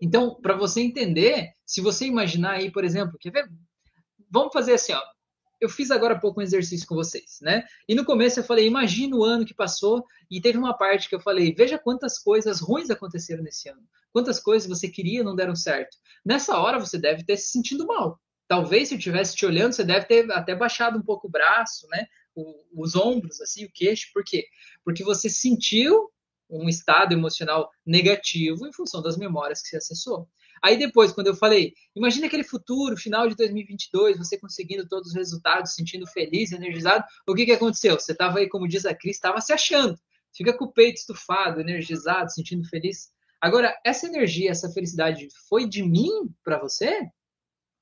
Então, 0.00 0.34
para 0.40 0.56
você 0.56 0.80
entender, 0.80 1.52
se 1.66 1.80
você 1.80 2.06
imaginar 2.06 2.52
aí, 2.52 2.70
por 2.70 2.84
exemplo, 2.84 3.18
quer 3.18 3.32
ver? 3.32 3.50
Vamos 4.30 4.52
fazer 4.52 4.74
assim, 4.74 4.92
ó. 4.92 5.02
Eu 5.62 5.68
fiz 5.68 5.92
agora 5.92 6.14
há 6.14 6.18
pouco 6.18 6.40
um 6.40 6.42
exercício 6.42 6.84
com 6.88 6.96
vocês, 6.96 7.38
né? 7.40 7.64
E 7.88 7.94
no 7.94 8.04
começo 8.04 8.40
eu 8.40 8.44
falei, 8.44 8.66
imagina 8.66 9.14
o 9.14 9.22
ano 9.22 9.46
que 9.46 9.54
passou, 9.54 10.04
e 10.28 10.40
teve 10.40 10.58
uma 10.58 10.76
parte 10.76 11.08
que 11.08 11.14
eu 11.14 11.20
falei, 11.20 11.54
veja 11.54 11.78
quantas 11.78 12.18
coisas 12.18 12.60
ruins 12.60 12.90
aconteceram 12.90 13.44
nesse 13.44 13.68
ano. 13.68 13.80
Quantas 14.12 14.40
coisas 14.40 14.68
você 14.68 14.88
queria 14.88 15.22
não 15.22 15.36
deram 15.36 15.54
certo. 15.54 15.96
Nessa 16.24 16.58
hora 16.58 16.80
você 16.80 16.98
deve 16.98 17.24
ter 17.24 17.36
se 17.36 17.52
sentindo 17.52 17.86
mal. 17.86 18.20
Talvez 18.48 18.88
se 18.88 18.94
eu 18.94 18.98
estivesse 18.98 19.36
te 19.36 19.46
olhando, 19.46 19.72
você 19.72 19.84
deve 19.84 20.04
ter 20.06 20.28
até 20.32 20.52
baixado 20.52 20.98
um 20.98 21.02
pouco 21.02 21.28
o 21.28 21.30
braço, 21.30 21.86
né? 21.88 22.06
O, 22.34 22.82
os 22.82 22.96
ombros, 22.96 23.40
assim, 23.40 23.64
o 23.64 23.70
queixo. 23.72 24.10
Por 24.12 24.24
quê? 24.24 24.44
Porque 24.84 25.04
você 25.04 25.30
sentiu 25.30 26.10
um 26.50 26.68
estado 26.68 27.12
emocional 27.12 27.70
negativo 27.86 28.66
em 28.66 28.72
função 28.72 29.00
das 29.00 29.16
memórias 29.16 29.62
que 29.62 29.68
você 29.68 29.76
acessou. 29.76 30.28
Aí 30.62 30.78
depois, 30.78 31.12
quando 31.12 31.26
eu 31.26 31.34
falei, 31.34 31.74
imagina 31.94 32.26
aquele 32.26 32.44
futuro, 32.44 32.96
final 32.96 33.28
de 33.28 33.34
2022, 33.34 34.16
você 34.16 34.38
conseguindo 34.38 34.88
todos 34.88 35.08
os 35.08 35.14
resultados, 35.14 35.74
sentindo 35.74 36.06
feliz, 36.06 36.52
energizado, 36.52 37.04
o 37.26 37.34
que, 37.34 37.44
que 37.44 37.52
aconteceu? 37.52 37.98
Você 37.98 38.12
estava 38.12 38.38
aí, 38.38 38.48
como 38.48 38.68
diz 38.68 38.86
a 38.86 38.94
Cris, 38.94 39.16
estava 39.16 39.40
se 39.40 39.52
achando. 39.52 39.98
Fica 40.32 40.56
com 40.56 40.66
o 40.66 40.72
peito 40.72 40.98
estufado, 40.98 41.60
energizado, 41.60 42.32
sentindo 42.32 42.64
feliz. 42.68 43.10
Agora, 43.40 43.76
essa 43.84 44.06
energia, 44.06 44.52
essa 44.52 44.70
felicidade 44.70 45.28
foi 45.48 45.68
de 45.68 45.82
mim 45.82 46.10
para 46.44 46.60
você? 46.60 47.08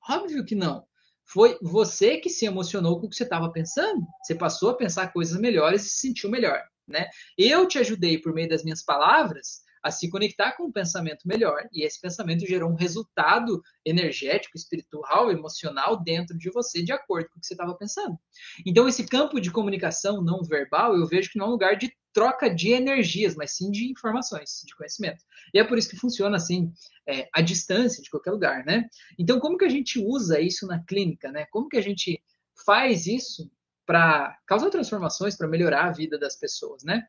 Óbvio 0.09 0.43
que 0.43 0.55
não. 0.55 0.83
Foi 1.23 1.57
você 1.61 2.17
que 2.17 2.29
se 2.29 2.45
emocionou 2.45 2.99
com 2.99 3.05
o 3.05 3.09
que 3.09 3.15
você 3.15 3.23
estava 3.23 3.51
pensando. 3.51 4.05
Você 4.23 4.33
passou 4.33 4.71
a 4.71 4.75
pensar 4.75 5.13
coisas 5.13 5.39
melhores 5.39 5.85
e 5.85 5.89
se 5.89 5.99
sentiu 6.07 6.31
melhor. 6.31 6.61
Né? 6.87 7.07
Eu 7.37 7.67
te 7.67 7.77
ajudei 7.77 8.19
por 8.19 8.33
meio 8.33 8.49
das 8.49 8.63
minhas 8.63 8.83
palavras 8.83 9.61
a 9.83 9.91
se 9.91 10.09
conectar 10.09 10.53
com 10.53 10.65
um 10.65 10.71
pensamento 10.71 11.27
melhor 11.27 11.67
e 11.71 11.83
esse 11.83 11.99
pensamento 11.99 12.45
gerou 12.45 12.69
um 12.69 12.75
resultado 12.75 13.61
energético, 13.85 14.57
espiritual, 14.57 15.31
emocional 15.31 16.01
dentro 16.01 16.37
de 16.37 16.49
você 16.51 16.83
de 16.83 16.91
acordo 16.91 17.29
com 17.29 17.37
o 17.37 17.41
que 17.41 17.47
você 17.47 17.53
estava 17.53 17.75
pensando. 17.75 18.17
Então 18.65 18.87
esse 18.87 19.05
campo 19.05 19.39
de 19.39 19.51
comunicação 19.51 20.21
não 20.21 20.43
verbal 20.43 20.95
eu 20.95 21.07
vejo 21.07 21.31
que 21.31 21.37
não 21.37 21.45
é 21.45 21.49
um 21.49 21.53
lugar 21.53 21.75
de 21.75 21.91
troca 22.13 22.49
de 22.49 22.71
energias, 22.71 23.35
mas 23.35 23.55
sim 23.55 23.71
de 23.71 23.89
informações, 23.89 24.61
de 24.65 24.75
conhecimento. 24.75 25.23
E 25.53 25.59
é 25.59 25.63
por 25.63 25.77
isso 25.77 25.89
que 25.89 25.95
funciona 25.95 26.35
assim, 26.35 26.71
é, 27.07 27.29
à 27.33 27.41
distância 27.41 28.03
de 28.03 28.09
qualquer 28.09 28.31
lugar, 28.31 28.65
né? 28.65 28.87
Então 29.17 29.39
como 29.39 29.57
que 29.57 29.65
a 29.65 29.69
gente 29.69 29.99
usa 29.99 30.39
isso 30.39 30.67
na 30.67 30.83
clínica, 30.83 31.31
né? 31.31 31.45
Como 31.51 31.69
que 31.69 31.77
a 31.77 31.81
gente 31.81 32.21
faz 32.65 33.07
isso 33.07 33.49
para 33.85 34.37
causar 34.45 34.69
transformações, 34.69 35.35
para 35.35 35.47
melhorar 35.47 35.85
a 35.85 35.91
vida 35.91 36.17
das 36.17 36.35
pessoas, 36.35 36.83
né? 36.83 37.07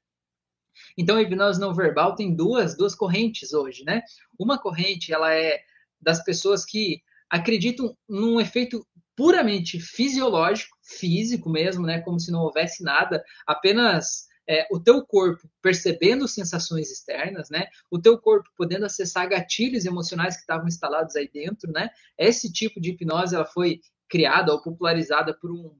Então, 0.97 1.17
a 1.17 1.23
hipnose 1.23 1.61
não 1.61 1.75
verbal 1.75 2.15
tem 2.15 2.35
duas, 2.35 2.77
duas 2.77 2.95
correntes 2.95 3.53
hoje, 3.53 3.85
né? 3.85 4.03
Uma 4.39 4.59
corrente, 4.59 5.13
ela 5.13 5.35
é 5.35 5.61
das 6.01 6.23
pessoas 6.25 6.65
que 6.65 7.01
acreditam 7.31 7.97
num 8.09 8.41
efeito 8.41 8.87
puramente 9.17 9.79
fisiológico, 9.79 10.77
físico 10.83 11.49
mesmo, 11.49 11.87
né? 11.87 12.01
Como 12.01 12.19
se 12.19 12.31
não 12.31 12.41
houvesse 12.41 12.83
nada, 12.83 13.23
apenas 13.47 14.27
é, 14.49 14.67
o 14.71 14.81
teu 14.81 15.05
corpo 15.05 15.49
percebendo 15.61 16.27
sensações 16.27 16.91
externas, 16.91 17.49
né? 17.49 17.67
O 17.91 18.01
teu 18.01 18.19
corpo 18.19 18.49
podendo 18.57 18.85
acessar 18.85 19.29
gatilhos 19.29 19.85
emocionais 19.85 20.35
que 20.35 20.41
estavam 20.41 20.67
instalados 20.67 21.17
aí 21.17 21.31
dentro, 21.33 21.71
né? 21.71 21.91
Esse 22.19 22.53
tipo 22.53 22.81
de 22.81 22.91
hipnose 22.91 23.35
ela 23.35 23.47
foi 23.47 23.81
criada 24.09 24.53
ou 24.53 24.61
popularizada 24.61 25.33
por 25.33 25.51
um 25.51 25.75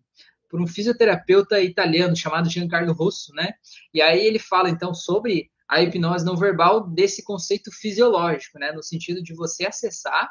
por 0.53 0.61
um 0.61 0.67
fisioterapeuta 0.67 1.59
italiano 1.63 2.15
chamado 2.15 2.51
Giancarlo 2.51 2.93
Rosso, 2.93 3.33
né? 3.33 3.55
E 3.95 4.03
aí 4.03 4.21
ele 4.21 4.39
fala 4.39 4.69
então 4.69 4.93
sobre 4.93 5.51
a 5.67 5.81
hipnose 5.81 6.27
não 6.27 6.37
verbal 6.37 6.87
desse 6.91 7.25
conceito 7.25 7.73
fisiológico, 7.73 8.59
né? 8.59 8.71
No 8.71 8.83
sentido 8.83 9.23
de 9.23 9.35
você 9.35 9.65
acessar 9.65 10.31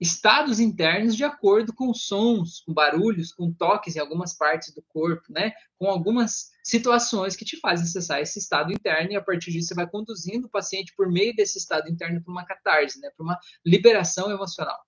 estados 0.00 0.60
internos 0.60 1.16
de 1.16 1.24
acordo 1.24 1.74
com 1.74 1.92
sons, 1.92 2.60
com 2.64 2.72
barulhos, 2.72 3.32
com 3.32 3.52
toques 3.52 3.96
em 3.96 3.98
algumas 3.98 4.38
partes 4.38 4.72
do 4.72 4.84
corpo, 4.86 5.24
né? 5.30 5.52
Com 5.76 5.88
algumas 5.88 6.50
situações 6.62 7.34
que 7.34 7.44
te 7.44 7.58
fazem 7.58 7.86
acessar 7.86 8.20
esse 8.20 8.38
estado 8.38 8.72
interno 8.72 9.10
e 9.10 9.16
a 9.16 9.20
partir 9.20 9.50
disso 9.50 9.66
você 9.66 9.74
vai 9.74 9.90
conduzindo 9.90 10.46
o 10.46 10.50
paciente 10.50 10.94
por 10.96 11.10
meio 11.10 11.34
desse 11.34 11.58
estado 11.58 11.90
interno 11.90 12.22
para 12.22 12.30
uma 12.30 12.46
catarse, 12.46 13.00
né? 13.00 13.10
Para 13.16 13.24
uma 13.24 13.38
liberação 13.66 14.30
emocional. 14.30 14.78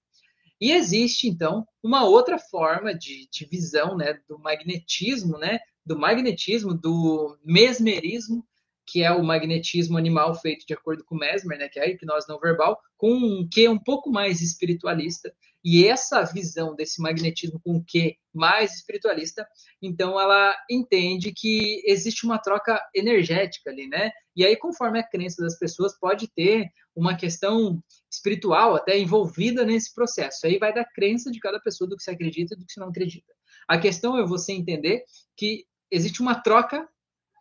E 0.61 0.73
existe, 0.73 1.27
então, 1.27 1.67
uma 1.83 2.05
outra 2.05 2.39
forma 2.39 2.95
de, 2.95 3.29
de 3.31 3.47
visão 3.47 3.97
né, 3.97 4.21
do 4.29 4.39
magnetismo, 4.39 5.39
né, 5.39 5.59
do 5.87 5.99
magnetismo, 5.99 6.75
do 6.75 7.39
mesmerismo, 7.43 8.45
que 8.87 9.03
é 9.03 9.11
o 9.13 9.23
magnetismo 9.23 9.97
animal 9.97 10.35
feito 10.35 10.67
de 10.67 10.75
acordo 10.75 11.05
com 11.05 11.17
Mesmer, 11.17 11.59
né, 11.59 11.69
que 11.69 11.79
é 11.79 11.85
a 11.85 11.89
hipnose 11.89 12.29
não 12.29 12.39
verbal, 12.39 12.79
com 12.97 13.13
um 13.13 13.49
que 13.51 13.69
um 13.69 13.79
pouco 13.79 14.11
mais 14.11 14.43
espiritualista. 14.43 15.33
E 15.65 15.87
essa 15.87 16.23
visão 16.25 16.75
desse 16.75 17.03
magnetismo 17.03 17.61
com 17.63 17.77
o 17.77 17.85
que 17.85 18.17
mais 18.33 18.77
espiritualista, 18.77 19.47
então 19.83 20.19
ela 20.19 20.57
entende 20.71 21.33
que 21.33 21.83
existe 21.85 22.25
uma 22.25 22.39
troca 22.39 22.81
energética 22.95 23.71
ali, 23.71 23.87
né? 23.87 24.11
E 24.35 24.45
aí, 24.45 24.57
conforme 24.57 24.99
a 24.99 25.07
crença 25.07 25.43
das 25.43 25.59
pessoas, 25.59 25.99
pode 25.99 26.29
ter 26.29 26.71
uma 26.95 27.17
questão 27.17 27.83
espiritual 28.11 28.75
até 28.75 28.99
envolvida 28.99 29.65
nesse 29.65 29.95
processo. 29.95 30.47
Aí 30.47 30.59
vai 30.59 30.73
da 30.73 30.85
crença 30.85 31.31
de 31.31 31.39
cada 31.39 31.61
pessoa 31.61 31.89
do 31.89 31.97
que 31.97 32.03
se 32.03 32.11
acredita 32.11 32.55
e 32.55 32.59
do 32.59 32.65
que 32.65 32.73
se 32.73 32.81
não 32.81 32.89
acredita. 32.89 33.33
A 33.69 33.79
questão 33.79 34.17
é 34.19 34.27
você 34.27 34.53
entender 34.53 35.05
que 35.37 35.65
existe 35.91 36.23
uma 36.23 36.41
troca 36.41 36.89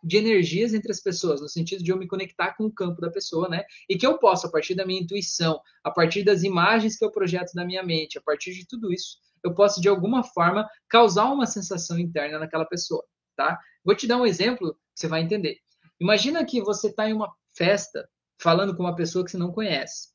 de 0.02 0.16
energias 0.16 0.74
entre 0.74 0.90
as 0.90 1.00
pessoas, 1.00 1.40
no 1.40 1.48
sentido 1.48 1.82
de 1.82 1.90
eu 1.90 1.96
me 1.96 2.06
conectar 2.06 2.54
com 2.54 2.64
o 2.64 2.72
campo 2.72 3.00
da 3.00 3.10
pessoa, 3.10 3.48
né? 3.48 3.64
E 3.88 3.96
que 3.96 4.06
eu 4.06 4.18
posso, 4.18 4.46
a 4.46 4.50
partir 4.50 4.74
da 4.74 4.86
minha 4.86 5.00
intuição, 5.00 5.60
a 5.84 5.90
partir 5.90 6.24
das 6.24 6.42
imagens 6.42 6.96
que 6.96 7.04
eu 7.04 7.10
projeto 7.10 7.52
na 7.54 7.64
minha 7.64 7.82
mente, 7.82 8.18
a 8.18 8.22
partir 8.22 8.52
de 8.52 8.66
tudo 8.66 8.92
isso, 8.92 9.18
eu 9.42 9.54
posso, 9.54 9.80
de 9.80 9.88
alguma 9.88 10.22
forma, 10.22 10.68
causar 10.88 11.24
uma 11.24 11.46
sensação 11.46 11.98
interna 11.98 12.38
naquela 12.38 12.64
pessoa, 12.64 13.04
tá? 13.36 13.58
Vou 13.84 13.94
te 13.94 14.06
dar 14.06 14.18
um 14.18 14.26
exemplo 14.26 14.74
que 14.74 15.00
você 15.00 15.08
vai 15.08 15.22
entender. 15.22 15.58
Imagina 15.98 16.44
que 16.44 16.62
você 16.62 16.88
está 16.88 17.08
em 17.08 17.12
uma 17.12 17.32
festa 17.54 18.08
falando 18.38 18.74
com 18.74 18.82
uma 18.82 18.96
pessoa 18.96 19.24
que 19.24 19.30
você 19.30 19.38
não 19.38 19.52
conhece. 19.52 20.08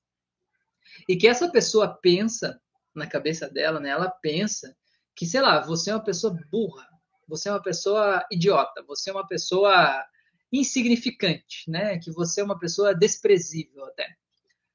E 1.07 1.15
que 1.15 1.27
essa 1.27 1.49
pessoa 1.49 1.87
pensa 2.01 2.59
na 2.93 3.07
cabeça 3.07 3.49
dela, 3.49 3.79
né? 3.79 3.89
Ela 3.89 4.09
pensa 4.09 4.75
que, 5.15 5.25
sei 5.25 5.41
lá, 5.41 5.59
você 5.61 5.91
é 5.91 5.95
uma 5.95 6.03
pessoa 6.03 6.37
burra, 6.51 6.87
você 7.27 7.49
é 7.49 7.51
uma 7.51 7.61
pessoa 7.61 8.25
idiota, 8.31 8.83
você 8.87 9.09
é 9.09 9.13
uma 9.13 9.27
pessoa 9.27 10.05
insignificante, 10.51 11.69
né? 11.69 11.97
Que 11.99 12.11
você 12.11 12.41
é 12.41 12.43
uma 12.43 12.57
pessoa 12.57 12.93
desprezível 12.93 13.85
até. 13.85 14.07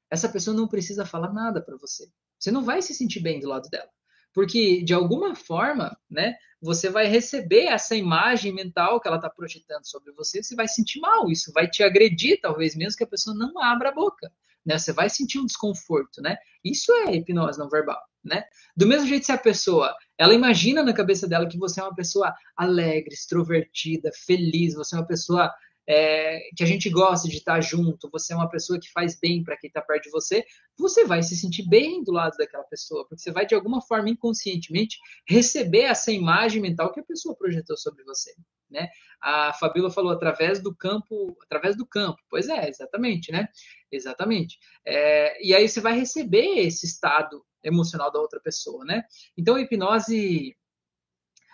Essa 0.09 0.29
pessoa 0.29 0.55
não 0.55 0.67
precisa 0.67 1.05
falar 1.05 1.31
nada 1.33 1.61
para 1.61 1.77
você. 1.77 2.07
Você 2.37 2.51
não 2.51 2.63
vai 2.63 2.81
se 2.81 2.93
sentir 2.93 3.21
bem 3.21 3.39
do 3.39 3.47
lado 3.47 3.69
dela. 3.69 3.89
Porque, 4.33 4.81
de 4.83 4.93
alguma 4.93 5.35
forma, 5.35 5.97
né, 6.09 6.35
você 6.61 6.89
vai 6.89 7.07
receber 7.07 7.65
essa 7.65 7.95
imagem 7.95 8.53
mental 8.53 8.99
que 8.99 9.07
ela 9.07 9.17
está 9.17 9.29
projetando 9.29 9.85
sobre 9.85 10.11
você, 10.13 10.41
você 10.41 10.55
vai 10.55 10.67
sentir 10.67 10.99
mal, 10.99 11.29
isso 11.29 11.51
vai 11.51 11.69
te 11.69 11.83
agredir, 11.83 12.39
talvez 12.39 12.75
mesmo 12.75 12.97
que 12.97 13.03
a 13.03 13.07
pessoa 13.07 13.35
não 13.35 13.61
abra 13.61 13.89
a 13.89 13.93
boca, 13.93 14.31
né? 14.65 14.77
Você 14.77 14.93
vai 14.93 15.09
sentir 15.09 15.39
um 15.39 15.45
desconforto, 15.45 16.21
né? 16.21 16.37
Isso 16.63 16.93
é 16.93 17.15
hipnose 17.15 17.59
não 17.59 17.69
verbal, 17.69 18.01
né? 18.23 18.43
Do 18.75 18.87
mesmo 18.87 19.07
jeito 19.07 19.25
se 19.25 19.31
a 19.31 19.37
pessoa, 19.37 19.93
ela 20.21 20.35
imagina 20.35 20.83
na 20.83 20.93
cabeça 20.93 21.27
dela 21.27 21.47
que 21.47 21.57
você 21.57 21.81
é 21.81 21.83
uma 21.83 21.95
pessoa 21.95 22.31
alegre, 22.55 23.11
extrovertida, 23.11 24.11
feliz, 24.13 24.75
você 24.75 24.95
é 24.95 24.99
uma 24.99 25.07
pessoa 25.07 25.51
é, 25.89 26.41
que 26.55 26.63
a 26.63 26.67
gente 26.67 26.91
gosta 26.91 27.27
de 27.27 27.37
estar 27.37 27.59
junto, 27.59 28.07
você 28.07 28.31
é 28.31 28.35
uma 28.35 28.47
pessoa 28.47 28.79
que 28.79 28.91
faz 28.91 29.19
bem 29.19 29.43
para 29.43 29.57
quem 29.57 29.67
está 29.67 29.81
perto 29.81 30.03
de 30.03 30.11
você, 30.11 30.45
você 30.77 31.05
vai 31.05 31.23
se 31.23 31.35
sentir 31.35 31.67
bem 31.67 32.03
do 32.03 32.11
lado 32.11 32.37
daquela 32.37 32.63
pessoa, 32.65 33.03
porque 33.07 33.19
você 33.19 33.31
vai 33.31 33.47
de 33.47 33.55
alguma 33.55 33.81
forma 33.81 34.11
inconscientemente 34.11 34.99
receber 35.27 35.85
essa 35.85 36.11
imagem 36.11 36.61
mental 36.61 36.93
que 36.93 36.99
a 36.99 37.03
pessoa 37.03 37.35
projetou 37.35 37.75
sobre 37.75 38.03
você. 38.03 38.31
Né? 38.69 38.89
A 39.19 39.53
Fabíola 39.53 39.89
falou 39.89 40.11
através 40.11 40.61
do 40.61 40.73
campo, 40.73 41.35
através 41.41 41.75
do 41.75 41.85
campo. 41.85 42.21
Pois 42.29 42.47
é, 42.47 42.69
exatamente, 42.69 43.31
né? 43.31 43.47
Exatamente. 43.91 44.59
É, 44.85 45.43
e 45.43 45.55
aí 45.55 45.67
você 45.67 45.81
vai 45.81 45.97
receber 45.97 46.59
esse 46.59 46.85
estado 46.85 47.43
emocional 47.63 48.11
da 48.11 48.19
outra 48.19 48.39
pessoa, 48.39 48.83
né? 48.85 49.03
Então 49.37 49.55
a 49.55 49.61
hipnose 49.61 50.55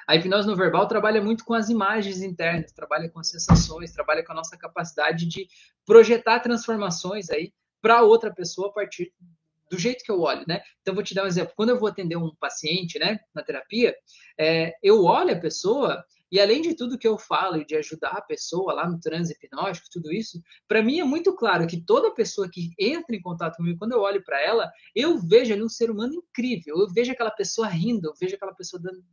a 0.07 0.15
hipnose 0.15 0.47
no 0.47 0.55
verbal 0.55 0.87
trabalha 0.87 1.21
muito 1.21 1.43
com 1.43 1.53
as 1.53 1.69
imagens 1.69 2.21
internas, 2.21 2.71
trabalha 2.71 3.09
com 3.09 3.19
as 3.19 3.29
sensações, 3.29 3.91
trabalha 3.91 4.23
com 4.23 4.31
a 4.31 4.35
nossa 4.35 4.57
capacidade 4.57 5.25
de 5.25 5.49
projetar 5.85 6.39
transformações 6.39 7.29
aí 7.29 7.53
para 7.81 8.01
outra 8.03 8.33
pessoa 8.33 8.69
a 8.69 8.71
partir 8.71 9.11
do 9.69 9.77
jeito 9.77 10.05
que 10.05 10.11
eu 10.11 10.21
olho, 10.21 10.45
né? 10.47 10.61
Então, 10.81 10.93
vou 10.93 11.03
te 11.03 11.13
dar 11.13 11.23
um 11.23 11.27
exemplo. 11.27 11.53
Quando 11.55 11.69
eu 11.69 11.79
vou 11.79 11.89
atender 11.89 12.15
um 12.15 12.33
paciente, 12.39 12.97
né, 12.97 13.19
na 13.33 13.43
terapia, 13.43 13.93
é, 14.39 14.73
eu 14.81 15.03
olho 15.03 15.33
a 15.33 15.39
pessoa 15.39 16.05
e 16.31 16.39
além 16.39 16.61
de 16.61 16.75
tudo 16.75 16.97
que 16.97 17.07
eu 17.07 17.17
falo 17.17 17.63
de 17.65 17.75
ajudar 17.75 18.09
a 18.09 18.21
pessoa 18.21 18.73
lá 18.73 18.89
no 18.89 18.99
transe 18.99 19.33
hipnótico, 19.33 19.87
tudo 19.91 20.11
isso, 20.11 20.41
para 20.67 20.83
mim 20.83 20.99
é 20.99 21.03
muito 21.03 21.33
claro 21.35 21.65
que 21.65 21.81
toda 21.81 22.13
pessoa 22.13 22.49
que 22.49 22.71
entra 22.77 23.15
em 23.15 23.21
contato 23.21 23.57
comigo, 23.57 23.79
quando 23.79 23.93
eu 23.93 24.01
olho 24.01 24.23
para 24.23 24.41
ela, 24.41 24.71
eu 24.95 25.17
vejo 25.19 25.53
ali 25.53 25.63
um 25.63 25.69
ser 25.69 25.89
humano 25.89 26.13
incrível. 26.13 26.77
Eu 26.79 26.91
vejo 26.91 27.11
aquela 27.11 27.31
pessoa 27.31 27.67
rindo, 27.67 28.07
eu 28.07 28.13
vejo 28.19 28.35
aquela 28.35 28.53
pessoa 28.53 28.81
dando, 28.81 29.03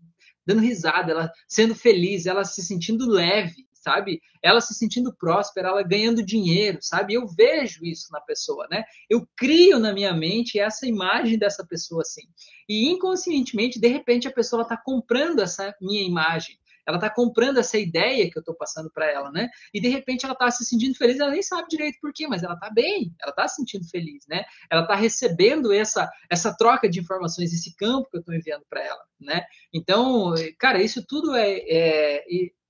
dando 0.45 0.61
risada, 0.61 1.13
ela 1.13 1.33
sendo 1.49 1.75
feliz, 1.75 2.27
ela 2.27 2.45
se 2.45 2.63
sentindo 2.63 3.09
leve, 3.09 3.65
sabe? 3.85 4.21
Ela 4.43 4.61
se 4.61 4.75
sentindo 4.75 5.15
próspera, 5.15 5.69
ela 5.69 5.83
ganhando 5.83 6.25
dinheiro, 6.25 6.79
sabe? 6.81 7.15
Eu 7.15 7.27
vejo 7.29 7.85
isso 7.85 8.11
na 8.11 8.21
pessoa, 8.21 8.67
né? 8.71 8.83
Eu 9.09 9.29
crio 9.37 9.79
na 9.79 9.93
minha 9.93 10.13
mente 10.15 10.59
essa 10.59 10.87
imagem 10.87 11.39
dessa 11.39 11.65
pessoa 11.65 12.01
assim. 12.03 12.23
E 12.69 12.89
inconscientemente, 12.89 13.79
de 13.79 13.89
repente, 13.89 14.27
a 14.27 14.33
pessoa 14.33 14.63
está 14.63 14.77
comprando 14.77 15.41
essa 15.41 15.75
minha 15.81 16.03
imagem. 16.03 16.59
Ela 16.87 16.99
está 16.99 17.11
comprando 17.11 17.59
essa 17.59 17.79
ideia 17.79 18.31
que 18.31 18.37
eu 18.37 18.41
estou 18.41 18.55
passando 18.55 18.91
para 18.91 19.11
ela, 19.11 19.31
né? 19.31 19.49
E 19.73 19.81
de 19.81 19.89
repente 19.89 20.25
ela 20.25 20.35
está 20.35 20.51
se 20.51 20.65
sentindo 20.65 20.97
feliz, 20.97 21.19
ela 21.19 21.31
nem 21.31 21.43
sabe 21.43 21.69
direito 21.69 21.99
por 22.01 22.13
quê, 22.13 22.27
mas 22.27 22.43
ela 22.43 22.55
está 22.55 22.71
bem, 22.71 23.15
ela 23.21 23.31
está 23.31 23.49
se 23.49 23.57
sentindo 23.57 23.89
feliz, 23.89 24.25
né? 24.29 24.45
Ela 24.71 24.83
está 24.83 24.95
recebendo 24.95 25.73
essa, 25.73 26.11
essa 26.31 26.55
troca 26.57 26.89
de 26.89 27.01
informações, 27.01 27.53
esse 27.53 27.75
campo 27.77 28.09
que 28.11 28.17
eu 28.17 28.21
estou 28.21 28.35
enviando 28.35 28.65
para 28.69 28.83
ela, 28.85 29.03
né? 29.21 29.45
Então, 29.73 30.35
cara, 30.59 30.83
isso 30.83 31.05
tudo 31.07 31.35
é, 31.35 31.59
é 31.67 32.25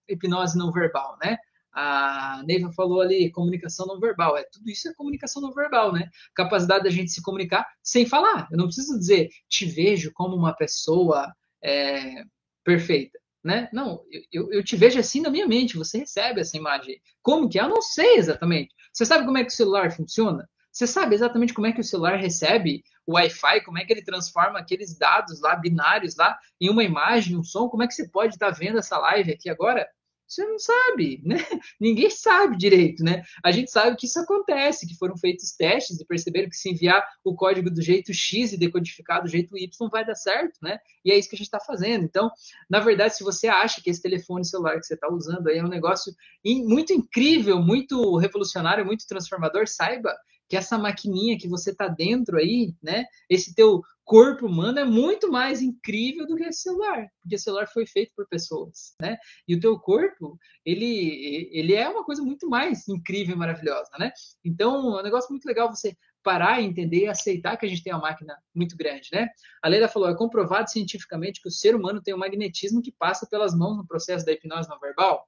hipnose 0.08 0.56
não 0.56 0.72
verbal, 0.72 1.16
né? 1.22 1.36
a 1.76 2.40
Neiva 2.46 2.70
falou 2.72 3.00
ali, 3.00 3.32
comunicação 3.32 3.84
não 3.84 3.98
verbal. 3.98 4.36
É, 4.36 4.44
tudo 4.44 4.70
isso 4.70 4.88
é 4.88 4.94
comunicação 4.94 5.42
não 5.42 5.52
verbal, 5.52 5.92
né? 5.92 6.08
Capacidade 6.32 6.84
da 6.84 6.90
gente 6.90 7.10
se 7.10 7.20
comunicar 7.20 7.66
sem 7.82 8.06
falar. 8.06 8.46
Eu 8.52 8.58
não 8.58 8.66
preciso 8.66 8.96
dizer, 8.96 9.28
te 9.48 9.66
vejo 9.66 10.12
como 10.14 10.36
uma 10.36 10.54
pessoa 10.54 11.34
é, 11.60 12.22
perfeita 12.62 13.18
né? 13.44 13.68
Não, 13.72 14.02
eu, 14.32 14.50
eu 14.50 14.64
te 14.64 14.74
vejo 14.74 14.98
assim 14.98 15.20
na 15.20 15.30
minha 15.30 15.46
mente, 15.46 15.76
você 15.76 15.98
recebe 15.98 16.40
essa 16.40 16.56
imagem. 16.56 16.98
Como 17.22 17.48
que 17.48 17.58
é? 17.58 17.62
Eu 17.62 17.68
não 17.68 17.82
sei 17.82 18.16
exatamente. 18.16 18.74
Você 18.92 19.04
sabe 19.04 19.26
como 19.26 19.36
é 19.36 19.44
que 19.44 19.52
o 19.52 19.54
celular 19.54 19.92
funciona? 19.92 20.48
Você 20.72 20.86
sabe 20.86 21.14
exatamente 21.14 21.52
como 21.54 21.66
é 21.68 21.72
que 21.72 21.80
o 21.80 21.84
celular 21.84 22.16
recebe 22.16 22.82
o 23.06 23.14
Wi-Fi, 23.14 23.60
como 23.64 23.78
é 23.78 23.84
que 23.84 23.92
ele 23.92 24.02
transforma 24.02 24.58
aqueles 24.58 24.96
dados 24.98 25.40
lá, 25.40 25.54
binários 25.54 26.16
lá, 26.16 26.36
em 26.60 26.68
uma 26.68 26.82
imagem, 26.82 27.36
um 27.36 27.44
som? 27.44 27.68
Como 27.68 27.82
é 27.82 27.86
que 27.86 27.94
você 27.94 28.08
pode 28.08 28.34
estar 28.34 28.50
vendo 28.50 28.78
essa 28.78 28.98
live 28.98 29.30
aqui 29.30 29.48
agora? 29.48 29.86
Você 30.34 30.44
não 30.44 30.58
sabe, 30.58 31.20
né? 31.24 31.36
Ninguém 31.80 32.10
sabe 32.10 32.56
direito, 32.56 33.04
né? 33.04 33.22
A 33.42 33.52
gente 33.52 33.70
sabe 33.70 33.96
que 33.96 34.06
isso 34.06 34.18
acontece, 34.18 34.86
que 34.86 34.96
foram 34.96 35.16
feitos 35.16 35.52
testes 35.52 36.00
e 36.00 36.04
perceberam 36.04 36.48
que 36.48 36.56
se 36.56 36.70
enviar 36.70 37.06
o 37.22 37.34
código 37.34 37.70
do 37.70 37.80
jeito 37.80 38.12
X 38.12 38.52
e 38.52 38.58
decodificar 38.58 39.22
do 39.22 39.28
jeito 39.28 39.56
Y 39.56 39.88
vai 39.88 40.04
dar 40.04 40.16
certo, 40.16 40.58
né? 40.60 40.78
E 41.04 41.12
é 41.12 41.18
isso 41.18 41.28
que 41.28 41.36
a 41.36 41.38
gente 41.38 41.46
está 41.46 41.60
fazendo. 41.60 42.04
Então, 42.04 42.30
na 42.68 42.80
verdade, 42.80 43.16
se 43.16 43.22
você 43.22 43.46
acha 43.46 43.80
que 43.80 43.90
esse 43.90 44.02
telefone 44.02 44.44
celular 44.44 44.78
que 44.80 44.86
você 44.86 44.94
está 44.94 45.08
usando 45.08 45.48
aí 45.48 45.58
é 45.58 45.64
um 45.64 45.68
negócio 45.68 46.12
muito 46.44 46.92
incrível, 46.92 47.60
muito 47.60 48.16
revolucionário, 48.16 48.84
muito 48.84 49.06
transformador, 49.06 49.68
saiba 49.68 50.12
que 50.48 50.56
essa 50.56 50.76
maquininha 50.76 51.38
que 51.38 51.48
você 51.48 51.70
está 51.70 51.88
dentro 51.88 52.36
aí, 52.36 52.74
né? 52.82 53.04
Esse 53.30 53.54
teu 53.54 53.82
corpo 54.04 54.46
humano 54.46 54.78
é 54.78 54.84
muito 54.84 55.30
mais 55.30 55.62
incrível 55.62 56.26
do 56.26 56.36
que 56.36 56.52
celular, 56.52 57.08
porque 57.22 57.38
celular 57.38 57.66
foi 57.66 57.86
feito 57.86 58.12
por 58.14 58.28
pessoas, 58.28 58.94
né? 59.00 59.16
E 59.48 59.54
o 59.54 59.60
teu 59.60 59.78
corpo, 59.78 60.38
ele, 60.64 61.48
ele 61.52 61.74
é 61.74 61.88
uma 61.88 62.04
coisa 62.04 62.22
muito 62.22 62.48
mais 62.48 62.86
incrível 62.86 63.34
e 63.34 63.38
maravilhosa, 63.38 63.90
né? 63.98 64.12
Então, 64.44 64.96
é 64.98 65.00
um 65.00 65.02
negócio 65.02 65.30
muito 65.30 65.46
legal 65.46 65.74
você 65.74 65.96
parar 66.22 66.62
entender 66.62 67.04
e 67.04 67.08
aceitar 67.08 67.56
que 67.56 67.66
a 67.66 67.68
gente 67.68 67.82
tem 67.82 67.92
uma 67.92 68.02
máquina 68.02 68.36
muito 68.54 68.76
grande, 68.76 69.08
né? 69.12 69.28
A 69.62 69.68
Leila 69.68 69.88
falou, 69.88 70.08
é 70.08 70.16
comprovado 70.16 70.70
cientificamente 70.70 71.40
que 71.40 71.48
o 71.48 71.52
ser 71.52 71.74
humano 71.74 72.02
tem 72.02 72.14
um 72.14 72.18
magnetismo 72.18 72.82
que 72.82 72.92
passa 72.92 73.26
pelas 73.26 73.54
mãos 73.54 73.76
no 73.76 73.86
processo 73.86 74.24
da 74.24 74.32
hipnose 74.32 74.68
não 74.68 74.78
verbal. 74.78 75.26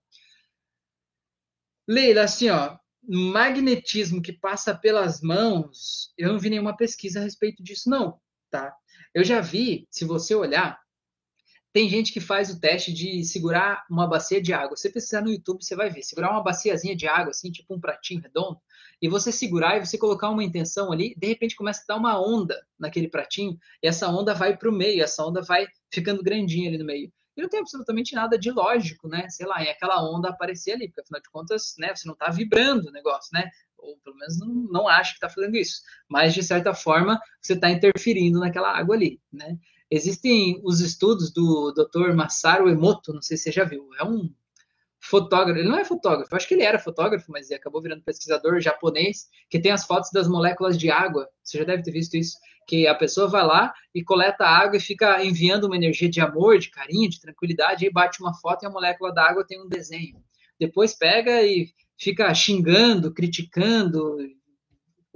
Leila, 1.88 2.22
assim, 2.22 2.48
ó, 2.48 2.76
magnetismo 3.06 4.20
que 4.20 4.32
passa 4.32 4.74
pelas 4.74 5.20
mãos, 5.20 6.12
eu 6.18 6.32
não 6.32 6.38
vi 6.38 6.50
nenhuma 6.50 6.76
pesquisa 6.76 7.20
a 7.20 7.22
respeito 7.22 7.62
disso, 7.62 7.88
não, 7.88 8.18
tá? 8.56 8.74
Eu 9.14 9.24
já 9.24 9.40
vi, 9.40 9.86
se 9.90 10.04
você 10.04 10.34
olhar, 10.34 10.78
tem 11.72 11.90
gente 11.90 12.10
que 12.10 12.20
faz 12.20 12.48
o 12.48 12.58
teste 12.58 12.92
de 12.92 13.22
segurar 13.22 13.84
uma 13.90 14.06
bacia 14.06 14.40
de 14.40 14.52
água. 14.52 14.76
Você 14.76 14.88
precisar 14.88 15.20
no 15.20 15.30
YouTube, 15.30 15.62
você 15.62 15.76
vai 15.76 15.90
ver. 15.90 16.02
Segurar 16.02 16.30
uma 16.30 16.42
baciazinha 16.42 16.96
de 16.96 17.06
água, 17.06 17.30
assim, 17.30 17.52
tipo 17.52 17.74
um 17.74 17.80
pratinho 17.80 18.22
redondo, 18.22 18.58
e 19.00 19.08
você 19.08 19.30
segurar 19.30 19.76
e 19.76 19.84
você 19.84 19.98
colocar 19.98 20.30
uma 20.30 20.42
intenção 20.42 20.90
ali, 20.90 21.14
de 21.18 21.26
repente 21.26 21.54
começa 21.54 21.82
a 21.82 21.94
dar 21.94 22.00
uma 22.00 22.18
onda 22.18 22.58
naquele 22.78 23.08
pratinho, 23.08 23.58
e 23.82 23.86
essa 23.86 24.08
onda 24.08 24.32
vai 24.32 24.56
para 24.56 24.70
o 24.70 24.72
meio, 24.72 25.02
essa 25.02 25.22
onda 25.22 25.42
vai 25.42 25.66
ficando 25.92 26.22
grandinha 26.22 26.70
ali 26.70 26.78
no 26.78 26.86
meio 26.86 27.12
e 27.36 27.42
não 27.42 27.48
tem 27.48 27.60
absolutamente 27.60 28.14
nada 28.14 28.38
de 28.38 28.50
lógico, 28.50 29.08
né? 29.08 29.28
Sei 29.28 29.46
lá, 29.46 29.62
em 29.62 29.68
aquela 29.68 30.02
onda 30.02 30.30
aparecer 30.30 30.72
ali, 30.72 30.88
porque 30.88 31.02
afinal 31.02 31.20
de 31.20 31.30
contas, 31.30 31.74
né, 31.78 31.94
você 31.94 32.06
não 32.06 32.14
está 32.14 32.30
vibrando 32.30 32.88
o 32.88 32.92
negócio, 32.92 33.30
né? 33.32 33.50
Ou 33.76 33.98
pelo 33.98 34.16
menos 34.16 34.38
não, 34.38 34.48
não 34.48 34.88
acha 34.88 35.10
que 35.10 35.16
está 35.16 35.28
fazendo 35.28 35.56
isso. 35.56 35.82
Mas, 36.08 36.32
de 36.32 36.42
certa 36.42 36.72
forma, 36.74 37.20
você 37.40 37.52
está 37.52 37.70
interferindo 37.70 38.40
naquela 38.40 38.76
água 38.76 38.94
ali, 38.94 39.20
né? 39.30 39.58
Existem 39.90 40.60
os 40.64 40.80
estudos 40.80 41.30
do 41.32 41.72
Dr. 41.72 42.12
Masaru 42.14 42.68
Emoto, 42.68 43.12
não 43.12 43.22
sei 43.22 43.36
se 43.36 43.44
você 43.44 43.52
já 43.52 43.64
viu, 43.64 43.88
é 43.98 44.04
um 44.04 44.32
fotógrafo, 45.06 45.58
ele 45.58 45.68
não 45.68 45.78
é 45.78 45.84
fotógrafo, 45.84 46.34
acho 46.34 46.48
que 46.48 46.54
ele 46.54 46.62
era 46.62 46.78
fotógrafo, 46.78 47.30
mas 47.30 47.50
acabou 47.50 47.80
virando 47.80 48.02
pesquisador 48.02 48.60
japonês, 48.60 49.28
que 49.48 49.58
tem 49.58 49.72
as 49.72 49.84
fotos 49.84 50.10
das 50.12 50.28
moléculas 50.28 50.76
de 50.76 50.90
água, 50.90 51.28
você 51.42 51.58
já 51.58 51.64
deve 51.64 51.82
ter 51.82 51.92
visto 51.92 52.16
isso, 52.16 52.36
que 52.66 52.86
a 52.86 52.94
pessoa 52.94 53.28
vai 53.28 53.44
lá 53.44 53.72
e 53.94 54.02
coleta 54.02 54.44
água 54.44 54.76
e 54.76 54.80
fica 54.80 55.24
enviando 55.24 55.64
uma 55.64 55.76
energia 55.76 56.08
de 56.08 56.20
amor, 56.20 56.58
de 56.58 56.70
carinho, 56.70 57.08
de 57.08 57.20
tranquilidade, 57.20 57.86
e 57.86 57.92
bate 57.92 58.20
uma 58.20 58.34
foto 58.34 58.64
e 58.64 58.66
a 58.66 58.70
molécula 58.70 59.14
da 59.14 59.22
água 59.22 59.46
tem 59.46 59.62
um 59.62 59.68
desenho. 59.68 60.16
Depois 60.58 60.94
pega 60.94 61.42
e 61.42 61.68
fica 61.96 62.32
xingando, 62.34 63.14
criticando, 63.14 64.18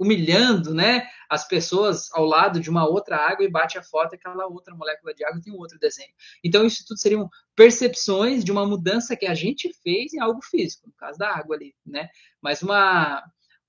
humilhando, 0.01 0.73
né, 0.73 1.07
as 1.29 1.47
pessoas 1.47 2.11
ao 2.11 2.25
lado 2.25 2.59
de 2.59 2.71
uma 2.71 2.87
outra 2.87 3.17
água 3.17 3.45
e 3.45 3.51
bate 3.51 3.77
a 3.77 3.83
foto 3.83 4.15
aquela 4.15 4.47
outra 4.47 4.73
molécula 4.73 5.13
de 5.13 5.23
água 5.23 5.39
tem 5.39 5.53
um 5.53 5.59
outro 5.59 5.77
desenho. 5.77 6.11
Então 6.43 6.65
isso 6.65 6.83
tudo 6.87 6.99
seriam 6.99 7.29
percepções 7.55 8.43
de 8.43 8.51
uma 8.51 8.65
mudança 8.65 9.15
que 9.15 9.27
a 9.27 9.35
gente 9.35 9.71
fez 9.83 10.11
em 10.11 10.19
algo 10.19 10.41
físico, 10.41 10.87
no 10.87 10.93
caso 10.93 11.19
da 11.19 11.29
água 11.29 11.55
ali, 11.55 11.75
né? 11.85 12.09
Mas 12.41 12.63
uma 12.63 13.23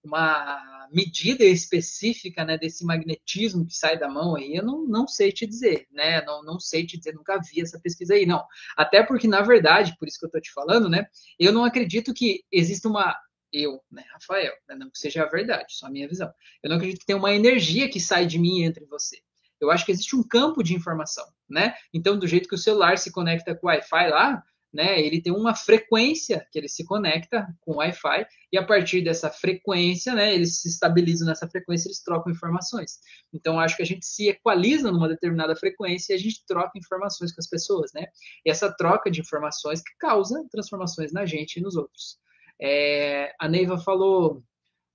uma 0.05 0.89
medida 0.91 1.45
específica 1.45 2.45
né, 2.45 2.59
desse 2.59 2.85
magnetismo 2.85 3.64
que 3.64 3.74
sai 3.74 3.97
da 3.97 4.09
mão 4.09 4.35
aí, 4.35 4.57
eu 4.57 4.64
não, 4.64 4.85
não 4.85 5.07
sei 5.07 5.30
te 5.30 5.47
dizer, 5.47 5.87
né? 5.93 6.20
Não, 6.24 6.43
não 6.43 6.59
sei 6.59 6.85
te 6.85 6.99
dizer, 6.99 7.14
nunca 7.14 7.39
vi 7.39 7.61
essa 7.61 7.78
pesquisa 7.78 8.14
aí, 8.14 8.26
não. 8.26 8.45
Até 8.76 9.03
porque, 9.05 9.28
na 9.28 9.43
verdade, 9.43 9.97
por 9.99 10.09
isso 10.09 10.18
que 10.18 10.24
eu 10.24 10.28
estou 10.28 10.41
te 10.41 10.53
falando, 10.53 10.89
né? 10.89 11.07
Eu 11.39 11.53
não 11.53 11.64
acredito 11.64 12.12
que 12.12 12.43
exista 12.51 12.89
uma. 12.89 13.16
Eu, 13.53 13.80
né, 13.90 14.05
Rafael, 14.12 14.55
né, 14.68 14.74
não 14.74 14.90
que 14.90 14.98
seja 14.98 15.24
a 15.24 15.28
verdade, 15.28 15.74
só 15.76 15.86
a 15.86 15.90
minha 15.90 16.09
visão. 16.09 16.32
Eu 16.62 16.70
não 16.70 16.76
acredito 16.76 17.00
que 17.00 17.07
tenha 17.07 17.18
uma 17.18 17.34
energia 17.34 17.88
que 17.88 18.00
sai 18.00 18.26
de 18.26 18.38
mim 18.38 18.61
e 18.61 18.64
entra 18.64 18.82
em 18.82 18.86
você. 18.86 19.18
Eu 19.61 19.70
acho 19.70 19.86
que 19.86 19.92
existe 19.92 20.16
um 20.16 20.26
campo 20.26 20.62
de 20.62 20.74
informação, 20.74 21.24
né? 21.48 21.74
Então, 21.94 22.18
do 22.18 22.26
jeito 22.26 22.48
que 22.48 22.55
o 22.55 22.59
celular 22.59 22.98
se 22.98 23.12
conecta 23.12 23.55
com 23.55 23.68
o 23.68 23.70
Wi-Fi 23.70 24.09
lá, 24.09 24.42
né? 24.72 25.00
Ele 25.00 25.20
tem 25.20 25.32
uma 25.32 25.55
frequência 25.55 26.46
que 26.50 26.59
ele 26.59 26.68
se 26.68 26.84
conecta 26.84 27.46
com 27.61 27.72
o 27.72 27.76
Wi-Fi 27.76 28.26
e 28.50 28.59
a 28.59 28.64
partir 28.64 29.03
dessa 29.03 29.28
frequência, 29.28 30.14
né? 30.14 30.34
Eles 30.34 30.61
se 30.61 30.68
estabilizam 30.68 31.28
nessa 31.28 31.48
frequência, 31.48 31.88
eles 31.88 32.03
trocam 32.03 32.32
informações. 32.32 32.98
Então 33.32 33.61
acho 33.61 33.76
que 33.76 33.82
a 33.82 33.86
gente 33.86 34.07
se 34.07 34.28
equaliza 34.28 34.90
numa 34.90 35.09
determinada 35.09 35.55
frequência 35.55 36.14
e 36.14 36.16
a 36.16 36.18
gente 36.18 36.44
troca 36.46 36.78
informações 36.78 37.32
com 37.32 37.40
as 37.40 37.48
pessoas, 37.48 37.92
né? 37.92 38.07
E 38.44 38.50
essa 38.50 38.74
troca 38.74 39.11
de 39.11 39.20
informações 39.20 39.82
que 39.82 39.94
causa 39.98 40.42
transformações 40.50 41.12
na 41.12 41.26
gente 41.26 41.57
e 41.59 41.62
nos 41.62 41.76
outros. 41.76 42.18
É, 42.64 43.34
a 43.40 43.48
Neiva 43.48 43.76
falou 43.76 44.44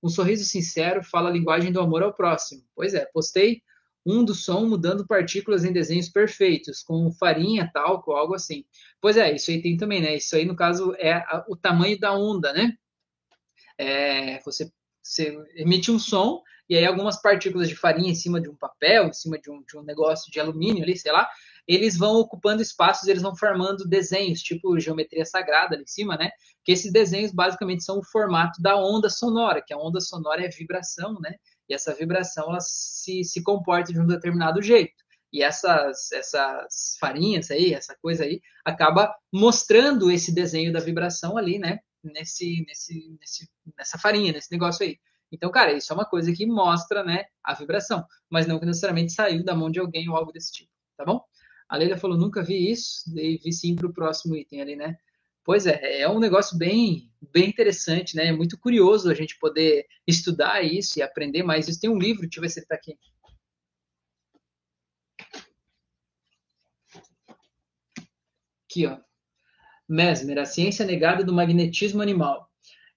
um 0.02 0.08
sorriso 0.08 0.44
sincero 0.44 1.02
fala 1.02 1.28
a 1.28 1.32
linguagem 1.32 1.70
do 1.70 1.80
amor 1.80 2.02
ao 2.02 2.14
próximo. 2.14 2.62
Pois 2.74 2.94
é, 2.94 3.04
postei 3.12 3.62
um 4.06 4.24
do 4.24 4.34
som 4.34 4.64
mudando 4.66 5.06
partículas 5.06 5.64
em 5.64 5.72
desenhos 5.72 6.08
perfeitos, 6.08 6.82
com 6.82 7.12
farinha, 7.12 7.70
talco, 7.72 8.12
algo 8.12 8.34
assim. 8.34 8.64
Pois 9.02 9.18
é, 9.18 9.34
isso 9.34 9.50
aí 9.50 9.60
tem 9.60 9.76
também, 9.76 10.00
né? 10.00 10.16
Isso 10.16 10.34
aí, 10.34 10.46
no 10.46 10.56
caso, 10.56 10.94
é 10.96 11.12
a, 11.12 11.44
o 11.46 11.56
tamanho 11.56 11.98
da 11.98 12.14
onda, 12.14 12.52
né? 12.52 12.72
É, 13.76 14.40
você, 14.40 14.70
você, 15.02 15.36
emite 15.54 15.90
um 15.90 15.98
som 15.98 16.42
e 16.68 16.76
aí 16.76 16.84
algumas 16.84 17.20
partículas 17.20 17.68
de 17.68 17.74
farinha 17.74 18.10
em 18.10 18.14
cima 18.14 18.40
de 18.40 18.48
um 18.48 18.56
papel, 18.56 19.06
em 19.08 19.12
cima 19.12 19.38
de 19.38 19.50
um, 19.50 19.62
de 19.62 19.76
um 19.76 19.82
negócio 19.82 20.30
de 20.30 20.38
alumínio 20.38 20.82
ali, 20.82 20.96
sei 20.98 21.12
lá, 21.12 21.28
eles 21.66 21.98
vão 21.98 22.16
ocupando 22.16 22.62
espaços, 22.62 23.08
eles 23.08 23.22
vão 23.22 23.36
formando 23.36 23.86
desenhos, 23.86 24.40
tipo 24.40 24.78
geometria 24.80 25.24
sagrada 25.26 25.74
ali 25.74 25.84
em 25.84 25.86
cima, 25.86 26.16
né? 26.16 26.30
Que 26.64 26.72
esses 26.72 26.90
desenhos 26.90 27.32
basicamente 27.32 27.84
são 27.84 27.98
o 27.98 28.04
formato 28.04 28.60
da 28.62 28.76
onda 28.76 29.10
sonora, 29.10 29.62
que 29.64 29.74
a 29.74 29.78
onda 29.78 30.00
sonora 30.00 30.44
é 30.44 30.48
vibração, 30.48 31.18
né? 31.20 31.34
E 31.68 31.74
essa 31.74 31.94
vibração 31.94 32.48
ela 32.48 32.60
se, 32.60 33.22
se 33.22 33.42
comporta 33.42 33.92
de 33.92 34.00
um 34.00 34.06
determinado 34.06 34.62
jeito. 34.62 35.04
E 35.30 35.42
essas, 35.42 36.10
essas 36.12 36.96
farinhas 36.98 37.50
aí, 37.50 37.74
essa 37.74 37.94
coisa 38.00 38.24
aí, 38.24 38.40
acaba 38.64 39.14
mostrando 39.30 40.10
esse 40.10 40.34
desenho 40.34 40.72
da 40.72 40.80
vibração 40.80 41.36
ali, 41.36 41.58
né? 41.58 41.80
Nesse, 42.02 42.64
nesse, 42.66 43.16
nesse, 43.20 43.50
nessa 43.76 43.98
farinha, 43.98 44.32
nesse 44.32 44.50
negócio 44.50 44.86
aí. 44.86 44.98
Então, 45.30 45.50
cara, 45.50 45.72
isso 45.72 45.92
é 45.92 45.96
uma 45.96 46.06
coisa 46.06 46.32
que 46.32 46.46
mostra, 46.46 47.04
né, 47.04 47.24
a 47.44 47.54
vibração, 47.54 48.04
mas 48.30 48.46
não 48.46 48.58
que 48.58 48.66
necessariamente 48.66 49.12
saiu 49.12 49.44
da 49.44 49.54
mão 49.54 49.70
de 49.70 49.78
alguém 49.78 50.08
ou 50.08 50.16
algo 50.16 50.32
desse 50.32 50.52
tipo, 50.52 50.70
tá 50.96 51.04
bom? 51.04 51.22
A 51.68 51.76
Leila 51.76 51.98
falou, 51.98 52.16
nunca 52.16 52.42
vi 52.42 52.70
isso, 52.70 53.02
e 53.16 53.36
vi 53.36 53.52
sim 53.52 53.76
para 53.76 53.86
o 53.86 53.92
próximo 53.92 54.34
item 54.34 54.62
ali, 54.62 54.74
né? 54.74 54.96
Pois 55.44 55.66
é, 55.66 56.00
é 56.00 56.08
um 56.08 56.18
negócio 56.18 56.56
bem, 56.58 57.10
bem 57.32 57.48
interessante, 57.48 58.16
né? 58.16 58.26
É 58.26 58.32
muito 58.32 58.58
curioso 58.58 59.10
a 59.10 59.14
gente 59.14 59.38
poder 59.38 59.86
estudar 60.06 60.62
isso 60.62 60.98
e 60.98 61.02
aprender 61.02 61.42
mais 61.42 61.68
isso. 61.68 61.80
Tem 61.80 61.88
um 61.88 61.98
livro, 61.98 62.22
deixa 62.22 62.38
eu 62.38 62.42
ver 62.42 62.50
se 62.50 62.58
ele 62.60 62.64
está 62.64 62.74
aqui. 62.74 62.98
Aqui, 68.64 68.86
ó. 68.86 68.98
Mesmer, 69.88 70.38
a 70.38 70.44
ciência 70.44 70.84
negada 70.84 71.24
do 71.24 71.32
magnetismo 71.32 72.02
animal. 72.02 72.47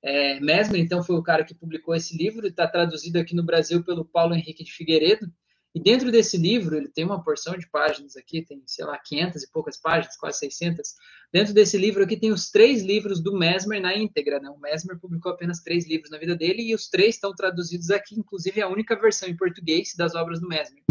É, 0.04 0.40
Mesmer, 0.40 0.82
então, 0.82 1.04
foi 1.04 1.16
o 1.16 1.24
cara 1.24 1.44
que 1.44 1.54
publicou 1.54 1.96
esse 1.96 2.18
livro, 2.18 2.48
está 2.48 2.68
traduzido 2.68 3.20
aqui 3.20 3.36
no 3.36 3.44
Brasil 3.44 3.84
pelo 3.84 4.04
Paulo 4.04 4.34
Henrique 4.34 4.64
de 4.64 4.72
Figueiredo. 4.72 5.32
E 5.74 5.80
dentro 5.80 6.12
desse 6.12 6.38
livro, 6.38 6.76
ele 6.76 6.90
tem 6.90 7.06
uma 7.06 7.24
porção 7.24 7.58
de 7.58 7.70
páginas 7.70 8.18
aqui, 8.18 8.42
tem, 8.42 8.62
sei 8.66 8.84
lá, 8.84 8.98
500 8.98 9.44
e 9.44 9.52
poucas 9.52 9.80
páginas, 9.80 10.18
quase 10.18 10.40
600. 10.40 10.96
Dentro 11.32 11.54
desse 11.54 11.78
livro 11.78 12.04
aqui 12.04 12.18
tem 12.18 12.32
os 12.32 12.50
três 12.50 12.84
livros 12.84 13.24
do 13.24 13.38
Mesmer 13.38 13.82
na 13.82 13.96
íntegra, 13.96 14.40
né? 14.40 14.50
O 14.50 14.60
Mesmer 14.60 15.00
publicou 15.00 15.32
apenas 15.32 15.62
três 15.62 15.88
livros 15.88 16.12
na 16.12 16.18
vida 16.18 16.36
dele 16.36 16.64
e 16.64 16.76
os 16.76 16.90
três 16.90 17.16
estão 17.16 17.34
traduzidos 17.34 17.90
aqui, 17.90 18.20
inclusive 18.20 18.62
a 18.62 18.68
única 18.68 19.00
versão 19.00 19.30
em 19.30 19.38
português 19.38 19.94
das 19.96 20.14
obras 20.14 20.42
do 20.42 20.48
Mesmer. 20.48 20.84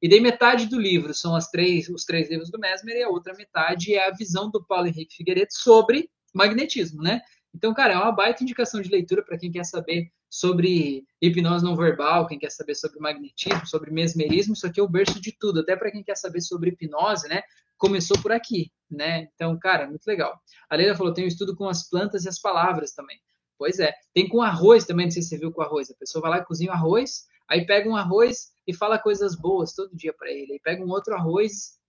E 0.00 0.08
daí 0.08 0.20
metade 0.20 0.66
do 0.66 0.80
livro 0.80 1.12
são 1.12 1.34
as 1.34 1.50
três, 1.50 1.88
os 1.88 2.04
três 2.04 2.30
livros 2.30 2.50
do 2.50 2.58
Mesmer 2.58 2.96
e 2.96 3.02
a 3.02 3.08
outra 3.08 3.34
metade 3.34 3.94
é 3.94 4.06
a 4.06 4.12
visão 4.12 4.48
do 4.48 4.64
Paulo 4.64 4.86
Henrique 4.86 5.16
Figueiredo 5.16 5.52
sobre 5.52 6.08
magnetismo, 6.32 7.02
né? 7.02 7.20
Então, 7.54 7.74
cara, 7.74 7.94
é 7.94 7.96
uma 7.96 8.12
baita 8.12 8.42
indicação 8.42 8.80
de 8.80 8.88
leitura 8.88 9.24
para 9.24 9.38
quem 9.38 9.50
quer 9.50 9.64
saber 9.64 10.10
sobre 10.28 11.04
hipnose 11.20 11.64
não 11.64 11.74
verbal, 11.74 12.26
quem 12.26 12.38
quer 12.38 12.50
saber 12.50 12.76
sobre 12.76 13.00
magnetismo, 13.00 13.66
sobre 13.66 13.90
mesmerismo, 13.90 14.54
isso 14.54 14.66
aqui 14.66 14.78
é 14.78 14.82
o 14.82 14.88
berço 14.88 15.20
de 15.20 15.32
tudo, 15.32 15.60
até 15.60 15.74
para 15.76 15.90
quem 15.90 16.04
quer 16.04 16.16
saber 16.16 16.40
sobre 16.40 16.70
hipnose, 16.70 17.28
né? 17.28 17.42
Começou 17.76 18.16
por 18.22 18.30
aqui, 18.30 18.70
né? 18.88 19.28
Então, 19.34 19.58
cara, 19.58 19.88
muito 19.88 20.06
legal. 20.06 20.38
A 20.68 20.76
Leila 20.76 20.94
falou, 20.94 21.12
tem 21.12 21.24
um 21.24 21.28
estudo 21.28 21.56
com 21.56 21.68
as 21.68 21.88
plantas 21.88 22.24
e 22.24 22.28
as 22.28 22.38
palavras 22.38 22.92
também. 22.92 23.18
Pois 23.58 23.78
é, 23.78 23.92
tem 24.14 24.28
com 24.28 24.40
arroz 24.40 24.86
também, 24.86 25.06
não 25.06 25.10
sei 25.10 25.22
se 25.22 25.30
você 25.30 25.38
viu 25.38 25.52
com 25.52 25.60
arroz. 25.60 25.90
A 25.90 25.94
pessoa 25.94 26.22
vai 26.22 26.30
lá 26.30 26.38
e 26.38 26.44
cozinha 26.44 26.70
o 26.70 26.74
arroz, 26.74 27.26
aí 27.48 27.66
pega 27.66 27.88
um 27.88 27.96
arroz 27.96 28.52
e 28.66 28.72
fala 28.72 28.98
coisas 28.98 29.34
boas 29.34 29.74
todo 29.74 29.96
dia 29.96 30.14
para 30.14 30.30
ele. 30.30 30.52
Aí 30.52 30.60
pega 30.60 30.82
um 30.82 30.88
outro 30.88 31.14
arroz 31.14 31.79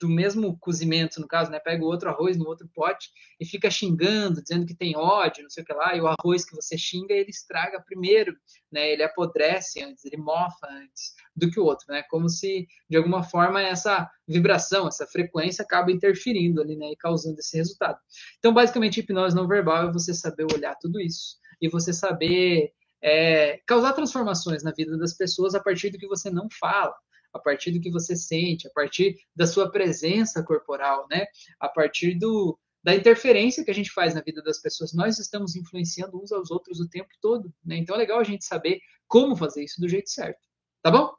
do 0.00 0.08
mesmo 0.08 0.58
cozimento, 0.58 1.20
no 1.20 1.28
caso, 1.28 1.50
né? 1.50 1.58
Pega 1.60 1.82
o 1.84 1.86
outro 1.86 2.08
arroz 2.08 2.36
no 2.36 2.46
outro 2.46 2.68
pote 2.74 3.08
e 3.40 3.46
fica 3.46 3.70
xingando, 3.70 4.42
dizendo 4.42 4.66
que 4.66 4.74
tem 4.74 4.96
ódio, 4.96 5.42
não 5.42 5.50
sei 5.50 5.62
o 5.62 5.66
que 5.66 5.72
lá, 5.72 5.96
e 5.96 6.00
o 6.00 6.06
arroz 6.06 6.44
que 6.44 6.54
você 6.54 6.76
xinga, 6.76 7.14
ele 7.14 7.30
estraga 7.30 7.80
primeiro, 7.80 8.36
né? 8.70 8.90
Ele 8.90 9.02
apodrece 9.02 9.82
antes, 9.82 10.04
ele 10.04 10.16
mofa 10.16 10.66
antes 10.68 11.14
do 11.34 11.50
que 11.50 11.60
o 11.60 11.64
outro, 11.64 11.86
né? 11.88 12.02
Como 12.10 12.28
se, 12.28 12.66
de 12.88 12.96
alguma 12.96 13.22
forma, 13.22 13.62
essa 13.62 14.10
vibração, 14.26 14.88
essa 14.88 15.06
frequência 15.06 15.62
acaba 15.62 15.92
interferindo 15.92 16.60
ali, 16.60 16.76
né? 16.76 16.90
E 16.92 16.96
causando 16.96 17.38
esse 17.38 17.56
resultado. 17.56 17.98
Então, 18.38 18.52
basicamente, 18.52 19.00
hipnose 19.00 19.36
não 19.36 19.48
verbal 19.48 19.88
é 19.88 19.92
você 19.92 20.12
saber 20.12 20.46
olhar 20.52 20.74
tudo 20.76 21.00
isso 21.00 21.36
e 21.60 21.68
você 21.68 21.92
saber 21.92 22.72
é, 23.02 23.60
causar 23.66 23.92
transformações 23.92 24.62
na 24.62 24.72
vida 24.72 24.96
das 24.96 25.14
pessoas 25.14 25.54
a 25.54 25.60
partir 25.60 25.90
do 25.90 25.98
que 25.98 26.08
você 26.08 26.30
não 26.30 26.48
fala 26.50 26.94
a 27.34 27.38
partir 27.38 27.72
do 27.72 27.80
que 27.80 27.90
você 27.90 28.14
sente, 28.14 28.68
a 28.68 28.70
partir 28.70 29.16
da 29.34 29.46
sua 29.46 29.70
presença 29.70 30.42
corporal, 30.42 31.06
né? 31.10 31.26
A 31.58 31.68
partir 31.68 32.14
do, 32.14 32.58
da 32.82 32.94
interferência 32.94 33.64
que 33.64 33.70
a 33.70 33.74
gente 33.74 33.90
faz 33.90 34.14
na 34.14 34.20
vida 34.20 34.40
das 34.40 34.60
pessoas. 34.60 34.94
Nós 34.94 35.18
estamos 35.18 35.56
influenciando 35.56 36.22
uns 36.22 36.30
aos 36.30 36.50
outros 36.50 36.78
o 36.78 36.88
tempo 36.88 37.08
todo, 37.20 37.52
né? 37.64 37.76
Então 37.76 37.96
é 37.96 37.98
legal 37.98 38.20
a 38.20 38.24
gente 38.24 38.44
saber 38.44 38.80
como 39.08 39.34
fazer 39.34 39.64
isso 39.64 39.80
do 39.80 39.88
jeito 39.88 40.08
certo, 40.08 40.40
tá 40.80 40.90
bom? 40.90 41.12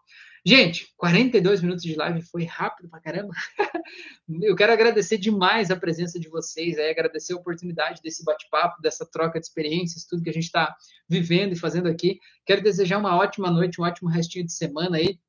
Gente, 0.47 0.93
42 0.95 1.63
minutos 1.63 1.83
de 1.83 1.95
live 1.95 2.21
foi 2.21 2.43
rápido 2.43 2.87
pra 2.87 3.01
caramba. 3.01 3.33
Eu 4.43 4.55
quero 4.55 4.71
agradecer 4.71 5.17
demais 5.17 5.71
a 5.71 5.75
presença 5.75 6.19
de 6.19 6.29
vocês, 6.29 6.77
é, 6.77 6.91
agradecer 6.91 7.33
a 7.33 7.37
oportunidade 7.37 7.99
desse 7.99 8.23
bate-papo, 8.23 8.79
dessa 8.79 9.07
troca 9.07 9.39
de 9.39 9.47
experiências, 9.47 10.05
tudo 10.05 10.21
que 10.21 10.29
a 10.29 10.33
gente 10.33 10.43
está 10.43 10.75
vivendo 11.09 11.53
e 11.53 11.59
fazendo 11.59 11.87
aqui. 11.89 12.19
Quero 12.45 12.61
desejar 12.61 12.99
uma 12.99 13.17
ótima 13.17 13.49
noite, 13.49 13.81
um 13.81 13.85
ótimo 13.85 14.07
restinho 14.07 14.45
de 14.45 14.53
semana 14.53 14.97
aí 14.97 15.19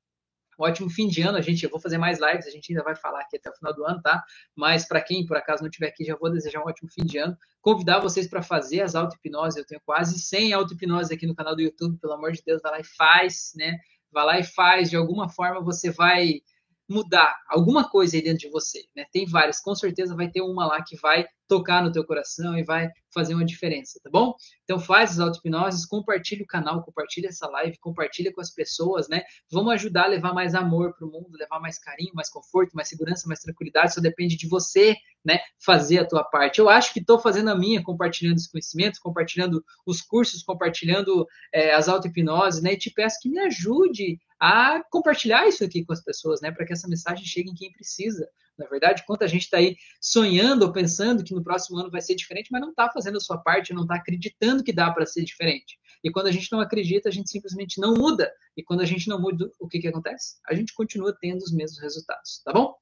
um 0.58 0.64
ótimo 0.64 0.90
fim 0.90 1.08
de 1.08 1.22
ano. 1.22 1.38
A 1.38 1.40
gente, 1.40 1.64
eu 1.64 1.70
vou 1.70 1.80
fazer 1.80 1.98
mais 1.98 2.18
lives, 2.18 2.46
a 2.46 2.50
gente 2.50 2.72
ainda 2.72 2.82
vai 2.82 2.94
falar 2.94 3.20
aqui 3.20 3.36
até 3.36 3.50
o 3.50 3.54
final 3.54 3.74
do 3.74 3.84
ano, 3.84 4.00
tá? 4.02 4.22
Mas 4.54 4.86
para 4.86 5.00
quem 5.00 5.26
por 5.26 5.36
acaso 5.36 5.62
não 5.62 5.68
estiver 5.68 5.88
aqui, 5.88 6.04
já 6.04 6.16
vou 6.16 6.30
desejar 6.30 6.60
um 6.60 6.68
ótimo 6.68 6.90
fim 6.90 7.04
de 7.04 7.18
ano. 7.18 7.36
Convidar 7.60 8.00
vocês 8.00 8.26
para 8.26 8.42
fazer 8.42 8.82
as 8.82 8.94
auto-hipnose. 8.94 9.58
Eu 9.58 9.66
tenho 9.66 9.80
quase 9.84 10.18
100 10.18 10.52
auto-hipnose 10.52 11.12
aqui 11.12 11.26
no 11.26 11.34
canal 11.34 11.54
do 11.54 11.62
YouTube, 11.62 11.98
pelo 11.98 12.14
amor 12.14 12.32
de 12.32 12.42
Deus, 12.44 12.62
vai 12.62 12.72
lá 12.72 12.80
e 12.80 12.84
faz, 12.84 13.52
né? 13.54 13.78
Vai 14.10 14.24
lá 14.24 14.38
e 14.38 14.44
faz, 14.44 14.90
de 14.90 14.96
alguma 14.96 15.28
forma 15.28 15.60
você 15.60 15.90
vai 15.90 16.40
mudar 16.88 17.36
alguma 17.48 17.88
coisa 17.88 18.16
aí 18.16 18.22
dentro 18.22 18.40
de 18.40 18.50
você, 18.50 18.84
né? 18.94 19.04
Tem 19.12 19.26
várias, 19.26 19.60
com 19.60 19.74
certeza 19.74 20.14
vai 20.14 20.30
ter 20.30 20.40
uma 20.40 20.66
lá 20.66 20.82
que 20.82 20.96
vai 20.96 21.26
tocar 21.48 21.82
no 21.82 21.92
teu 21.92 22.04
coração 22.04 22.56
e 22.56 22.64
vai 22.64 22.88
fazer 23.12 23.34
uma 23.34 23.44
diferença, 23.44 24.00
tá 24.02 24.10
bom? 24.10 24.34
Então 24.64 24.78
faz 24.78 25.12
as 25.12 25.20
auto-hipnoses, 25.20 25.86
compartilha 25.86 26.42
o 26.42 26.46
canal, 26.46 26.82
compartilha 26.82 27.28
essa 27.28 27.48
live, 27.48 27.78
compartilha 27.78 28.32
com 28.32 28.40
as 28.40 28.50
pessoas, 28.50 29.08
né? 29.08 29.22
Vamos 29.50 29.72
ajudar 29.74 30.04
a 30.04 30.08
levar 30.08 30.34
mais 30.34 30.54
amor 30.54 30.94
para 30.94 31.06
o 31.06 31.10
mundo, 31.10 31.36
levar 31.38 31.60
mais 31.60 31.78
carinho, 31.78 32.12
mais 32.14 32.28
conforto, 32.28 32.74
mais 32.74 32.88
segurança, 32.88 33.28
mais 33.28 33.40
tranquilidade, 33.40 33.94
só 33.94 34.00
depende 34.00 34.36
de 34.36 34.48
você, 34.48 34.96
né? 35.24 35.38
Fazer 35.64 35.98
a 35.98 36.06
tua 36.06 36.24
parte. 36.24 36.58
Eu 36.58 36.68
acho 36.68 36.92
que 36.92 37.00
estou 37.00 37.18
fazendo 37.18 37.48
a 37.48 37.56
minha, 37.56 37.82
compartilhando 37.82 38.36
os 38.36 38.46
conhecimentos, 38.46 38.98
compartilhando 38.98 39.64
os 39.86 40.02
cursos, 40.02 40.42
compartilhando 40.42 41.26
é, 41.52 41.74
as 41.74 41.88
auto-hipnoses, 41.88 42.62
né? 42.62 42.74
E 42.74 42.78
te 42.78 42.90
peço 42.90 43.18
que 43.22 43.28
me 43.28 43.38
ajude 43.40 44.18
a 44.38 44.82
compartilhar 44.90 45.46
isso 45.46 45.64
aqui 45.64 45.84
com 45.84 45.92
as 45.92 46.02
pessoas, 46.02 46.40
né? 46.40 46.50
Para 46.50 46.66
que 46.66 46.72
essa 46.72 46.88
mensagem 46.88 47.24
chegue 47.24 47.50
em 47.50 47.54
quem 47.54 47.72
precisa. 47.72 48.28
Na 48.58 48.66
verdade, 48.66 49.04
quanta 49.06 49.28
gente 49.28 49.42
está 49.42 49.58
aí 49.58 49.76
sonhando 50.00 50.64
ou 50.64 50.72
pensando 50.72 51.24
que 51.24 51.34
no 51.34 51.42
próximo 51.42 51.78
ano 51.78 51.90
vai 51.90 52.00
ser 52.00 52.14
diferente, 52.14 52.48
mas 52.50 52.60
não 52.60 52.70
está 52.70 52.90
fazendo 52.90 53.16
a 53.16 53.20
sua 53.20 53.38
parte, 53.38 53.74
não 53.74 53.82
está 53.82 53.96
acreditando 53.96 54.62
que 54.62 54.72
dá 54.72 54.90
para 54.90 55.06
ser 55.06 55.24
diferente. 55.24 55.78
E 56.02 56.10
quando 56.10 56.26
a 56.26 56.32
gente 56.32 56.50
não 56.52 56.60
acredita, 56.60 57.08
a 57.08 57.12
gente 57.12 57.30
simplesmente 57.30 57.80
não 57.80 57.94
muda. 57.94 58.32
E 58.56 58.62
quando 58.62 58.80
a 58.80 58.84
gente 58.84 59.08
não 59.08 59.20
muda, 59.20 59.50
o 59.58 59.68
que, 59.68 59.78
que 59.78 59.88
acontece? 59.88 60.36
A 60.46 60.54
gente 60.54 60.74
continua 60.74 61.16
tendo 61.18 61.42
os 61.42 61.52
mesmos 61.52 61.80
resultados, 61.80 62.42
tá 62.44 62.52
bom? 62.52 62.74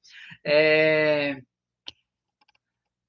É... 0.45 1.41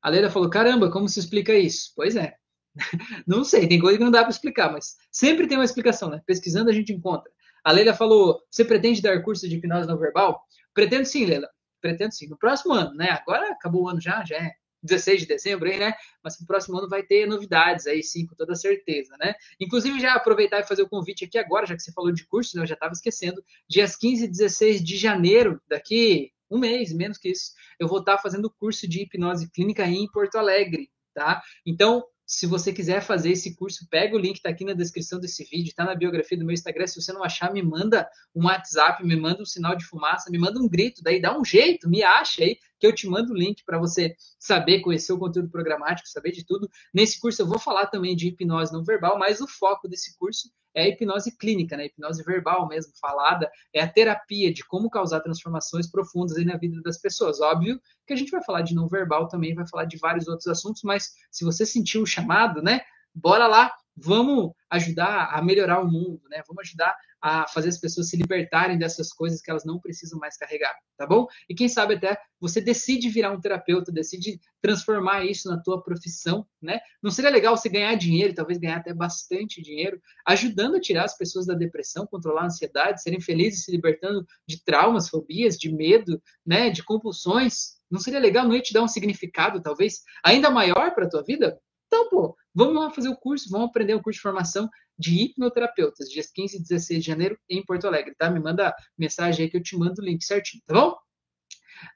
A 0.03 0.09
Leila 0.09 0.31
falou: 0.31 0.49
caramba, 0.49 0.91
como 0.91 1.09
se 1.09 1.19
explica 1.19 1.53
isso? 1.55 1.93
Pois 1.97 2.17
é. 2.17 2.37
Não 3.27 3.43
sei, 3.43 3.67
tem 3.67 3.81
coisa 3.81 3.97
que 3.97 4.05
não 4.05 4.11
dá 4.11 4.21
para 4.21 4.31
explicar, 4.31 4.71
mas 4.71 4.97
sempre 5.11 5.47
tem 5.47 5.57
uma 5.57 5.65
explicação, 5.65 6.11
né? 6.11 6.23
Pesquisando 6.27 6.69
a 6.69 6.73
gente 6.73 6.93
encontra. 6.93 7.33
A 7.67 7.73
Leila 7.73 7.93
falou: 7.93 8.41
você 8.49 8.65
pretende 8.65 9.03
dar 9.03 9.21
curso 9.25 9.49
de 9.49 9.57
hipnose 9.57 9.89
não 9.89 9.99
verbal? 9.99 10.41
Pretendo 10.73 11.05
sim, 11.05 11.27
Leila 11.27 11.49
pretendo 11.81 12.13
sim, 12.13 12.29
no 12.29 12.39
próximo 12.39 12.73
ano, 12.73 12.95
né? 12.95 13.11
Agora 13.11 13.53
acabou 13.53 13.85
o 13.85 13.89
ano 13.89 14.01
já, 14.01 14.25
já 14.25 14.37
é 14.37 14.53
16 14.83 15.23
de 15.23 15.27
dezembro 15.27 15.69
aí, 15.69 15.79
né? 15.79 15.95
Mas 16.23 16.39
no 16.41 16.47
próximo 16.47 16.79
ano 16.79 16.89
vai 16.89 17.03
ter 17.03 17.27
novidades 17.27 17.87
aí, 17.87 18.03
sim, 18.03 18.27
com 18.27 18.35
toda 18.35 18.55
certeza, 18.55 19.17
né? 19.19 19.35
Inclusive, 19.61 20.01
já 20.01 20.15
aproveitar 20.15 20.61
e 20.61 20.67
fazer 20.67 20.83
o 20.83 20.89
convite 20.89 21.25
aqui 21.25 21.39
agora, 21.39 21.67
já 21.67 21.75
que 21.75 21.83
você 21.83 21.93
falou 21.93 22.13
de 22.13 22.27
curso, 22.27 22.57
né? 22.57 22.63
Eu 22.63 22.67
já 22.67 22.75
estava 22.75 22.93
esquecendo. 22.93 23.43
Dias 23.69 23.97
15 23.97 24.25
e 24.25 24.29
16 24.29 24.85
de 24.85 24.97
janeiro, 24.97 25.61
daqui 25.69 26.33
um 26.49 26.59
mês, 26.59 26.93
menos 26.93 27.19
que 27.19 27.31
isso, 27.31 27.53
eu 27.79 27.89
vou 27.89 27.99
estar 27.99 28.19
fazendo 28.19 28.45
o 28.45 28.51
curso 28.51 28.87
de 28.89 29.03
hipnose 29.03 29.51
clínica 29.51 29.85
em 29.85 30.09
Porto 30.11 30.37
Alegre, 30.37 30.89
tá? 31.13 31.43
Então, 31.65 32.05
se 32.27 32.45
você 32.45 32.73
quiser 32.73 33.01
fazer 33.01 33.31
esse 33.31 33.55
curso, 33.55 33.87
pega 33.89 34.17
o 34.17 34.19
link, 34.19 34.37
está 34.37 34.49
aqui 34.49 34.65
na 34.65 34.73
descrição 34.73 35.21
desse 35.21 35.45
vídeo, 35.45 35.69
está 35.69 35.85
na 35.85 35.95
biografia 35.95 36.37
do 36.37 36.45
meu 36.45 36.53
Instagram. 36.53 36.87
Se 36.87 37.01
você 37.01 37.13
não 37.13 37.23
achar, 37.23 37.53
me 37.53 37.63
manda 37.63 38.09
um 38.35 38.47
WhatsApp, 38.47 39.05
me 39.07 39.15
manda 39.15 39.43
um 39.43 39.47
sinal 39.47 39.77
de 39.77 39.85
fumaça, 39.85 40.29
me 40.29 40.37
manda 40.37 40.59
um 40.59 40.69
grito, 40.69 41.03
daí 41.05 41.21
dá 41.21 41.39
um 41.39 41.45
jeito, 41.45 41.89
me 41.89 42.03
acha 42.03 42.43
aí, 42.43 42.59
que 42.79 42.87
eu 42.87 42.95
te 42.95 43.09
mando 43.09 43.33
o 43.33 43.37
link 43.37 43.65
para 43.65 43.79
você 43.79 44.15
saber, 44.39 44.81
conhecer 44.81 45.13
o 45.13 45.19
conteúdo 45.19 45.51
programático, 45.51 46.09
saber 46.09 46.33
de 46.33 46.45
tudo. 46.45 46.69
Nesse 46.93 47.21
curso 47.21 47.43
eu 47.43 47.47
vou 47.47 47.59
falar 47.59 47.87
também 47.87 48.15
de 48.17 48.29
hipnose 48.29 48.73
não 48.73 48.85
verbal, 48.85 49.19
mas 49.19 49.41
o 49.41 49.49
foco 49.49 49.89
desse 49.89 50.17
curso 50.19 50.51
é 50.75 50.83
a 50.83 50.89
hipnose 50.89 51.37
clínica, 51.37 51.77
né? 51.77 51.85
A 51.85 51.87
hipnose 51.87 52.23
verbal 52.23 52.69
mesmo, 52.69 52.93
falada, 53.01 53.51
é 53.73 53.81
a 53.81 53.89
terapia 53.89 54.53
de 54.53 54.65
como 54.65 54.91
causar 54.91 55.21
transformações 55.21 55.91
profundas 55.91 56.37
na 56.45 56.57
vida 56.57 56.81
das 56.83 56.99
pessoas. 56.99 57.41
Óbvio 57.41 57.81
que 58.07 58.13
a 58.13 58.17
gente 58.17 58.31
vai 58.31 58.45
falar 58.45 58.61
de 58.61 58.75
não 58.75 58.87
verbal 58.87 59.27
também, 59.27 59.55
vai 59.55 59.67
falar 59.67 59.87
de 59.87 59.97
vários 59.99 60.29
outros 60.29 60.47
assuntos, 60.47 60.83
mas 60.85 61.13
se 61.31 61.45
você 61.45 61.65
sentiu 61.65 62.03
o 62.03 62.07
chamado, 62.07 62.63
né? 62.63 62.83
Bora 63.19 63.47
lá, 63.47 63.73
vamos 63.97 64.53
ajudar 64.69 65.31
a 65.33 65.41
melhorar 65.41 65.81
o 65.81 65.91
mundo, 65.91 66.21
né? 66.29 66.43
Vamos 66.47 66.65
ajudar 66.67 66.95
a 67.19 67.49
fazer 67.49 67.71
as 67.71 67.79
pessoas 67.79 68.11
se 68.11 68.17
libertarem 68.17 68.77
dessas 68.77 69.11
coisas 69.11 69.41
que 69.41 69.51
elas 69.51 69.65
não 69.65 69.81
precisam 69.81 70.19
mais 70.19 70.37
carregar, 70.37 70.77
tá 70.99 71.07
bom? 71.07 71.27
E 71.49 71.55
quem 71.55 71.67
sabe 71.67 71.95
até 71.95 72.19
você 72.39 72.61
decide 72.61 73.09
virar 73.09 73.33
um 73.33 73.41
terapeuta, 73.41 73.91
decide 73.91 74.39
transformar 74.61 75.25
isso 75.25 75.49
na 75.49 75.59
tua 75.59 75.83
profissão, 75.83 76.47
né? 76.61 76.79
Não 77.03 77.11
seria 77.11 77.31
legal 77.31 77.57
você 77.57 77.71
ganhar 77.71 77.95
dinheiro, 77.95 78.35
talvez 78.35 78.59
ganhar 78.59 78.77
até 78.77 78.93
bastante 78.93 79.63
dinheiro, 79.63 79.99
ajudando 80.27 80.77
a 80.77 80.81
tirar 80.81 81.05
as 81.05 81.17
pessoas 81.17 81.47
da 81.47 81.55
depressão, 81.55 82.07
controlar 82.07 82.43
a 82.43 82.47
ansiedade, 82.47 83.03
serem 83.03 83.21
felizes, 83.21 83.65
se 83.65 83.73
libertando 83.73 84.27
de 84.47 84.63
traumas, 84.63 85.09
fobias, 85.09 85.57
de 85.57 85.73
medo, 85.73 86.23
né? 86.45 86.69
De 86.69 86.85
compulsões. 86.85 87.77
Não 87.91 87.99
seria 87.99 88.21
legal? 88.21 88.47
Não 88.47 88.55
ia 88.55 88.61
te 88.61 88.75
dar 88.75 88.83
um 88.83 88.89
significado, 88.89 89.63
talvez, 89.63 90.03
ainda 90.23 90.51
maior 90.51 90.95
para 90.95 91.07
a 91.07 91.09
tua 91.09 91.23
vida? 91.23 91.59
Então, 91.87 92.09
pô, 92.09 92.37
vamos 92.57 92.83
lá 92.83 92.91
fazer 92.91 93.11
o 93.11 93.17
curso, 93.17 93.51
vamos 93.51 93.69
aprender 93.69 93.95
o 93.95 94.03
curso 94.03 94.17
de 94.17 94.23
formação 94.23 94.69
de 94.99 95.25
hipnoterapeutas, 95.25 96.09
dias 96.09 96.31
15 96.33 96.57
e 96.57 96.63
16 96.63 97.05
de 97.05 97.07
janeiro 97.07 97.39
em 97.51 97.63
Porto 97.63 97.87
Alegre, 97.87 98.15
tá? 98.17 98.31
Me 98.31 98.41
manda 98.41 98.75
mensagem 98.97 99.45
aí 99.45 99.51
que 99.51 99.59
eu 99.59 99.63
te 99.63 99.77
mando 99.77 100.01
o 100.01 100.05
link 100.05 100.25
certinho, 100.25 100.63
tá 100.67 100.73
bom? 100.73 100.97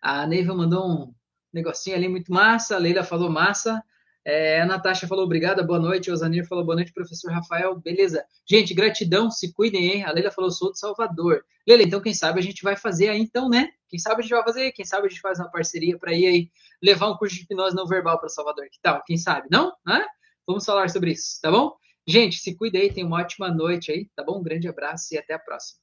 A 0.03 0.27
Neiva 0.27 0.55
mandou 0.55 0.87
um 0.87 1.15
negocinho 1.51 1.97
ali 1.97 2.09
muito 2.09 2.31
massa, 2.31 2.77
a 2.77 2.79
Leila 2.79 3.03
falou 3.03 3.31
massa, 3.31 3.83
é, 4.23 4.61
a 4.61 4.67
Natasha 4.67 5.09
falou 5.09 5.25
obrigada, 5.25 5.63
boa 5.63 5.79
noite, 5.79 6.11
o 6.11 6.13
Osanir 6.13 6.47
falou 6.47 6.63
boa 6.63 6.77
noite, 6.77 6.93
professor 6.93 7.33
Rafael, 7.33 7.81
beleza. 7.81 8.23
Gente, 8.47 8.75
gratidão, 8.75 9.31
se 9.31 9.55
cuidem, 9.55 9.93
hein? 9.93 10.05
A 10.05 10.13
Leila 10.13 10.31
falou 10.31 10.51
sou 10.51 10.71
de 10.71 10.79
Salvador. 10.79 11.43
Leila, 11.67 11.85
então 11.85 12.03
quem 12.03 12.13
sabe 12.13 12.39
a 12.39 12.43
gente 12.43 12.63
vai 12.63 12.77
fazer 12.77 13.09
aí 13.09 13.19
então, 13.19 13.49
né? 13.49 13.71
Quem 13.89 13.99
sabe 13.99 14.21
a 14.21 14.23
gente 14.23 14.33
vai 14.33 14.45
fazer, 14.45 14.73
quem 14.73 14.85
sabe 14.85 15.07
a 15.07 15.09
gente 15.09 15.23
faz 15.23 15.39
uma 15.39 15.51
parceria 15.51 15.99
para 15.99 16.13
ir 16.13 16.27
aí 16.27 16.51
levar 16.83 17.09
um 17.09 17.17
curso 17.17 17.35
de 17.35 17.43
hipnose 17.45 17.75
não 17.75 17.87
verbal 17.87 18.21
para 18.21 18.29
Salvador, 18.29 18.67
que 18.71 18.79
tal? 18.83 19.03
Quem 19.05 19.17
sabe, 19.17 19.49
não? 19.51 19.73
Hã? 19.89 20.05
Vamos 20.47 20.65
falar 20.65 20.91
sobre 20.91 21.13
isso, 21.13 21.39
tá 21.41 21.51
bom? 21.51 21.75
Gente, 22.07 22.37
se 22.39 22.57
cuida 22.57 22.79
aí, 22.79 22.93
tenha 22.93 23.07
uma 23.07 23.19
ótima 23.21 23.53
noite 23.53 23.93
aí, 23.93 24.09
tá 24.17 24.25
bom? 24.25 24.41
Um 24.41 24.43
grande 24.43 24.69
abraço 24.69 25.15
e 25.15 25.19
até 25.19 25.35
a 25.35 25.39
próxima. 25.39 25.81